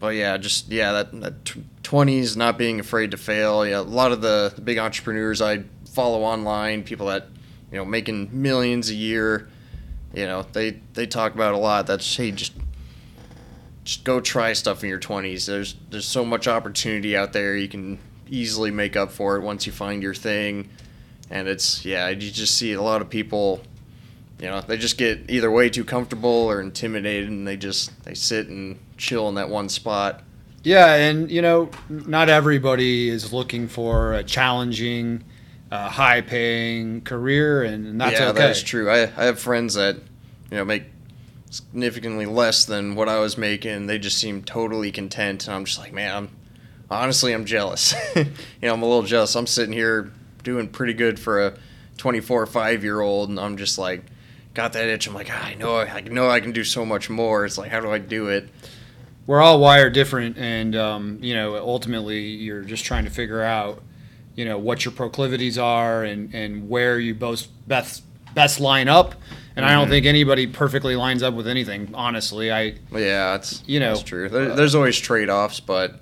but 0.00 0.14
yeah, 0.14 0.36
just 0.38 0.68
yeah, 0.70 0.92
that, 0.92 1.20
that 1.20 1.54
twenties, 1.82 2.36
not 2.36 2.58
being 2.58 2.80
afraid 2.80 3.12
to 3.12 3.16
fail. 3.16 3.66
Yeah, 3.66 3.80
a 3.80 3.82
lot 3.82 4.12
of 4.12 4.22
the 4.22 4.54
big 4.62 4.78
entrepreneurs 4.78 5.40
I 5.40 5.64
follow 5.92 6.22
online, 6.22 6.82
people 6.82 7.06
that 7.06 7.28
you 7.70 7.78
know 7.78 7.84
making 7.84 8.30
millions 8.32 8.90
a 8.90 8.94
year, 8.94 9.48
you 10.14 10.26
know, 10.26 10.44
they 10.52 10.80
they 10.94 11.06
talk 11.06 11.34
about 11.34 11.54
a 11.54 11.58
lot. 11.58 11.86
That's 11.86 12.16
hey, 12.16 12.30
just 12.30 12.52
just 13.84 14.04
go 14.04 14.20
try 14.20 14.52
stuff 14.52 14.82
in 14.82 14.88
your 14.88 14.98
twenties. 14.98 15.46
There's 15.46 15.76
there's 15.90 16.06
so 16.06 16.24
much 16.24 16.48
opportunity 16.48 17.16
out 17.16 17.32
there. 17.32 17.56
You 17.56 17.68
can 17.68 17.98
easily 18.28 18.70
make 18.70 18.96
up 18.96 19.10
for 19.10 19.36
it 19.36 19.42
once 19.42 19.66
you 19.66 19.72
find 19.72 20.02
your 20.02 20.14
thing. 20.14 20.68
And 21.30 21.48
it's 21.48 21.84
yeah, 21.84 22.08
you 22.08 22.30
just 22.30 22.56
see 22.56 22.72
a 22.72 22.82
lot 22.82 23.02
of 23.02 23.10
people 23.10 23.62
you 24.40 24.46
know 24.46 24.60
they 24.62 24.78
just 24.78 24.96
get 24.96 25.20
either 25.28 25.50
way 25.50 25.68
too 25.68 25.84
comfortable 25.84 26.30
or 26.30 26.62
intimidated 26.62 27.28
and 27.28 27.46
they 27.46 27.58
just 27.58 28.02
they 28.04 28.14
sit 28.14 28.48
and 28.48 28.78
chill 28.96 29.28
in 29.28 29.34
that 29.34 29.50
one 29.50 29.68
spot 29.68 30.22
Yeah, 30.62 30.94
and 30.94 31.30
you 31.30 31.42
know, 31.42 31.70
not 31.88 32.28
everybody 32.28 33.08
is 33.08 33.32
looking 33.32 33.68
for 33.68 34.14
a 34.14 34.22
challenging, 34.24 35.24
uh, 35.70 35.88
high-paying 35.88 37.02
career, 37.02 37.62
and 37.62 38.00
that's 38.00 38.18
yeah 38.18 38.28
okay. 38.30 38.38
that's 38.38 38.62
true. 38.62 38.90
I, 38.90 39.02
I 39.02 39.24
have 39.24 39.38
friends 39.38 39.74
that 39.74 39.96
you 40.50 40.56
know 40.56 40.64
make 40.64 40.84
significantly 41.50 42.26
less 42.26 42.64
than 42.64 42.94
what 42.94 43.08
i 43.08 43.18
was 43.18 43.36
making 43.36 43.86
they 43.86 43.98
just 43.98 44.16
seem 44.16 44.40
totally 44.40 44.92
content 44.92 45.48
and 45.48 45.56
i'm 45.56 45.64
just 45.64 45.80
like 45.80 45.92
man 45.92 46.14
i'm 46.14 46.30
honestly 46.88 47.32
i'm 47.32 47.44
jealous. 47.44 47.92
You 48.14 48.24
know 48.62 48.72
i'm 48.74 48.82
a 48.82 48.86
little 48.86 49.02
jealous. 49.02 49.34
I'm 49.34 49.48
sitting 49.48 49.72
here 49.72 50.12
doing 50.44 50.68
pretty 50.68 50.94
good 50.94 51.18
for 51.18 51.46
a 51.46 51.58
24 51.96 52.46
5 52.46 52.84
year 52.84 53.00
old 53.00 53.30
and 53.30 53.40
i'm 53.40 53.56
just 53.56 53.78
like 53.78 54.04
got 54.54 54.72
that 54.74 54.86
itch. 54.86 55.06
I'm 55.06 55.14
like 55.14 55.28
ah, 55.30 55.46
i 55.46 55.54
know 55.54 55.76
i 55.76 56.00
know 56.02 56.30
i 56.30 56.40
can 56.40 56.52
do 56.52 56.64
so 56.64 56.84
much 56.84 57.10
more. 57.10 57.44
It's 57.44 57.58
like 57.58 57.70
how 57.70 57.80
do 57.80 57.90
i 57.90 57.98
do 57.98 58.28
it? 58.28 58.48
We're 59.26 59.40
all 59.40 59.60
wired 59.60 59.92
different, 59.92 60.38
and 60.38 60.74
um, 60.74 61.18
you 61.22 61.34
know, 61.34 61.56
ultimately, 61.56 62.20
you're 62.20 62.62
just 62.62 62.84
trying 62.84 63.04
to 63.04 63.10
figure 63.10 63.40
out, 63.40 63.80
you 64.34 64.44
know, 64.44 64.58
what 64.58 64.84
your 64.84 64.92
proclivities 64.92 65.58
are 65.58 66.04
and 66.04 66.34
and 66.34 66.68
where 66.68 66.98
you 66.98 67.14
both 67.14 67.48
best 67.66 68.02
best 68.34 68.60
line 68.60 68.88
up. 68.88 69.14
And 69.56 69.64
I 69.66 69.72
don't 69.72 69.82
Mm-hmm. 69.84 69.90
think 69.90 70.06
anybody 70.06 70.46
perfectly 70.46 70.94
lines 70.96 71.22
up 71.22 71.34
with 71.34 71.46
anything. 71.48 71.90
Honestly, 71.94 72.50
I 72.52 72.74
yeah 72.92 73.34
it's 73.34 73.62
You 73.66 73.80
know, 73.80 73.88
that's 73.94 74.02
true 74.02 74.28
there, 74.28 74.54
there's 74.54 74.74
always 74.74 74.98
trade-offs 74.98 75.60
but 75.60 76.00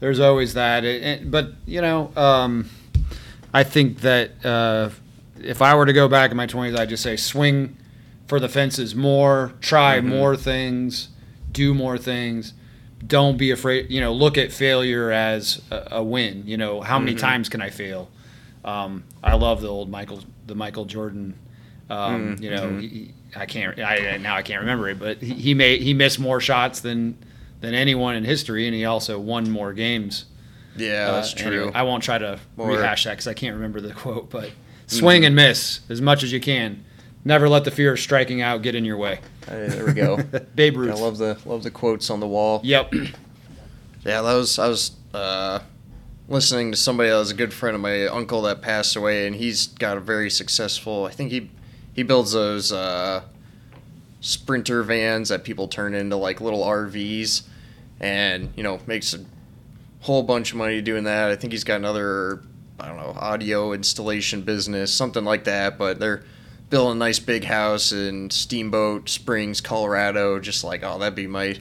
there's 0.00 0.20
always 0.20 0.54
that. 0.54 0.84
It, 0.84 1.02
it- 1.02 1.30
but 1.30 1.52
you 1.66 1.80
know, 1.80 2.12
um, 2.16 2.68
I 3.54 3.64
think 3.64 4.00
that 4.00 4.44
uh, 4.44 4.90
if 5.42 5.62
I 5.62 5.74
were 5.74 5.86
to 5.86 5.92
go 5.92 6.08
back 6.08 6.30
in 6.30 6.36
my 6.36 6.46
20s, 6.46 6.78
I'd 6.78 6.88
just 6.90 7.02
say 7.02 7.16
swing 7.16 7.76
for 8.26 8.38
the 8.40 8.48
fences 8.48 8.94
more, 8.94 9.52
try 9.60 10.00
more 10.00 10.36
things, 10.36 11.08
do 11.52 11.72
more 11.74 11.96
things. 11.96 12.52
Don't 13.06 13.36
be 13.36 13.50
afraid. 13.50 13.90
You 13.90 14.00
know, 14.00 14.12
look 14.12 14.38
at 14.38 14.52
failure 14.52 15.10
as 15.10 15.60
a, 15.70 15.88
a 15.92 16.02
win. 16.02 16.44
You 16.46 16.56
know, 16.56 16.80
how 16.80 16.98
many 16.98 17.14
times 17.14 17.48
can 17.48 17.60
I 17.60 17.70
fail? 17.70 18.08
Um, 18.64 19.04
I 19.22 19.34
love 19.34 19.60
the 19.60 19.68
old 19.68 19.90
Michael, 19.90 20.20
the 20.46 20.54
Michael 20.54 20.84
Jordan. 20.84 21.34
Um, 21.90 22.36
You 22.40 22.50
know, 22.50 22.78
he, 22.78 22.88
he- 22.88 23.14
I 23.36 23.46
can't. 23.46 23.78
I, 23.80 24.16
now 24.18 24.36
I 24.36 24.42
can't 24.42 24.60
remember 24.60 24.88
it, 24.88 24.98
but 25.00 25.18
he, 25.20 25.34
he 25.34 25.54
made 25.54 25.82
he 25.82 25.92
missed 25.92 26.20
more 26.20 26.40
shots 26.40 26.80
than 26.80 27.18
than 27.60 27.74
anyone 27.74 28.14
in 28.14 28.24
history, 28.24 28.66
and 28.68 28.74
he 28.74 28.84
also 28.84 29.18
won 29.18 29.50
more 29.50 29.72
games. 29.72 30.26
yeah 30.76 31.10
that's 31.10 31.34
Uh, 31.34 31.36
true 31.38 31.56
anyway, 31.62 31.72
I 31.74 31.82
won't 31.82 32.02
try 32.04 32.16
to 32.18 32.38
rehash 32.56 33.04
that 33.04 33.10
because 33.10 33.26
I 33.26 33.34
can't 33.34 33.54
remember 33.56 33.80
the 33.80 33.92
quote. 33.92 34.30
But 34.30 34.50
swing 34.86 35.24
and 35.24 35.34
miss 35.34 35.80
as 35.88 36.00
much 36.00 36.22
as 36.22 36.30
you 36.32 36.38
can. 36.40 36.84
Never 37.24 37.48
let 37.48 37.64
the 37.64 37.70
fear 37.70 37.92
of 37.94 38.00
striking 38.00 38.42
out 38.42 38.62
get 38.62 38.74
in 38.74 38.84
your 38.84 38.96
way. 38.98 39.20
Hey, 39.48 39.66
there 39.68 39.86
we 39.86 39.92
go 39.94 40.16
Babe 40.54 40.76
Ruth. 40.76 40.88
I 40.90 40.92
Ruth. 40.92 41.00
love 41.00 41.18
the 41.18 41.38
love 41.46 41.62
the 41.62 41.70
quotes 41.70 42.10
on 42.10 42.20
the 42.20 42.26
wall. 42.28 42.60
Yep. 42.64 42.92
Yeah, 44.06 44.20
that 44.20 44.34
was 44.34 44.58
I 44.58 44.68
was 44.68 44.90
uh, 45.14 45.60
listening 46.28 46.70
to 46.72 46.76
somebody 46.76 47.08
that 47.08 47.16
was 47.16 47.30
a 47.30 47.34
good 47.34 47.54
friend 47.54 47.74
of 47.74 47.80
my 47.80 48.04
uncle 48.06 48.42
that 48.42 48.60
passed 48.60 48.96
away, 48.96 49.26
and 49.26 49.34
he's 49.34 49.68
got 49.68 49.96
a 49.96 50.00
very 50.00 50.28
successful. 50.28 51.06
I 51.06 51.10
think 51.10 51.30
he 51.32 51.50
he 51.94 52.02
builds 52.02 52.32
those 52.32 52.70
uh, 52.70 53.22
sprinter 54.20 54.82
vans 54.82 55.30
that 55.30 55.42
people 55.42 55.68
turn 55.68 55.94
into 55.94 56.16
like 56.16 56.42
little 56.42 56.62
RVs, 56.62 57.44
and 57.98 58.52
you 58.56 58.62
know 58.62 58.78
makes 58.86 59.14
a 59.14 59.24
whole 60.00 60.22
bunch 60.22 60.52
of 60.52 60.58
money 60.58 60.82
doing 60.82 61.04
that. 61.04 61.30
I 61.30 61.36
think 61.36 61.54
he's 61.54 61.64
got 61.64 61.76
another 61.76 62.42
I 62.78 62.88
don't 62.88 62.98
know 62.98 63.14
audio 63.16 63.72
installation 63.72 64.42
business, 64.42 64.92
something 64.92 65.24
like 65.24 65.44
that. 65.44 65.78
But 65.78 65.98
they're 65.98 66.24
building 66.70 66.96
a 66.96 66.98
nice 66.98 67.18
big 67.18 67.44
house 67.44 67.92
in 67.92 68.30
Steamboat 68.30 69.08
Springs, 69.08 69.60
Colorado. 69.60 70.38
Just 70.40 70.64
like 70.64 70.82
oh, 70.82 70.98
that'd 70.98 71.14
be 71.14 71.26
my 71.26 71.56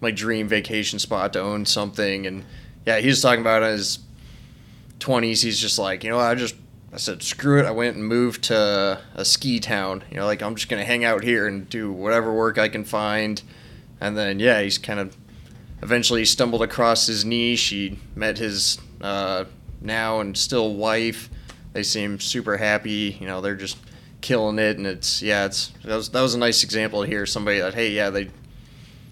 my 0.00 0.10
dream 0.10 0.48
vacation 0.48 0.98
spot 0.98 1.32
to 1.32 1.40
own 1.40 1.66
something. 1.66 2.26
And 2.26 2.44
yeah, 2.86 2.98
he 2.98 3.08
was 3.08 3.20
talking 3.20 3.40
about 3.40 3.62
his 3.62 3.98
twenties. 4.98 5.42
He's 5.42 5.60
just 5.60 5.78
like 5.78 6.04
you 6.04 6.10
know 6.10 6.18
I 6.18 6.34
just 6.34 6.54
I 6.92 6.96
said 6.96 7.22
screw 7.22 7.58
it. 7.58 7.66
I 7.66 7.70
went 7.70 7.96
and 7.96 8.06
moved 8.06 8.44
to 8.44 9.00
a 9.14 9.24
ski 9.24 9.60
town. 9.60 10.04
You 10.10 10.18
know 10.18 10.26
like 10.26 10.42
I'm 10.42 10.54
just 10.54 10.68
gonna 10.68 10.84
hang 10.84 11.04
out 11.04 11.22
here 11.22 11.46
and 11.46 11.68
do 11.68 11.92
whatever 11.92 12.32
work 12.32 12.58
I 12.58 12.68
can 12.68 12.84
find. 12.84 13.42
And 14.00 14.16
then 14.16 14.38
yeah, 14.40 14.60
he's 14.62 14.78
kind 14.78 15.00
of 15.00 15.16
eventually 15.82 16.24
stumbled 16.24 16.62
across 16.62 17.06
his 17.06 17.24
niche. 17.24 17.66
He 17.66 17.98
met 18.14 18.38
his 18.38 18.78
uh, 19.00 19.44
now 19.80 20.20
and 20.20 20.36
still 20.36 20.74
wife. 20.74 21.30
They 21.72 21.82
seem 21.82 22.18
super 22.18 22.56
happy. 22.56 23.16
You 23.20 23.26
know, 23.26 23.40
they're 23.40 23.54
just 23.54 23.78
killing 24.20 24.58
it, 24.58 24.76
and 24.76 24.86
it's 24.86 25.22
yeah, 25.22 25.46
it's 25.46 25.68
that 25.84 25.96
was 25.96 26.10
that 26.10 26.20
was 26.20 26.34
a 26.34 26.38
nice 26.38 26.64
example 26.64 27.02
to 27.02 27.08
hear 27.08 27.26
somebody 27.26 27.60
that 27.60 27.74
hey 27.74 27.90
yeah 27.90 28.10
they 28.10 28.30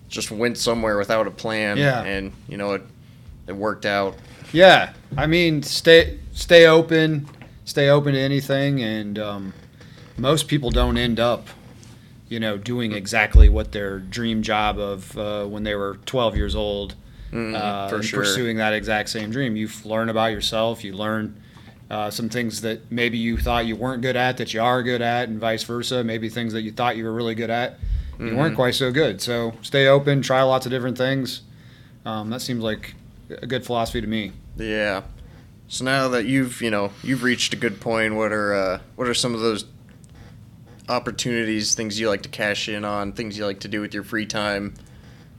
just 0.09 0.31
went 0.31 0.57
somewhere 0.59 0.99
without 0.99 1.27
a 1.27 1.31
plan. 1.31 1.77
Yeah. 1.77 2.03
and 2.03 2.33
you 2.49 2.57
know 2.57 2.73
it 2.73 2.83
it 3.47 3.55
worked 3.55 3.87
out. 3.87 4.17
Yeah. 4.53 4.93
I 5.17 5.27
mean, 5.27 5.63
stay 5.63 6.19
stay 6.33 6.67
open, 6.67 7.29
stay 7.65 7.89
open 7.89 8.15
to 8.15 8.21
anything, 8.21 8.83
and 8.83 9.19
um, 9.19 9.55
most 10.17 10.49
people 10.49 10.71
don't 10.71 10.97
end 10.97 11.21
up, 11.21 11.49
you 12.29 12.41
know, 12.41 12.57
doing 12.57 12.93
exactly 12.93 13.49
what 13.49 13.73
their 13.73 13.99
dream 13.99 14.43
job 14.43 14.79
of 14.79 15.17
uh, 15.19 15.47
when 15.47 15.65
they 15.65 15.75
were 15.75 15.99
12 16.07 16.37
years 16.37 16.55
old. 16.55 16.95
Mm, 17.33 17.55
uh, 17.55 18.03
sure. 18.03 18.21
pursuing 18.21 18.59
that 18.59 18.73
exact 18.73 19.09
same 19.09 19.31
dream. 19.31 19.57
You 19.57 19.69
learn 19.85 20.09
about 20.09 20.27
yourself. 20.27 20.85
You 20.85 20.93
learn 20.93 21.43
uh, 21.91 22.11
some 22.11 22.29
things 22.29 22.63
that 22.63 22.91
maybe 22.91 23.19
you 23.19 23.39
thought 23.39 23.67
you 23.67 23.77
weren't 23.77 24.03
good 24.03 24.17
at 24.17 24.39
that 24.39 24.53
you 24.53 24.61
are 24.61 24.83
good 24.83 25.03
at, 25.03 25.29
and 25.29 25.39
vice 25.39 25.63
versa. 25.63 26.03
Maybe 26.03 26.29
things 26.29 26.53
that 26.53 26.63
you 26.63 26.73
thought 26.73 26.97
you 26.97 27.05
were 27.05 27.13
really 27.13 27.35
good 27.35 27.51
at, 27.51 27.79
you 28.19 28.35
weren't 28.37 28.57
quite 28.57 28.75
so 28.75 28.91
good. 28.91 29.21
So 29.21 29.55
stay 29.63 29.87
open, 29.87 30.23
try 30.23 30.43
lots 30.43 30.67
of 30.67 30.71
different 30.73 30.97
things. 30.97 31.43
Um, 32.05 32.31
that 32.31 32.41
seems 32.41 32.63
like 32.63 32.95
a 33.31 33.47
good 33.47 33.65
philosophy 33.65 34.01
to 34.01 34.07
me. 34.07 34.33
Yeah. 34.57 35.03
So 35.69 35.85
now 35.85 36.09
that 36.09 36.27
you've 36.27 36.63
you 36.63 36.71
know 36.71 36.93
you've 37.03 37.23
reached 37.23 37.53
a 37.53 37.57
good 37.57 37.81
point, 37.81 38.15
what 38.15 38.33
are 38.33 38.55
uh, 38.55 38.79
what 38.95 39.09
are 39.09 39.15
some 39.15 39.35
of 39.35 39.41
those 39.41 39.65
opportunities, 40.89 41.75
things 41.75 41.99
you 41.99 42.09
like 42.09 42.23
to 42.23 42.29
cash 42.29 42.69
in 42.69 42.85
on, 42.85 43.13
things 43.13 43.37
you 43.37 43.45
like 43.45 43.61
to 43.61 43.69
do 43.69 43.81
with 43.81 43.93
your 43.93 44.05
free 44.05 44.27
time, 44.27 44.75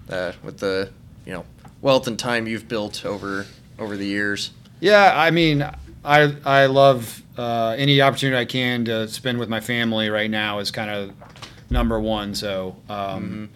uh, 0.10 0.34
with 0.44 0.60
the 0.60 0.92
you 1.26 1.34
know 1.34 1.46
wealth 1.82 2.08
and 2.08 2.20
time 2.20 2.48
you've 2.48 2.68
built 2.68 3.06
over 3.06 3.46
over 3.80 3.96
the 3.96 4.06
years? 4.06 4.52
Yeah, 4.80 5.14
I 5.16 5.32
mean, 5.32 5.68
I 6.08 6.36
I 6.46 6.66
love 6.68 7.22
uh, 7.38 7.76
any 7.78 8.02
opportunity 8.02 8.38
I 8.40 8.46
can 8.46 8.86
to 8.86 9.08
spend 9.08 9.38
with 9.40 9.50
my 9.50 9.60
family. 9.60 10.10
Right 10.10 10.30
now 10.32 10.60
is 10.60 10.72
kind 10.72 10.90
of 10.90 11.12
number 11.70 12.00
one. 12.00 12.34
So 12.34 12.78
um, 12.90 13.50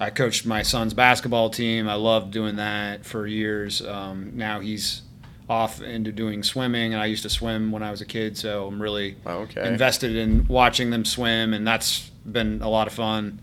I 0.00 0.10
coached 0.10 0.44
my 0.44 0.62
son's 0.62 0.92
basketball 0.94 1.50
team. 1.50 1.88
I 1.88 1.94
loved 1.94 2.32
doing 2.32 2.56
that 2.56 3.06
for 3.06 3.26
years. 3.26 3.80
Um, 3.80 4.32
now 4.34 4.60
he's 4.60 5.02
off 5.48 5.80
into 5.82 6.10
doing 6.10 6.42
swimming, 6.42 6.94
and 6.94 7.02
I 7.02 7.06
used 7.06 7.22
to 7.22 7.28
swim 7.30 7.70
when 7.70 7.82
I 7.82 7.90
was 7.90 8.00
a 8.00 8.06
kid. 8.06 8.36
So 8.36 8.66
I'm 8.66 8.80
really 8.82 9.16
Okay. 9.26 9.66
invested 9.66 10.16
in 10.16 10.46
watching 10.48 10.90
them 10.90 11.04
swim, 11.04 11.52
and 11.54 11.66
that's 11.66 12.10
been 12.30 12.60
a 12.62 12.68
lot 12.68 12.86
of 12.86 12.92
fun. 12.94 13.40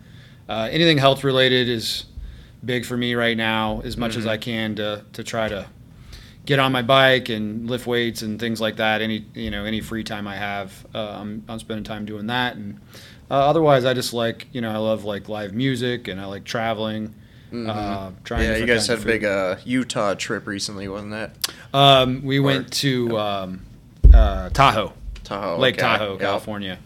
Uh, 0.50 0.68
anything 0.72 0.98
health 0.98 1.24
related 1.24 1.70
is 1.70 2.06
big 2.66 2.86
for 2.86 2.98
me 2.98 3.16
right 3.16 3.38
now, 3.38 3.82
as 3.86 3.96
much 3.98 4.18
as 4.18 4.26
I 4.28 4.38
can 4.38 4.76
to 4.76 5.04
to 5.14 5.24
try 5.24 5.48
to 5.48 5.68
get 6.46 6.60
on 6.60 6.72
my 6.72 6.82
bike 6.82 7.30
and 7.30 7.70
lift 7.70 7.86
weights 7.88 8.22
and 8.22 8.40
things 8.40 8.60
like 8.62 8.78
that. 8.78 9.02
Any 9.02 9.26
you 9.34 9.52
know 9.52 9.66
any 9.66 9.82
free 9.82 10.04
time 10.04 10.28
I 10.28 10.36
have, 10.36 10.86
uh, 10.94 11.18
I'm 11.20 11.44
I'm 11.48 11.60
spending 11.60 11.84
time 11.84 12.06
doing 12.06 12.28
that. 12.28 12.56
And 12.56 12.80
uh, 13.30 13.36
otherwise, 13.36 13.86
I 13.86 13.94
just 13.94 14.14
like 14.14 14.48
you 14.52 14.62
know 14.62 14.72
I 14.72 14.78
love 14.78 15.04
like 15.06 15.30
live 15.30 15.54
music 15.54 16.08
and 16.08 16.20
I 16.20 16.26
like 16.26 16.44
traveling. 16.44 17.16
Uh, 17.54 18.12
trying 18.24 18.44
Yeah, 18.44 18.56
you 18.56 18.66
guys 18.66 18.88
had 18.88 19.00
a 19.00 19.06
big 19.06 19.26
uh, 19.26 19.58
Utah 19.66 20.14
trip 20.14 20.48
recently, 20.48 20.88
wasn't 20.88 21.12
that? 21.12 21.36
Um, 21.74 22.24
we 22.24 22.40
went 22.40 22.72
to 22.76 23.18
um, 23.20 23.62
uh, 24.14 24.48
Tahoe, 24.52 24.94
Tahoe, 25.26 25.58
Lake 25.58 25.76
okay. 25.76 25.82
Tahoe, 25.82 26.12
Yep. 26.14 26.20
California. 26.22 26.80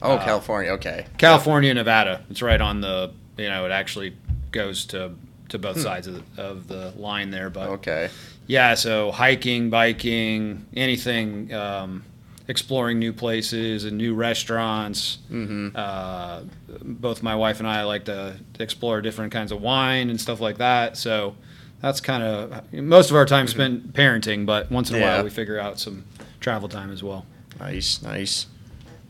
Oh, 0.00 0.12
Uh, 0.12 0.24
California. 0.24 0.70
Okay. 0.72 1.04
California, 1.18 1.74
Nevada. 1.74 2.24
It's 2.30 2.40
right 2.40 2.58
on 2.60 2.80
the 2.80 3.12
you 3.36 3.50
know 3.50 3.66
it 3.66 3.70
actually 3.70 4.16
goes 4.50 4.86
to 4.86 5.12
to 5.50 5.58
Hmm. 5.58 5.62
both 5.62 5.78
sides 5.80 6.06
of 6.06 6.14
the, 6.36 6.42
of 6.42 6.68
the 6.68 6.92
line 6.96 7.28
there. 7.30 7.50
But 7.50 7.68
Okay. 7.68 8.08
Yeah, 8.48 8.74
so 8.74 9.12
hiking, 9.12 9.70
biking, 9.70 10.66
anything, 10.74 11.52
um, 11.54 12.02
exploring 12.48 12.98
new 12.98 13.12
places 13.12 13.84
and 13.84 13.96
new 13.98 14.14
restaurants. 14.14 15.18
Mm-hmm. 15.30 15.76
Uh, 15.76 16.40
both 16.82 17.22
my 17.22 17.36
wife 17.36 17.60
and 17.60 17.68
I 17.68 17.84
like 17.84 18.06
to 18.06 18.36
explore 18.58 19.00
different 19.02 19.32
kinds 19.32 19.52
of 19.52 19.60
wine 19.60 20.08
and 20.10 20.20
stuff 20.20 20.40
like 20.40 20.56
that. 20.58 20.96
So 20.96 21.36
that's 21.82 22.00
kind 22.00 22.22
of 22.22 22.72
most 22.72 23.10
of 23.10 23.16
our 23.16 23.26
time 23.26 23.46
spent 23.48 23.92
parenting, 23.92 24.46
but 24.46 24.70
once 24.70 24.88
in 24.90 24.96
a 24.96 24.98
Mm-hmm. 24.98 25.06
Yeah. 25.06 25.14
while 25.16 25.24
we 25.24 25.30
figure 25.30 25.60
out 25.60 25.78
some 25.78 26.04
travel 26.40 26.68
time 26.68 26.90
as 26.90 27.02
well. 27.02 27.26
Nice, 27.60 28.02
nice. 28.02 28.46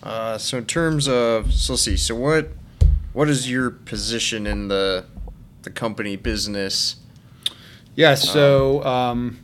Uh, 0.02 0.36
so 0.36 0.58
in 0.58 0.66
terms 0.66 1.08
of, 1.08 1.52
so 1.54 1.72
let's 1.74 1.82
see. 1.82 1.96
So 1.96 2.14
what, 2.16 2.48
what 3.12 3.28
is 3.28 3.50
your 3.50 3.70
position 3.70 4.46
in 4.46 4.68
the, 4.68 5.04
the 5.62 5.70
company 5.70 6.16
business? 6.16 6.96
Yeah, 7.98 8.14
so 8.14 8.84
um, 8.84 9.40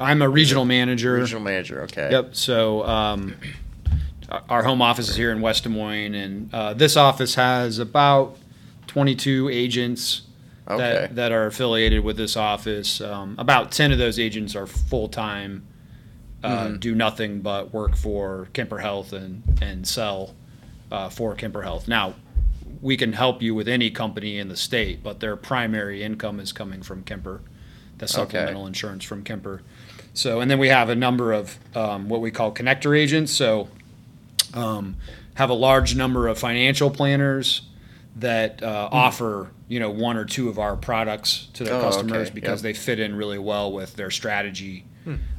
I'm 0.00 0.22
a 0.22 0.28
regional 0.30 0.64
manager. 0.64 1.12
Regional 1.12 1.42
manager. 1.42 1.82
Okay. 1.82 2.08
Yep. 2.10 2.34
So 2.34 2.82
um, 2.86 3.36
our 4.48 4.62
home 4.62 4.80
office 4.80 5.10
is 5.10 5.16
here 5.16 5.30
in 5.30 5.42
West 5.42 5.64
Des 5.64 5.68
Moines, 5.68 6.14
and 6.14 6.54
uh, 6.54 6.72
this 6.72 6.96
office 6.96 7.34
has 7.34 7.78
about 7.78 8.38
22 8.86 9.50
agents 9.50 10.22
Okay. 10.68 10.78
that, 10.78 11.14
that 11.16 11.32
are 11.32 11.44
affiliated 11.44 12.02
with 12.02 12.16
this 12.16 12.34
office. 12.34 13.02
Um, 13.02 13.36
about 13.38 13.70
10 13.72 13.92
of 13.92 13.98
those 13.98 14.18
agents 14.18 14.56
are 14.56 14.66
full 14.66 15.08
time, 15.10 15.66
uh, 16.42 16.68
Mhm. 16.68 16.80
do 16.80 16.94
nothing 16.94 17.40
but 17.42 17.74
work 17.74 17.94
for 17.94 18.48
Kemper 18.54 18.78
Health 18.78 19.12
and, 19.12 19.42
and 19.60 19.86
sell 19.86 20.34
uh, 20.90 21.10
for 21.10 21.34
Kemper 21.34 21.60
Health. 21.62 21.86
Now, 21.86 22.14
we 22.80 22.96
can 22.96 23.12
help 23.12 23.42
you 23.42 23.54
with 23.54 23.68
any 23.68 23.90
company 23.90 24.38
in 24.38 24.48
the 24.48 24.56
state, 24.56 25.02
but 25.04 25.20
their 25.20 25.36
primary 25.36 26.02
income 26.02 26.40
is 26.40 26.52
coming 26.52 26.82
from 26.82 27.02
Kemper, 27.04 27.42
the 27.98 28.08
supplemental 28.08 28.66
insurance 28.66 29.04
from 29.04 29.22
Kemper. 29.22 29.62
So, 30.14 30.40
and 30.40 30.50
then 30.50 30.58
we 30.58 30.68
have 30.68 30.88
a 30.88 30.94
number 30.94 31.32
of 31.32 31.58
um, 31.74 32.08
what 32.08 32.20
we 32.20 32.30
call 32.30 32.52
connector 32.52 32.98
agents. 32.98 33.32
So, 33.32 33.68
um, 34.54 34.96
have 35.34 35.50
a 35.50 35.54
large 35.54 35.94
number 35.94 36.28
of 36.28 36.38
financial 36.38 36.90
planners 36.90 37.62
that 38.16 38.62
uh, 38.62 38.88
offer 38.90 39.50
you 39.68 39.78
know 39.78 39.90
one 39.90 40.16
or 40.16 40.24
two 40.24 40.48
of 40.48 40.58
our 40.58 40.76
products 40.76 41.48
to 41.54 41.64
their 41.64 41.74
Oh, 41.74 41.80
customers 41.82 42.28
okay. 42.28 42.34
because 42.34 42.60
Yep. 42.60 42.62
they 42.62 42.72
fit 42.72 42.98
in 43.00 43.14
really 43.14 43.38
well 43.38 43.70
with 43.72 43.94
their 43.96 44.10
strategy 44.10 44.84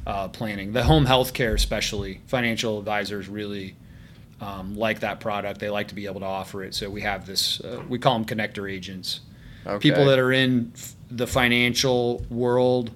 uh, 0.06 0.28
planning. 0.28 0.72
The 0.72 0.84
home 0.84 1.04
health 1.04 1.34
care, 1.34 1.54
especially 1.54 2.20
financial 2.26 2.78
advisors, 2.78 3.28
really 3.28 3.74
um, 4.40 4.76
like 4.76 5.00
that 5.00 5.20
product. 5.20 5.60
They 5.60 5.68
like 5.68 5.88
to 5.88 5.94
be 5.94 6.06
able 6.06 6.20
to 6.20 6.26
offer 6.26 6.62
it. 6.62 6.74
So 6.74 6.88
we 6.88 7.00
have 7.02 7.26
this. 7.26 7.60
Uh, 7.60 7.82
we 7.88 7.98
call 7.98 8.18
them 8.18 8.24
connector 8.24 8.70
agents 8.70 9.20
okay. 9.66 9.78
people 9.90 10.06
that 10.06 10.18
are 10.18 10.32
in 10.32 10.72
f- 10.74 10.94
the 11.10 11.26
financial 11.26 12.24
world 12.30 12.90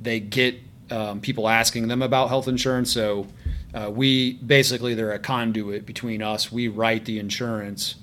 they 0.00 0.18
get 0.20 0.56
um, 0.90 1.20
people 1.20 1.48
asking 1.48 1.88
them 1.88 2.02
about 2.02 2.28
health 2.28 2.48
insurance 2.48 2.92
so 2.92 3.26
uh, 3.74 3.90
we 3.90 4.34
basically 4.34 4.94
they're 4.94 5.12
a 5.12 5.18
conduit 5.18 5.86
between 5.86 6.22
us 6.22 6.50
we 6.50 6.68
write 6.68 7.04
the 7.04 7.18
insurance 7.18 7.96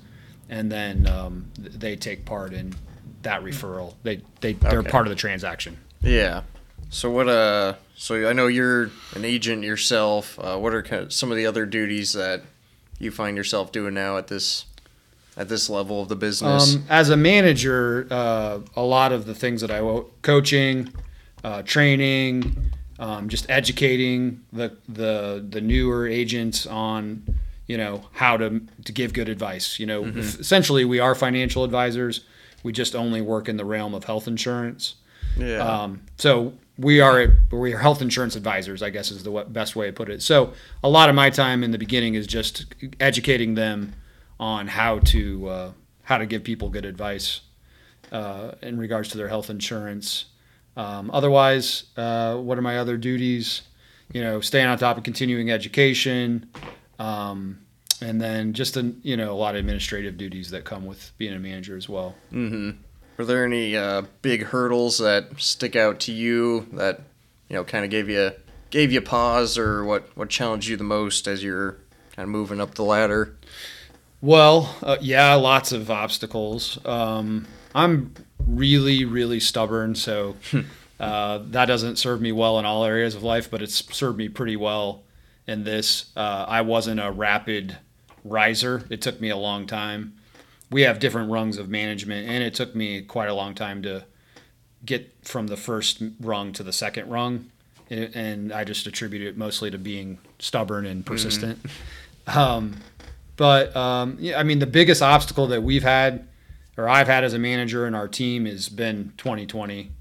and 0.48 0.70
then 0.72 1.06
um, 1.06 1.50
they 1.58 1.94
take 1.96 2.24
part 2.24 2.52
in 2.52 2.74
that 3.22 3.42
referral 3.42 3.94
they, 4.04 4.20
they 4.40 4.52
they're 4.54 4.78
Okay. 4.78 4.90
part 4.90 5.06
of 5.06 5.10
the 5.10 5.16
transaction 5.16 5.76
Yeah. 6.00 6.42
So 6.90 7.10
what? 7.10 7.28
Uh. 7.28 7.74
So 7.96 8.30
I 8.30 8.32
know 8.32 8.46
you're 8.46 8.90
an 9.14 9.24
agent 9.26 9.62
yourself. 9.62 10.38
Uh, 10.38 10.56
what 10.56 10.72
are 10.72 10.82
kind 10.82 11.02
of 11.02 11.12
some 11.12 11.30
of 11.30 11.36
the 11.36 11.44
other 11.44 11.66
duties 11.66 12.14
that 12.14 12.40
you 12.98 13.10
find 13.10 13.36
yourself 13.36 13.72
doing 13.72 13.92
now 13.92 14.16
at 14.16 14.28
this 14.28 14.64
at 15.38 15.48
this 15.48 15.70
level 15.70 16.02
of 16.02 16.08
the 16.08 16.16
business? 16.16 16.74
Um, 16.74 16.84
as 16.90 17.08
a 17.08 17.16
manager, 17.16 18.06
uh, 18.10 18.58
a 18.76 18.82
lot 18.82 19.12
of 19.12 19.24
the 19.24 19.34
things 19.34 19.60
that 19.62 19.70
I 19.70 19.80
coaching, 20.22 20.92
uh, 21.44 21.62
training, 21.62 22.56
um, 22.98 23.28
just 23.28 23.48
educating 23.48 24.42
the 24.52 24.76
the 24.88 25.44
the 25.48 25.60
newer 25.60 26.06
agents 26.06 26.66
on 26.66 27.22
you 27.68 27.78
know 27.78 28.02
how 28.12 28.36
to 28.36 28.60
to 28.84 28.92
give 28.92 29.12
good 29.12 29.28
advice. 29.28 29.78
You 29.78 29.86
know, 29.86 30.02
Mm-hmm. 30.02 30.18
essentially 30.40 30.84
we 30.84 30.98
are 31.00 31.14
financial 31.14 31.64
advisors. 31.64 32.24
We 32.64 32.72
just 32.72 32.94
only 32.96 33.20
work 33.22 33.48
in 33.48 33.56
the 33.56 33.64
realm 33.64 33.94
of 33.94 34.04
health 34.04 34.26
insurance. 34.26 34.96
yeah. 35.38 35.58
Um, 35.58 36.02
so 36.16 36.54
we 36.76 37.00
are 37.00 37.28
we 37.52 37.72
are 37.74 37.78
health 37.78 38.02
insurance 38.02 38.34
advisors, 38.36 38.82
I 38.82 38.90
guess 38.90 39.10
is 39.12 39.22
the 39.22 39.44
best 39.48 39.76
way 39.76 39.86
to 39.86 39.92
put 39.92 40.08
it. 40.10 40.22
So 40.22 40.52
a 40.82 40.88
lot 40.88 41.08
of 41.08 41.14
my 41.14 41.30
time 41.30 41.62
in 41.62 41.70
the 41.70 41.78
beginning 41.78 42.14
is 42.14 42.26
just 42.26 42.66
educating 42.98 43.54
them 43.54 43.94
on 44.40 44.68
how 44.68 44.98
to 45.00 45.48
uh, 45.48 45.72
how 46.02 46.18
to 46.18 46.26
give 46.26 46.44
people 46.44 46.68
good 46.68 46.84
advice 46.84 47.40
uh, 48.12 48.52
in 48.62 48.78
regards 48.78 49.08
to 49.10 49.18
their 49.18 49.28
health 49.28 49.50
insurance. 49.50 50.26
Um, 50.76 51.10
otherwise, 51.12 51.84
uh, 51.96 52.36
what 52.36 52.56
are 52.56 52.62
my 52.62 52.78
other 52.78 52.96
duties? 52.96 53.62
You 54.12 54.22
know, 54.22 54.40
staying 54.40 54.66
on 54.66 54.78
top 54.78 54.96
of 54.96 55.04
continuing 55.04 55.50
education, 55.50 56.48
um, 56.98 57.58
and 58.00 58.20
then 58.20 58.54
just 58.54 58.76
a, 58.76 58.94
you 59.02 59.16
know 59.16 59.32
a 59.32 59.36
lot 59.36 59.54
of 59.54 59.60
administrative 59.60 60.16
duties 60.16 60.50
that 60.50 60.64
come 60.64 60.86
with 60.86 61.12
being 61.18 61.34
a 61.34 61.38
manager 61.38 61.76
as 61.76 61.88
well. 61.88 62.14
Mm-hmm. 62.32 62.70
Were 63.16 63.24
there 63.24 63.44
any 63.44 63.76
uh, 63.76 64.02
big 64.22 64.44
hurdles 64.44 64.98
that 64.98 65.40
stick 65.40 65.74
out 65.74 66.00
to 66.00 66.12
you 66.12 66.68
that 66.72 67.00
you 67.48 67.56
know 67.56 67.64
kind 67.64 67.84
of 67.84 67.90
gave 67.90 68.08
you 68.08 68.30
gave 68.70 68.92
you 68.92 69.00
pause, 69.00 69.58
or 69.58 69.84
what 69.84 70.16
what 70.16 70.30
challenged 70.30 70.68
you 70.68 70.76
the 70.76 70.84
most 70.84 71.26
as 71.26 71.42
you're 71.42 71.72
kind 72.14 72.24
of 72.24 72.28
moving 72.28 72.60
up 72.60 72.76
the 72.76 72.84
ladder? 72.84 73.36
Well, 74.20 74.74
uh, 74.82 74.96
yeah, 75.00 75.34
lots 75.34 75.72
of 75.72 75.90
obstacles. 75.90 76.78
Um, 76.84 77.46
I'm 77.74 78.14
really, 78.46 79.04
really 79.04 79.38
stubborn, 79.38 79.94
so 79.94 80.36
uh, 81.00 81.40
that 81.46 81.66
doesn't 81.66 81.96
serve 81.96 82.20
me 82.20 82.32
well 82.32 82.58
in 82.58 82.64
all 82.64 82.84
areas 82.84 83.14
of 83.14 83.22
life, 83.22 83.50
but 83.50 83.62
it's 83.62 83.94
served 83.94 84.18
me 84.18 84.28
pretty 84.28 84.56
well 84.56 85.02
in 85.46 85.64
this. 85.64 86.10
Uh, 86.16 86.44
I 86.48 86.62
wasn't 86.62 87.00
a 87.00 87.10
rapid 87.12 87.76
riser, 88.24 88.84
it 88.90 89.00
took 89.00 89.20
me 89.20 89.28
a 89.28 89.36
long 89.36 89.66
time. 89.66 90.14
We 90.70 90.82
have 90.82 90.98
different 90.98 91.30
rungs 91.30 91.56
of 91.56 91.68
management, 91.68 92.28
and 92.28 92.42
it 92.42 92.54
took 92.54 92.74
me 92.74 93.00
quite 93.02 93.28
a 93.28 93.34
long 93.34 93.54
time 93.54 93.82
to 93.82 94.04
get 94.84 95.14
from 95.22 95.46
the 95.46 95.56
first 95.56 96.02
rung 96.20 96.52
to 96.54 96.62
the 96.62 96.72
second 96.72 97.08
rung. 97.08 97.50
And 97.90 98.52
I 98.52 98.64
just 98.64 98.86
attribute 98.86 99.22
it 99.22 99.38
mostly 99.38 99.70
to 99.70 99.78
being 99.78 100.18
stubborn 100.38 100.84
and 100.84 101.06
persistent. 101.06 101.58
Um, 102.26 102.76
but 103.38 103.74
um, 103.74 104.18
yeah, 104.20 104.38
I 104.38 104.42
mean, 104.42 104.58
the 104.58 104.66
biggest 104.66 105.00
obstacle 105.00 105.46
that 105.46 105.62
we've 105.62 105.82
had, 105.82 106.28
or 106.76 106.86
I've 106.88 107.06
had 107.06 107.24
as 107.24 107.32
a 107.32 107.38
manager 107.38 107.86
and 107.86 107.96
our 107.96 108.06
team, 108.08 108.44
has 108.44 108.68
been 108.68 109.14
2020 109.16 109.92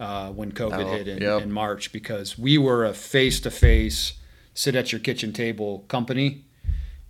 uh, 0.00 0.30
when 0.32 0.50
COVID 0.50 0.84
Oh, 0.84 0.92
hit 0.96 1.06
in, 1.06 1.22
yep. 1.22 1.42
in 1.42 1.52
March 1.52 1.92
because 1.92 2.36
we 2.36 2.58
were 2.58 2.84
a 2.84 2.92
face-to-face, 2.94 4.14
sit 4.54 4.74
at 4.74 4.90
your 4.90 4.98
kitchen 5.00 5.32
table 5.32 5.84
company, 5.88 6.44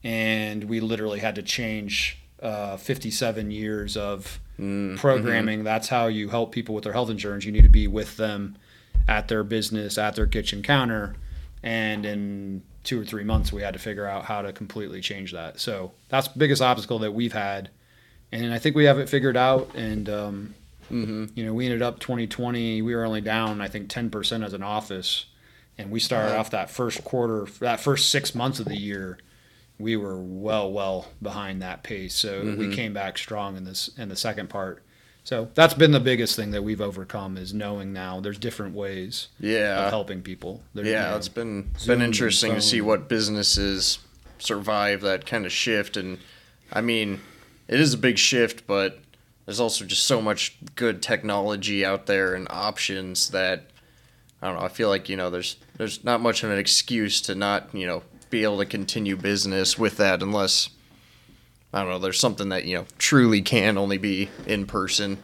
and 0.05 0.65
we 0.65 0.81
literally 0.81 1.21
had 1.21 1.35
to 1.37 1.43
change 1.43 2.19
uh, 2.43 2.77
57 2.77 3.51
years 3.51 3.97
of 3.97 4.41
Mm, 4.59 4.97
programming. 4.99 5.63
That's 5.63 5.87
how 5.87 6.09
you 6.09 6.31
help 6.31 6.51
people 6.51 6.75
with 6.75 6.83
their 6.83 6.93
health 6.93 7.11
insurance. 7.11 7.45
You 7.45 7.53
need 7.53 7.63
to 7.63 7.69
be 7.69 7.87
with 7.87 8.17
them 8.17 8.57
at 9.07 9.29
their 9.29 9.45
business, 9.45 9.97
at 9.97 10.17
their 10.17 10.27
kitchen 10.27 10.65
counter. 10.65 11.15
And 11.63 12.05
in 12.05 12.63
two 12.89 12.99
or 12.99 13.05
three 13.05 13.23
months, 13.23 13.53
we 13.53 13.61
had 13.61 13.75
to 13.75 13.79
figure 13.79 14.07
out 14.07 14.25
how 14.25 14.41
to 14.41 14.51
completely 14.51 15.03
change 15.03 15.33
that. 15.33 15.61
So 15.61 15.93
that's 16.09 16.29
the 16.29 16.39
biggest 16.39 16.63
obstacle 16.63 16.99
that 17.01 17.13
we've 17.13 17.35
had. 17.35 17.69
And 18.33 18.51
I 18.51 18.59
think 18.59 18.75
we 18.75 18.87
have 18.87 18.99
it 18.99 19.11
figured 19.11 19.37
out. 19.37 19.75
And, 19.75 20.09
um, 20.09 20.55
mhm. 20.91 21.31
you 21.35 21.45
know, 21.45 21.53
we 21.53 21.67
ended 21.67 21.83
up 21.83 21.99
2020, 21.99 22.81
we 22.81 22.95
were 22.95 23.05
only 23.05 23.21
down, 23.21 23.61
I 23.61 23.69
think, 23.69 23.91
10% 23.91 24.43
as 24.43 24.55
an 24.55 24.63
office. 24.63 25.27
And 25.77 25.91
we 25.91 26.01
started 26.01 26.35
off 26.35 26.49
that 26.53 26.71
first 26.71 27.05
quarter, 27.05 27.47
that 27.61 27.79
first 27.79 28.09
six 28.09 28.35
months 28.35 28.59
of 28.59 28.65
the 28.65 28.79
year, 28.79 29.19
we 29.79 29.95
were 29.95 30.19
well, 30.19 30.73
well 30.73 31.09
behind 31.21 31.61
that 31.61 31.83
pace. 31.83 32.15
So 32.15 32.41
we 32.41 32.69
Mhm. 32.69 32.75
came 32.75 32.95
back 32.95 33.19
strong 33.19 33.55
in 33.59 33.65
this 33.65 33.89
in 33.99 34.09
the 34.09 34.17
second 34.17 34.49
part. 34.49 34.83
So 35.29 35.51
that's 35.53 35.75
been 35.75 35.93
the 35.93 36.01
biggest 36.01 36.37
thing 36.37 36.53
that 36.53 36.65
we've 36.65 36.81
overcome 36.81 37.37
is 37.37 37.53
knowing 37.53 37.93
now 37.93 38.19
there's 38.19 38.39
different 38.39 38.75
ways 38.75 39.29
of 39.85 39.91
helping 39.91 40.23
people. 40.23 40.63
There- 40.73 40.87
you 40.87 40.93
Yeah, 40.93 41.11
know, 41.11 41.17
it's 41.19 41.29
been 41.29 41.71
Zoom 41.79 41.99
been 41.99 42.03
interesting 42.07 42.55
to 42.55 42.63
see 42.63 42.81
what 42.81 43.11
businesses 43.11 43.99
survive 44.39 45.03
that 45.03 45.27
kind 45.27 45.45
of 45.45 45.53
shift. 45.53 45.99
And 45.99 46.17
I 46.73 46.81
mean, 46.81 47.21
it 47.69 47.79
is 47.79 47.93
a 47.93 47.99
big 47.99 48.17
shift, 48.17 48.67
but 48.67 49.01
there's 49.45 49.61
also 49.61 49.85
just 49.85 50.05
so 50.05 50.23
much 50.23 50.57
good 50.77 51.03
technology 51.03 51.85
out 51.85 52.07
there 52.07 52.35
and 52.35 52.47
options 52.49 53.29
that 53.29 53.67
I 54.41 54.47
don't 54.47 54.57
know, 54.57 54.65
I 54.65 54.69
feel 54.69 54.89
like, 54.89 55.11
you 55.11 55.17
know, 55.19 55.29
there's 55.29 55.57
there's 55.77 56.03
not 56.05 56.23
much 56.23 56.43
of 56.43 56.51
an 56.51 56.59
excuse 56.59 57.21
to 57.23 57.35
not, 57.35 57.69
you 57.75 57.87
know, 57.87 58.03
be 58.31 58.45
able 58.45 58.57
to 58.61 58.65
continue 58.65 59.15
business 59.15 59.79
with 59.79 59.99
that 59.99 60.23
unless 60.23 60.71
I 61.73 61.81
don't 61.81 61.91
know, 61.91 61.99
there's 61.99 62.19
something 62.21 62.49
that, 62.49 62.65
you 62.65 62.77
know, 62.79 62.87
truly 62.99 63.43
can 63.43 63.77
only 63.77 63.99
be 63.99 64.31
in 64.47 64.67
person. 64.67 65.19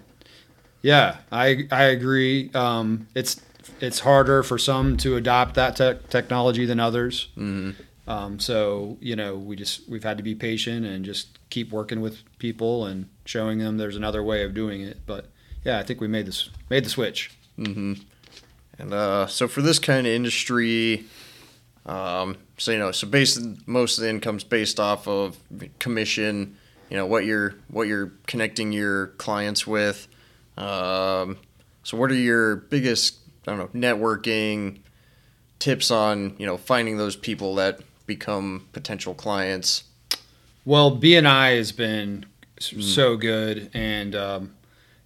Yeah, 0.82 1.16
I 1.32 1.66
I 1.72 1.84
agree. 1.84 2.50
Um, 2.54 3.06
it's 3.14 3.40
it's 3.80 4.00
harder 4.00 4.42
for 4.42 4.58
some 4.58 4.98
to 4.98 5.16
adopt 5.16 5.54
that 5.54 5.76
tech 5.76 6.10
technology 6.10 6.66
than 6.66 6.78
others. 6.78 7.28
Mhm. 7.38 7.74
Um, 8.06 8.38
so 8.38 8.98
you 9.00 9.16
know, 9.16 9.34
we 9.36 9.56
just 9.56 9.88
we've 9.88 10.04
had 10.04 10.18
to 10.18 10.22
be 10.22 10.34
patient 10.34 10.84
and 10.84 11.02
just 11.02 11.38
keep 11.48 11.70
working 11.72 12.02
with 12.02 12.18
people 12.38 12.84
and 12.84 13.08
showing 13.24 13.58
them 13.60 13.78
there's 13.78 13.96
another 13.96 14.22
way 14.22 14.42
of 14.42 14.52
doing 14.52 14.82
it. 14.82 14.98
But 15.06 15.30
yeah, 15.64 15.78
I 15.78 15.82
think 15.82 16.02
we 16.02 16.08
made 16.08 16.26
this 16.26 16.50
made 16.68 16.84
the 16.84 16.90
switch. 16.90 17.30
hmm 17.56 17.94
And 18.78 18.92
uh, 18.92 19.26
so 19.26 19.48
for 19.48 19.62
this 19.62 19.78
kind 19.78 20.06
of 20.06 20.12
industry, 20.12 21.04
um, 21.86 22.36
so 22.56 22.72
you 22.72 22.78
know, 22.78 22.92
so 22.92 23.06
based 23.06 23.40
most 23.66 23.98
of 23.98 24.02
the 24.04 24.10
income's 24.10 24.44
based 24.44 24.80
off 24.80 25.06
of 25.06 25.36
commission. 25.78 26.56
You 26.90 26.96
know 26.96 27.06
what 27.06 27.24
you're 27.24 27.54
what 27.68 27.88
you're 27.88 28.12
connecting 28.26 28.72
your 28.72 29.08
clients 29.18 29.66
with. 29.66 30.06
Um, 30.56 31.38
so 31.82 31.96
what 31.96 32.10
are 32.10 32.14
your 32.14 32.56
biggest 32.56 33.18
I 33.46 33.54
don't 33.56 33.74
know 33.74 33.80
networking 33.80 34.78
tips 35.58 35.90
on 35.90 36.36
you 36.38 36.46
know 36.46 36.56
finding 36.56 36.96
those 36.96 37.16
people 37.16 37.54
that 37.56 37.80
become 38.06 38.68
potential 38.72 39.14
clients? 39.14 39.84
Well, 40.64 40.96
BNI 40.96 41.56
has 41.56 41.72
been 41.72 42.24
s- 42.58 42.72
so 42.78 43.16
good, 43.16 43.70
and 43.74 44.14
um, 44.14 44.54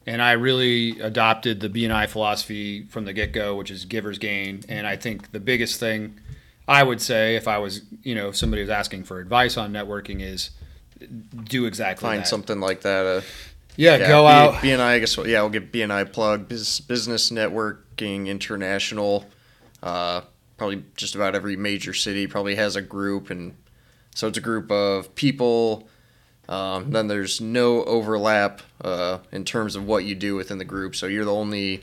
and 0.06 0.22
I 0.22 0.32
really 0.32 1.00
adopted 1.00 1.60
the 1.60 1.68
BNI 1.68 2.08
philosophy 2.08 2.84
from 2.86 3.04
the 3.04 3.12
get 3.12 3.32
go, 3.32 3.56
which 3.56 3.70
is 3.70 3.84
givers 3.84 4.18
gain. 4.18 4.62
And 4.68 4.86
I 4.86 4.96
think 4.96 5.32
the 5.32 5.40
biggest 5.40 5.80
thing 5.80 6.20
I 6.68 6.82
would 6.82 7.00
say, 7.00 7.34
if 7.36 7.48
I 7.48 7.58
was, 7.58 7.80
you 8.02 8.14
know, 8.14 8.28
if 8.28 8.36
somebody 8.36 8.60
was 8.62 8.70
asking 8.70 9.04
for 9.04 9.18
advice 9.20 9.56
on 9.56 9.72
networking, 9.72 10.20
is 10.20 10.50
do 11.44 11.64
exactly 11.66 12.06
Find 12.06 12.20
that. 12.20 12.28
something 12.28 12.60
like 12.60 12.82
that. 12.82 13.06
Uh, 13.06 13.20
Yeah, 13.76 13.98
go 13.98 14.24
B- 14.24 14.28
out. 14.28 14.54
BNI, 14.62 14.80
I 14.80 14.98
guess. 14.98 15.16
Yeah, 15.16 15.38
I'll 15.38 15.48
get 15.48 15.72
BNI 15.72 16.12
plug. 16.12 16.48
Bus- 16.48 16.80
Business 16.80 17.30
Networking 17.30 18.26
International. 18.26 19.24
Uh, 19.82 20.22
probably 20.56 20.82
just 20.96 21.14
about 21.14 21.34
every 21.36 21.56
major 21.56 21.94
city 21.94 22.26
probably 22.26 22.56
has 22.56 22.74
a 22.76 22.82
group, 22.82 23.30
and 23.30 23.54
so 24.14 24.26
it's 24.28 24.36
a 24.38 24.40
group 24.42 24.70
of 24.70 25.14
people. 25.14 25.88
Um, 26.48 26.90
then 26.90 27.06
there's 27.08 27.40
no 27.40 27.84
overlap 27.84 28.62
uh, 28.82 29.18
in 29.30 29.44
terms 29.44 29.76
of 29.76 29.86
what 29.86 30.04
you 30.04 30.14
do 30.14 30.34
within 30.34 30.58
the 30.58 30.64
group. 30.64 30.96
So 30.96 31.06
you're 31.06 31.24
the 31.26 31.32
only 31.34 31.82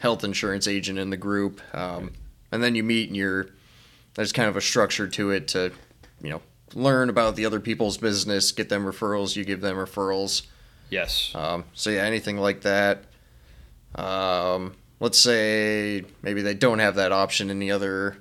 health 0.00 0.24
insurance 0.24 0.66
agent 0.66 0.98
in 0.98 1.10
the 1.10 1.16
group, 1.18 1.60
um, 1.74 2.12
and 2.50 2.62
then 2.62 2.74
you 2.74 2.82
meet 2.82 3.08
and 3.08 3.16
you're 3.16 3.46
there's 4.14 4.32
kind 4.32 4.48
of 4.48 4.56
a 4.56 4.60
structure 4.60 5.06
to 5.08 5.30
it 5.30 5.48
to 5.48 5.72
you 6.22 6.30
know 6.30 6.42
learn 6.74 7.08
about 7.10 7.36
the 7.36 7.44
other 7.46 7.60
people's 7.60 7.98
business, 7.98 8.52
get 8.52 8.68
them 8.68 8.84
referrals, 8.84 9.36
you 9.36 9.44
give 9.44 9.60
them 9.60 9.76
referrals. 9.76 10.42
Yes. 10.88 11.32
Um, 11.34 11.64
so 11.74 11.90
yeah, 11.90 12.02
anything 12.02 12.36
like 12.36 12.62
that. 12.62 13.04
Um, 13.94 14.74
let's 15.00 15.18
say 15.18 16.04
maybe 16.22 16.42
they 16.42 16.54
don't 16.54 16.78
have 16.78 16.94
that 16.96 17.12
option 17.12 17.50
in 17.50 17.58
the 17.58 17.70
other 17.72 18.16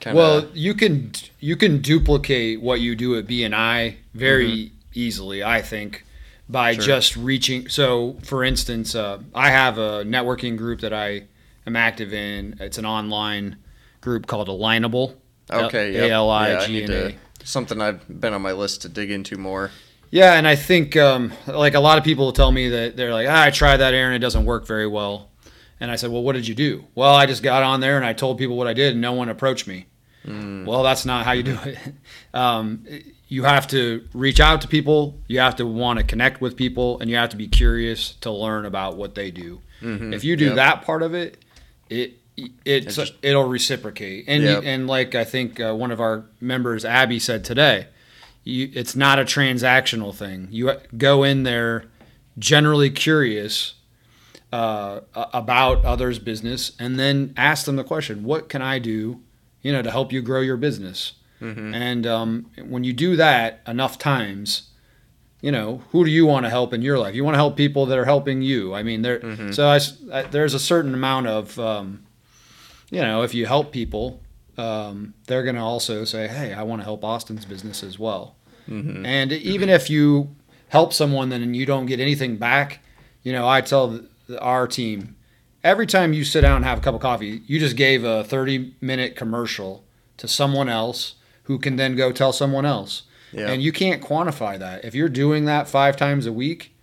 kind 0.00 0.16
of. 0.16 0.22
Well, 0.22 0.50
you 0.54 0.74
can 0.74 1.12
you 1.40 1.56
can 1.56 1.80
duplicate 1.80 2.60
what 2.60 2.80
you 2.80 2.94
do 2.94 3.16
at 3.18 3.26
BNI 3.26 3.96
very 4.14 4.72
easily, 4.94 5.42
I 5.42 5.62
think, 5.62 6.04
by 6.48 6.72
Mm-hmm. 6.72 6.80
Sure. 6.80 6.86
just 6.86 7.16
reaching. 7.16 7.68
So, 7.68 8.16
for 8.22 8.44
instance, 8.44 8.94
uh, 8.94 9.20
I 9.34 9.50
have 9.50 9.78
a 9.78 10.04
networking 10.04 10.56
group 10.56 10.80
that 10.80 10.92
I 10.92 11.24
am 11.66 11.76
active 11.76 12.12
in. 12.12 12.56
It's 12.60 12.78
an 12.78 12.86
online 12.86 13.56
group 14.04 14.26
called 14.26 14.48
Alignable. 14.48 15.14
okay. 15.50 15.96
A 15.96 16.12
L 16.12 16.30
I 16.30 16.64
G 16.66 16.84
N 16.84 16.92
A. 16.92 17.14
Something 17.42 17.80
I've 17.80 18.06
been 18.20 18.32
on 18.32 18.42
my 18.42 18.52
list 18.52 18.82
to 18.82 18.88
dig 18.88 19.10
into 19.10 19.36
more. 19.36 19.70
Yeah, 20.10 20.34
and 20.34 20.46
I 20.46 20.54
think 20.54 20.96
um, 20.96 21.32
like 21.46 21.74
a 21.74 21.80
lot 21.80 21.98
of 21.98 22.04
people 22.04 22.32
tell 22.32 22.52
me 22.52 22.68
that 22.68 22.96
they're 22.96 23.12
like, 23.12 23.26
ah, 23.28 23.42
I 23.42 23.50
tried 23.50 23.78
that, 23.78 23.94
Aaron, 23.94 24.14
it 24.14 24.20
doesn't 24.20 24.44
work 24.44 24.66
very 24.66 24.86
well. 24.86 25.30
And 25.80 25.90
I 25.90 25.96
said, 25.96 26.10
well, 26.12 26.22
what 26.22 26.34
did 26.34 26.46
you 26.46 26.54
do? 26.54 26.84
Well, 26.94 27.14
I 27.14 27.26
just 27.26 27.42
got 27.42 27.62
on 27.64 27.80
there 27.80 27.96
and 27.96 28.06
I 28.06 28.12
told 28.12 28.38
people 28.38 28.56
what 28.56 28.68
I 28.68 28.72
did, 28.74 28.92
and 28.92 29.00
no 29.00 29.12
one 29.12 29.28
approached 29.28 29.66
me. 29.66 29.86
Well, 30.26 30.82
that's 30.84 31.04
not 31.04 31.26
how 31.26 31.32
you 31.32 31.42
do 31.42 31.58
it. 31.64 31.78
Um, 32.32 32.84
you 33.28 33.44
have 33.44 33.66
to 33.68 34.06
reach 34.14 34.40
out 34.40 34.60
to 34.62 34.68
people. 34.68 35.18
You 35.28 35.40
have 35.40 35.56
to 35.56 35.66
want 35.66 35.98
to 35.98 36.04
connect 36.04 36.40
with 36.40 36.56
people, 36.56 36.98
and 37.00 37.10
you 37.10 37.16
have 37.16 37.30
to 37.30 37.36
be 37.36 37.46
curious 37.48 38.12
to 38.22 38.30
learn 38.30 38.64
about 38.64 38.96
what 38.96 39.14
they 39.14 39.30
do. 39.30 39.60
Mhm. 39.82 40.14
If 40.14 40.24
you 40.24 40.36
do 40.36 40.46
Yep. 40.46 40.54
that 40.56 40.82
part 40.82 41.02
of 41.02 41.14
it, 41.14 41.36
it 41.90 42.14
it's, 42.64 42.96
just- 42.96 43.14
it'll 43.22 43.44
reciprocate. 43.48 44.24
And 44.28 44.42
Yep. 44.42 44.62
you, 44.62 44.68
and 44.68 44.86
like 44.86 45.14
I 45.14 45.24
think 45.24 45.60
uh, 45.60 45.74
one 45.74 45.90
of 45.90 46.00
our 46.00 46.24
members, 46.40 46.84
Abby, 46.84 47.18
said 47.18 47.44
today, 47.44 47.86
you, 48.42 48.70
it's 48.74 48.94
not 48.96 49.18
a 49.18 49.24
transactional 49.24 50.14
thing. 50.14 50.48
You 50.50 50.72
go 50.96 51.22
in 51.22 51.44
there 51.44 51.84
generally 52.38 52.90
curious 52.90 53.74
uh, 54.52 55.00
about 55.14 55.84
others' 55.84 56.18
business, 56.20 56.72
and 56.78 56.98
then 56.98 57.32
ask 57.36 57.66
them 57.66 57.74
the 57.76 57.82
question, 57.84 58.22
"What 58.24 58.48
can 58.48 58.62
I 58.62 58.78
do, 58.78 59.20
you 59.62 59.72
know, 59.72 59.82
to 59.82 59.90
help 59.90 60.12
you 60.12 60.22
grow 60.22 60.40
your 60.42 60.56
business?" 60.56 61.14
Mhm. 61.40 61.74
And 61.74 62.06
um, 62.06 62.46
when 62.64 62.84
you 62.84 62.92
do 62.92 63.16
that 63.16 63.62
enough 63.66 63.98
times, 63.98 64.70
you 65.40 65.50
know, 65.50 65.82
who 65.90 66.04
do 66.04 66.10
you 66.10 66.24
want 66.24 66.46
to 66.46 66.50
help 66.50 66.72
in 66.72 66.82
your 66.82 66.98
life? 67.00 67.14
You 67.16 67.24
want 67.24 67.34
to 67.34 67.38
help 67.38 67.56
people 67.56 67.86
that 67.86 67.98
are 67.98 68.04
helping 68.04 68.42
you. 68.42 68.72
I 68.74 68.82
mean, 68.84 69.02
there. 69.02 69.18
Mhm. 69.18 69.52
So 69.54 69.66
I 69.68 69.80
I 70.16 70.22
there's 70.22 70.54
a 70.54 70.60
certain 70.60 70.94
amount 70.94 71.26
of, 71.26 71.58
um, 71.58 72.03
you 72.90 73.00
know, 73.00 73.22
if 73.22 73.34
you 73.34 73.46
help 73.46 73.72
people, 73.72 74.20
um, 74.56 75.14
they're 75.26 75.42
going 75.42 75.56
to 75.56 75.62
also 75.62 76.04
say, 76.04 76.28
"Hey, 76.28 76.52
I 76.52 76.62
want 76.62 76.80
to 76.80 76.84
help 76.84 77.04
Austin's 77.04 77.44
business 77.44 77.82
as 77.82 77.98
well." 77.98 78.36
Mhm. 78.68 79.04
And 79.06 79.32
even 79.32 79.68
if 79.68 79.90
you 79.90 80.34
help 80.68 80.92
someone 80.92 81.32
and 81.32 81.54
you 81.56 81.66
don't 81.66 81.86
get 81.86 82.00
anything 82.00 82.36
back, 82.36 82.80
you 83.22 83.32
know, 83.32 83.48
I 83.48 83.60
tell 83.60 83.88
the, 83.88 84.08
the, 84.28 84.40
our 84.40 84.66
team 84.66 85.16
every 85.62 85.86
time 85.86 86.12
you 86.12 86.24
sit 86.24 86.42
down 86.42 86.56
and 86.56 86.64
have 86.64 86.78
a 86.78 86.80
cup 86.80 86.94
of 86.94 87.00
coffee, 87.00 87.42
you 87.46 87.58
just 87.58 87.76
gave 87.76 88.04
a 88.04 88.22
30 88.22 88.74
minute 88.80 89.16
commercial 89.16 89.84
to 90.18 90.28
someone 90.28 90.68
else 90.68 91.14
who 91.44 91.58
can 91.58 91.76
then 91.76 91.96
go 91.96 92.12
tell 92.12 92.32
someone 92.32 92.64
else. 92.66 93.02
Yeah. 93.32 93.50
And 93.50 93.62
you 93.62 93.72
can't 93.72 94.00
quantify 94.02 94.58
that. 94.58 94.84
If 94.84 94.94
you're 94.94 95.08
doing 95.08 95.46
that 95.46 95.66
five 95.66 95.96
times 95.96 96.26
a 96.26 96.32
week, 96.32 96.73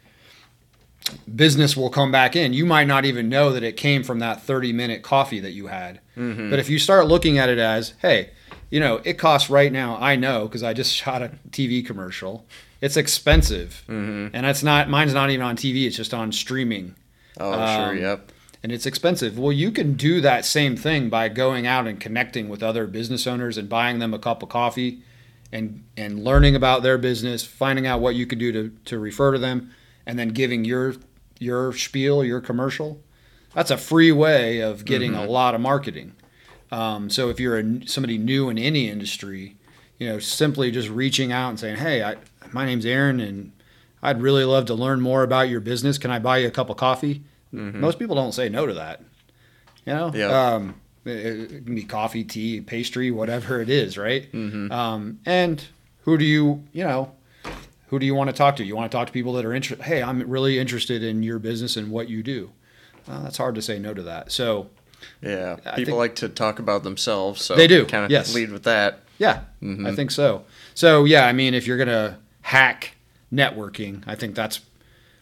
business 1.33 1.75
will 1.75 1.89
come 1.89 2.11
back 2.11 2.35
in. 2.35 2.53
You 2.53 2.65
might 2.65 2.87
not 2.87 3.05
even 3.05 3.29
know 3.29 3.51
that 3.53 3.63
it 3.63 3.77
came 3.77 4.03
from 4.03 4.19
that 4.19 4.41
30 4.43 4.73
minute 4.73 5.01
coffee 5.01 5.39
that 5.39 5.51
you 5.51 5.67
had. 5.67 5.99
Mhm. 6.17 6.49
But 6.49 6.59
if 6.59 6.69
you 6.69 6.79
start 6.79 7.07
looking 7.07 7.37
at 7.37 7.49
it 7.49 7.57
as, 7.59 7.93
hey, 8.01 8.29
you 8.69 8.79
know, 8.79 9.01
it 9.03 9.13
costs 9.17 9.49
right 9.49 9.71
now, 9.71 9.97
I 9.99 10.15
know 10.15 10.45
because 10.47 10.63
I 10.63 10.73
just 10.73 10.93
shot 10.95 11.21
a 11.21 11.31
TV 11.51 11.85
commercial. 11.85 12.45
It's 12.81 12.97
expensive. 12.97 13.83
Mhm. 13.89 14.31
And 14.33 14.45
it's 14.45 14.63
not, 14.63 14.89
mine's 14.89 15.13
not 15.13 15.29
even 15.29 15.45
on 15.45 15.55
TV, 15.55 15.85
it's 15.85 15.95
just 15.97 16.13
on 16.13 16.31
streaming 16.31 16.95
Oh, 17.39 17.53
sure. 17.53 17.89
Um, 17.91 17.97
Yep. 17.97 18.31
and 18.61 18.71
it's 18.73 18.85
expensive. 18.85 19.39
Well, 19.39 19.53
you 19.53 19.71
can 19.71 19.93
do 19.93 20.19
that 20.21 20.43
same 20.45 20.75
thing 20.75 21.09
by 21.09 21.29
going 21.29 21.65
out 21.65 21.87
and 21.87 21.99
connecting 21.99 22.49
with 22.49 22.61
other 22.61 22.85
business 22.87 23.25
owners 23.25 23.57
and 23.57 23.69
buying 23.69 23.99
them 23.99 24.13
a 24.13 24.19
cup 24.19 24.43
of 24.43 24.49
coffee 24.49 24.99
and 25.51 25.83
and 25.97 26.23
learning 26.23 26.55
about 26.55 26.83
their 26.83 26.97
business, 26.97 27.43
finding 27.43 27.87
out 27.87 27.99
what 28.01 28.15
you 28.15 28.25
could 28.25 28.37
do 28.39 28.51
to, 28.51 28.71
to 28.85 28.99
refer 28.99 29.31
to 29.31 29.39
them, 29.39 29.71
and 30.05 30.17
then 30.19 30.29
giving 30.29 30.65
your 30.65 30.95
your 31.39 31.73
spiel, 31.73 32.23
your 32.23 32.39
commercial. 32.41 33.01
That's 33.53 33.71
a 33.71 33.77
free 33.77 34.11
way 34.11 34.59
of 34.61 34.85
getting 34.85 35.13
a 35.15 35.25
lot 35.25 35.55
of 35.55 35.61
marketing. 35.61 36.13
Um, 36.71 37.09
so 37.09 37.29
if 37.29 37.39
you're 37.39 37.57
a, 37.59 37.87
somebody 37.87 38.17
new 38.17 38.49
in 38.49 38.57
any 38.57 38.87
industry, 38.89 39.57
you 39.99 40.07
know, 40.07 40.19
simply 40.19 40.71
just 40.71 40.87
reaching 40.89 41.31
out 41.31 41.49
and 41.49 41.59
saying, 41.59 41.77
"Hey, 41.77 42.01
I, 42.03 42.15
my 42.53 42.65
name's 42.65 42.85
Aaron, 42.85 43.19
and 43.19 43.51
I'd 44.01 44.21
really 44.21 44.45
love 44.45 44.65
to 44.67 44.73
learn 44.73 45.01
more 45.01 45.23
about 45.23 45.49
your 45.49 45.59
business. 45.59 45.97
Can 45.97 46.11
I 46.11 46.19
buy 46.19 46.37
you 46.37 46.47
a 46.47 46.51
cup 46.51 46.69
of 46.69 46.77
coffee? 46.77 47.23
Most 47.51 47.99
people 47.99 48.15
don't 48.15 48.31
say 48.31 48.47
no 48.47 48.65
to 48.65 48.73
that. 48.75 49.01
You 49.85 49.93
know, 49.93 50.11
Yeah. 50.15 50.53
um, 50.53 50.75
it, 51.03 51.51
it 51.51 51.65
can 51.65 51.75
be 51.75 51.83
coffee, 51.83 52.23
tea, 52.23 52.61
pastry, 52.61 53.11
whatever 53.11 53.59
it 53.59 53.69
is, 53.69 53.97
right? 53.97 54.29
Um, 54.71 55.19
and 55.25 55.61
who 56.03 56.17
do 56.17 56.23
you, 56.23 56.63
you 56.71 56.85
know, 56.85 57.11
who 57.91 57.99
do 57.99 58.05
you 58.05 58.15
want 58.15 58.29
to 58.29 58.33
talk 58.33 58.55
to? 58.55 58.63
You 58.63 58.73
want 58.73 58.89
to 58.89 58.97
talk 58.97 59.07
to 59.07 59.13
people 59.13 59.33
that 59.33 59.43
are 59.43 59.53
interested. 59.53 59.83
Hey, 59.83 60.01
I'm 60.01 60.21
really 60.29 60.57
interested 60.57 61.03
in 61.03 61.23
your 61.23 61.39
business 61.39 61.75
and 61.75 61.91
what 61.91 62.07
you 62.07 62.23
do. 62.23 62.49
Uh, 63.05 63.23
that's 63.23 63.37
hard 63.37 63.53
to 63.55 63.61
say 63.61 63.79
no 63.79 63.93
to 63.93 64.03
that. 64.03 64.31
So 64.31 64.69
Yeah, 65.21 65.57
I 65.65 65.75
people 65.75 65.97
like 65.97 66.15
to 66.15 66.29
talk 66.29 66.59
about 66.59 66.83
themselves, 66.83 67.43
so 67.43 67.53
They 67.53 67.67
do, 67.67 67.85
Kind 67.85 68.05
of 68.05 68.11
yes. 68.11 68.33
lead 68.33 68.49
with 68.49 68.63
that. 68.63 69.01
Yeah, 69.17 69.41
I 69.61 69.93
think 69.93 70.09
so. 70.09 70.45
So 70.73 71.03
yeah, 71.03 71.25
I 71.27 71.33
mean, 71.33 71.53
if 71.53 71.67
you're 71.67 71.77
gonna 71.77 72.17
hack 72.43 72.95
networking, 73.31 74.03
I 74.07 74.15
think 74.15 74.35
that's 74.35 74.61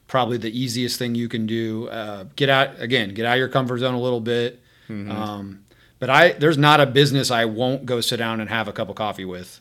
probably 0.08 0.38
the 0.38 0.58
easiest 0.58 1.00
thing 1.00 1.16
you 1.16 1.28
can 1.28 1.48
do. 1.48 1.88
Uh, 1.90 2.26
get 2.36 2.50
out 2.50 2.80
again, 2.80 3.16
get 3.16 3.26
out 3.26 3.34
of 3.34 3.40
your 3.40 3.50
comfort 3.50 3.80
zone 3.80 3.96
a 3.96 4.00
little 4.00 4.22
bit. 4.22 4.62
Um, 4.90 5.66
but 5.98 6.10
I 6.12 6.34
there's 6.34 6.58
not 6.58 6.80
a 6.80 6.86
business 6.86 7.32
I 7.32 7.46
won't 7.46 7.86
go 7.88 8.00
sit 8.00 8.18
down 8.18 8.40
and 8.40 8.50
have 8.50 8.68
a 8.68 8.72
cup 8.74 8.90
of 8.90 8.96
coffee 8.96 9.26
with. 9.26 9.60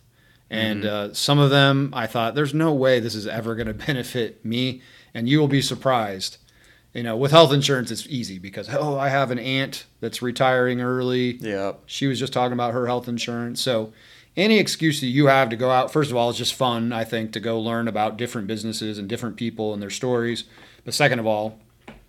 And 0.50 0.84
uh, 0.84 1.14
some 1.14 1.38
of 1.38 1.50
them, 1.50 1.90
I 1.92 2.06
thought, 2.06 2.34
there's 2.34 2.54
no 2.54 2.72
way 2.72 3.00
this 3.00 3.14
is 3.14 3.26
ever 3.26 3.54
going 3.54 3.66
to 3.68 3.74
benefit 3.74 4.44
me, 4.44 4.82
and 5.14 5.28
you 5.28 5.38
will 5.40 5.48
be 5.48 5.62
surprised. 5.62 6.38
You 6.94 7.02
know, 7.02 7.16
with 7.16 7.32
health 7.32 7.52
insurance, 7.52 7.90
it's 7.90 8.06
easy 8.06 8.38
because 8.38 8.68
oh, 8.70 8.98
I 8.98 9.10
have 9.10 9.30
an 9.30 9.38
aunt 9.38 9.84
that's 10.00 10.22
retiring 10.22 10.80
early. 10.80 11.36
Yeah, 11.36 11.72
She 11.86 12.06
was 12.06 12.18
just 12.18 12.32
talking 12.32 12.54
about 12.54 12.72
her 12.72 12.86
health 12.86 13.08
insurance. 13.08 13.60
So, 13.60 13.92
any 14.36 14.58
excuse 14.58 15.00
that 15.00 15.08
you 15.08 15.26
have 15.26 15.50
to 15.50 15.56
go 15.56 15.70
out, 15.70 15.92
first 15.92 16.10
of 16.10 16.16
all, 16.16 16.30
it's 16.30 16.38
just 16.38 16.54
fun, 16.54 16.92
I 16.92 17.04
think, 17.04 17.32
to 17.32 17.40
go 17.40 17.60
learn 17.60 17.88
about 17.88 18.16
different 18.16 18.46
businesses 18.46 18.96
and 18.96 19.08
different 19.08 19.36
people 19.36 19.74
and 19.74 19.82
their 19.82 19.90
stories. 19.90 20.44
But 20.84 20.94
second 20.94 21.18
of 21.18 21.26
all, 21.26 21.58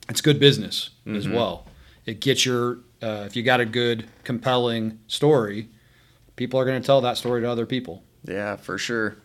it's 0.08 0.22
good 0.22 0.40
business 0.40 0.92
as 1.18 1.28
well. 1.28 1.66
It 2.06 2.22
gets 2.22 2.46
your, 2.46 2.80
uh, 3.02 3.24
if 3.26 3.36
you 3.36 3.44
got 3.44 3.60
a 3.60 3.66
good, 3.66 4.08
compelling 4.24 5.00
story, 5.08 5.70
people 6.36 6.60
are 6.60 6.66
going 6.66 6.82
to 6.82 6.86
tell 6.86 7.02
that 7.02 7.18
story 7.18 7.42
to 7.42 7.50
other 7.50 7.66
people. 7.66 8.04
Yeah, 8.26 8.56
for 8.56 8.78
sure. 8.78 9.18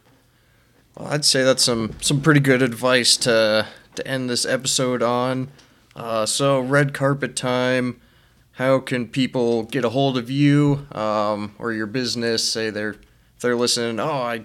Well, 0.96 1.08
I'd 1.08 1.24
say 1.24 1.42
that's 1.42 1.64
some 1.64 1.94
some 2.00 2.20
pretty 2.20 2.40
good 2.40 2.62
advice 2.62 3.16
to 3.18 3.66
to 3.96 4.06
end 4.06 4.30
this 4.30 4.44
episode 4.44 5.02
on. 5.02 5.48
Uh, 5.96 6.26
so, 6.26 6.60
red 6.60 6.92
carpet 6.94 7.36
time. 7.36 8.00
How 8.52 8.78
can 8.78 9.08
people 9.08 9.64
get 9.64 9.84
a 9.84 9.88
hold 9.88 10.16
of 10.16 10.30
you 10.30 10.86
um, 10.92 11.56
or 11.58 11.72
your 11.72 11.86
business? 11.86 12.48
Say 12.48 12.70
they're 12.70 12.94
they're 13.40 13.56
listening. 13.56 13.98
Oh, 13.98 14.10
I, 14.10 14.44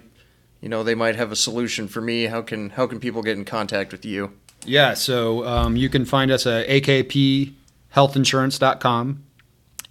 you 0.60 0.68
know, 0.68 0.82
they 0.82 0.96
might 0.96 1.14
have 1.16 1.32
a 1.32 1.36
solution 1.36 1.88
for 1.88 2.00
me. 2.00 2.24
How 2.24 2.42
can 2.42 2.70
how 2.70 2.86
can 2.86 3.00
people 3.00 3.22
get 3.22 3.38
in 3.38 3.44
contact 3.44 3.92
with 3.92 4.04
you? 4.04 4.32
Yeah, 4.64 4.94
so 4.94 5.46
um, 5.46 5.76
you 5.76 5.88
can 5.88 6.04
find 6.04 6.30
us 6.30 6.46
at 6.46 6.68
akphealthinsurance.com, 6.68 9.24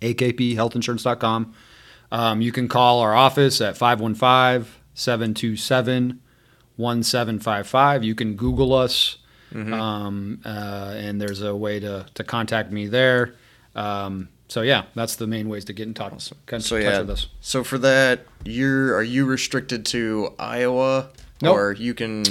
akphealthinsurance.com. 0.01 1.53
Um, 2.11 2.41
you 2.41 2.51
can 2.51 2.67
call 2.67 2.99
our 3.01 3.13
office 3.13 3.61
at 3.61 3.77
515 3.77 4.71
727 4.95 6.19
1755. 6.77 8.03
You 8.03 8.15
can 8.15 8.35
Google 8.35 8.73
us, 8.73 9.17
um, 9.53 10.39
uh, 10.45 10.93
and 10.95 11.19
there's 11.21 11.41
a 11.41 11.55
way 11.55 11.79
to, 11.79 12.05
to 12.13 12.23
contact 12.23 12.71
me 12.71 12.87
there. 12.87 13.33
Um, 13.75 14.29
so, 14.47 14.61
yeah, 14.61 14.83
that's 14.95 15.15
the 15.17 15.27
main 15.27 15.47
ways 15.49 15.65
to 15.65 15.73
get 15.73 15.87
in 15.87 15.93
touch, 15.93 16.31
get 16.47 16.55
in 16.55 16.61
So 16.61 16.77
touch 16.77 16.85
yeah. 16.85 16.99
with 17.01 17.09
us. 17.11 17.27
So 17.41 17.63
for 17.63 17.77
that, 17.79 18.21
you're 18.45 18.95
are 18.95 19.03
you 19.03 19.25
restricted 19.25 19.85
to 19.87 20.33
Iowa, 20.39 21.09
Nope. 21.41 21.55
or 21.55 21.71
you 21.73 21.93
can? 21.93 22.23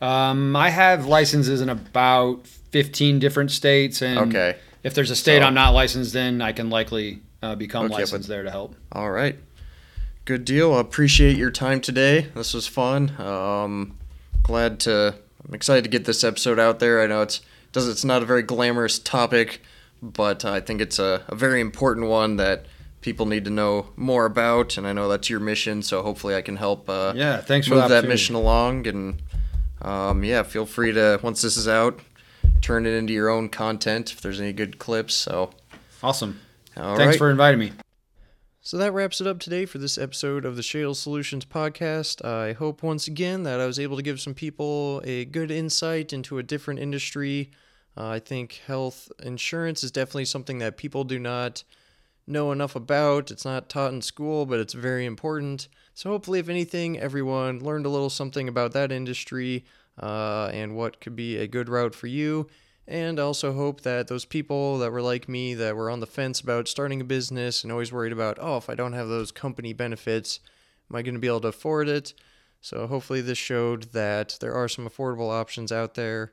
Um, 0.00 0.56
I 0.56 0.70
have 0.70 1.06
licenses 1.06 1.60
in 1.60 1.68
about 1.68 2.46
15 2.46 3.18
different 3.20 3.50
states, 3.52 4.02
and 4.02 4.18
Okay. 4.34 4.56
if 4.82 4.92
there's 4.94 5.10
a 5.10 5.16
state 5.16 5.40
So- 5.40 5.46
I'm 5.46 5.54
not 5.54 5.72
licensed 5.72 6.14
in, 6.16 6.42
I 6.42 6.50
can 6.52 6.68
likely 6.70 7.20
uh, 7.46 7.54
become 7.54 7.84
Okay, 7.86 7.92
but- 7.94 7.98
licensed 8.00 8.28
there 8.28 8.42
to 8.42 8.50
help. 8.50 8.74
All 8.92 9.10
right. 9.10 9.38
Good 10.24 10.44
deal. 10.44 10.74
I 10.74 10.80
appreciate 10.80 11.36
your 11.36 11.52
time 11.52 11.80
today. 11.80 12.22
This 12.34 12.52
was 12.52 12.66
fun. 12.66 13.12
Um, 13.20 13.96
glad 14.42 14.80
to. 14.80 15.14
I'm 15.46 15.54
excited 15.54 15.84
to 15.84 15.90
get 15.90 16.04
this 16.04 16.24
episode 16.24 16.58
out 16.58 16.80
there. 16.80 17.00
I 17.00 17.06
know 17.06 17.22
it's 17.22 17.40
does 17.70 17.86
it's 17.88 18.04
not 18.04 18.22
a 18.22 18.24
very 18.24 18.42
glamorous 18.42 18.98
topic, 18.98 19.60
but 20.02 20.44
I 20.44 20.58
think 20.60 20.80
it's 20.80 20.98
a, 20.98 21.22
a 21.28 21.36
very 21.36 21.60
important 21.60 22.08
one 22.08 22.36
that 22.38 22.66
people 23.02 23.26
need 23.26 23.44
to 23.44 23.50
know 23.50 23.86
more 23.94 24.24
about. 24.26 24.76
And 24.76 24.84
I 24.84 24.92
know 24.92 25.08
that's 25.08 25.30
your 25.30 25.38
mission, 25.38 25.80
so 25.82 26.02
hopefully 26.02 26.34
I 26.34 26.42
can 26.42 26.56
help. 26.56 26.88
Uh, 26.90 27.12
Yeah, 27.14 27.36
thanks 27.40 27.68
for 27.68 27.76
move 27.76 27.88
that 27.90 28.08
mission 28.08 28.34
along. 28.34 28.88
And 28.88 29.22
um, 29.80 30.24
yeah, 30.24 30.42
feel 30.42 30.66
free 30.66 30.90
to 30.92 31.20
once 31.22 31.40
this 31.42 31.56
is 31.56 31.68
out, 31.68 32.00
turn 32.62 32.84
it 32.84 32.94
into 32.94 33.12
your 33.12 33.28
own 33.28 33.48
content 33.48 34.12
if 34.12 34.20
there's 34.20 34.40
any 34.40 34.52
good 34.52 34.78
clips. 34.80 35.14
So 35.14 35.50
Awesome. 36.02 36.40
All 36.76 36.96
Thanks 36.96 37.12
right. 37.12 37.18
for 37.18 37.30
inviting 37.30 37.60
me. 37.60 37.72
So 38.60 38.76
that 38.78 38.92
wraps 38.92 39.20
it 39.20 39.26
up 39.26 39.38
today 39.38 39.64
for 39.64 39.78
this 39.78 39.96
episode 39.96 40.44
of 40.44 40.56
the 40.56 40.62
Shadle 40.62 40.96
Solutions 40.96 41.44
podcast. 41.44 42.24
I 42.24 42.52
hope 42.52 42.82
once 42.82 43.06
again 43.06 43.44
that 43.44 43.60
I 43.60 43.66
was 43.66 43.78
able 43.78 43.96
to 43.96 44.02
give 44.02 44.20
some 44.20 44.34
people 44.34 45.00
a 45.04 45.24
good 45.24 45.50
insight 45.50 46.12
into 46.12 46.38
a 46.38 46.42
different 46.42 46.80
industry. 46.80 47.50
Uh, 47.96 48.08
I 48.08 48.18
think 48.18 48.60
health 48.66 49.10
insurance 49.22 49.84
is 49.84 49.92
definitely 49.92 50.24
something 50.24 50.58
that 50.58 50.76
people 50.76 51.04
do 51.04 51.18
not 51.18 51.62
know 52.26 52.52
enough 52.52 52.74
about. 52.76 53.30
It's 53.30 53.44
not 53.44 53.68
taught 53.68 53.92
in 53.92 54.02
school, 54.02 54.44
but 54.44 54.58
it's 54.58 54.74
very 54.74 55.06
important. 55.06 55.68
So 55.94 56.10
hopefully, 56.10 56.40
if 56.40 56.48
anything, 56.48 56.98
everyone 56.98 57.60
learned 57.60 57.86
a 57.86 57.90
little 57.90 58.10
something 58.10 58.48
about 58.48 58.72
that 58.72 58.92
industry 58.92 59.64
uh, 60.02 60.50
and 60.52 60.76
what 60.76 61.00
could 61.00 61.16
be 61.16 61.36
a 61.38 61.46
good 61.46 61.68
route 61.68 61.94
for 61.94 62.08
you. 62.08 62.48
And 62.88 63.18
I 63.18 63.22
also 63.24 63.52
hope 63.52 63.80
that 63.80 64.06
those 64.06 64.24
people 64.24 64.78
that 64.78 64.92
were 64.92 65.02
like 65.02 65.28
me, 65.28 65.54
that 65.54 65.74
were 65.74 65.90
on 65.90 66.00
the 66.00 66.06
fence 66.06 66.40
about 66.40 66.68
starting 66.68 67.00
a 67.00 67.04
business 67.04 67.64
and 67.64 67.72
always 67.72 67.92
worried 67.92 68.12
about, 68.12 68.38
oh, 68.40 68.58
if 68.58 68.70
I 68.70 68.76
don't 68.76 68.92
have 68.92 69.08
those 69.08 69.32
company 69.32 69.72
benefits, 69.72 70.38
am 70.88 70.96
I 70.96 71.02
going 71.02 71.14
to 71.14 71.20
be 71.20 71.26
able 71.26 71.40
to 71.40 71.48
afford 71.48 71.88
it? 71.88 72.14
So 72.60 72.86
hopefully, 72.86 73.20
this 73.20 73.38
showed 73.38 73.92
that 73.92 74.38
there 74.40 74.54
are 74.54 74.68
some 74.68 74.88
affordable 74.88 75.30
options 75.30 75.70
out 75.72 75.94
there. 75.94 76.32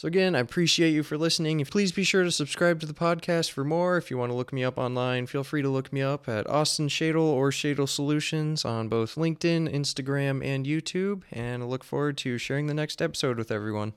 So 0.00 0.08
again, 0.08 0.34
I 0.34 0.38
appreciate 0.38 0.92
you 0.92 1.02
for 1.02 1.18
listening. 1.18 1.62
Please 1.66 1.92
be 1.92 2.04
sure 2.04 2.24
to 2.24 2.30
subscribe 2.30 2.80
to 2.80 2.86
the 2.86 2.94
podcast 2.94 3.50
for 3.50 3.64
more. 3.64 3.98
If 3.98 4.10
you 4.10 4.16
want 4.16 4.30
to 4.30 4.34
look 4.34 4.50
me 4.50 4.64
up 4.64 4.78
online, 4.78 5.26
feel 5.26 5.44
free 5.44 5.60
to 5.60 5.68
look 5.68 5.92
me 5.92 6.00
up 6.00 6.26
at 6.26 6.48
Austin 6.48 6.88
Shadle 6.88 7.20
or 7.20 7.50
Shadle 7.50 7.86
Solutions 7.86 8.64
on 8.64 8.88
both 8.88 9.16
LinkedIn, 9.16 9.70
Instagram, 9.70 10.42
and 10.42 10.64
YouTube. 10.64 11.24
And 11.30 11.62
I 11.62 11.66
look 11.66 11.84
forward 11.84 12.16
to 12.18 12.38
sharing 12.38 12.66
the 12.66 12.72
next 12.72 13.02
episode 13.02 13.36
with 13.36 13.50
everyone. 13.50 13.92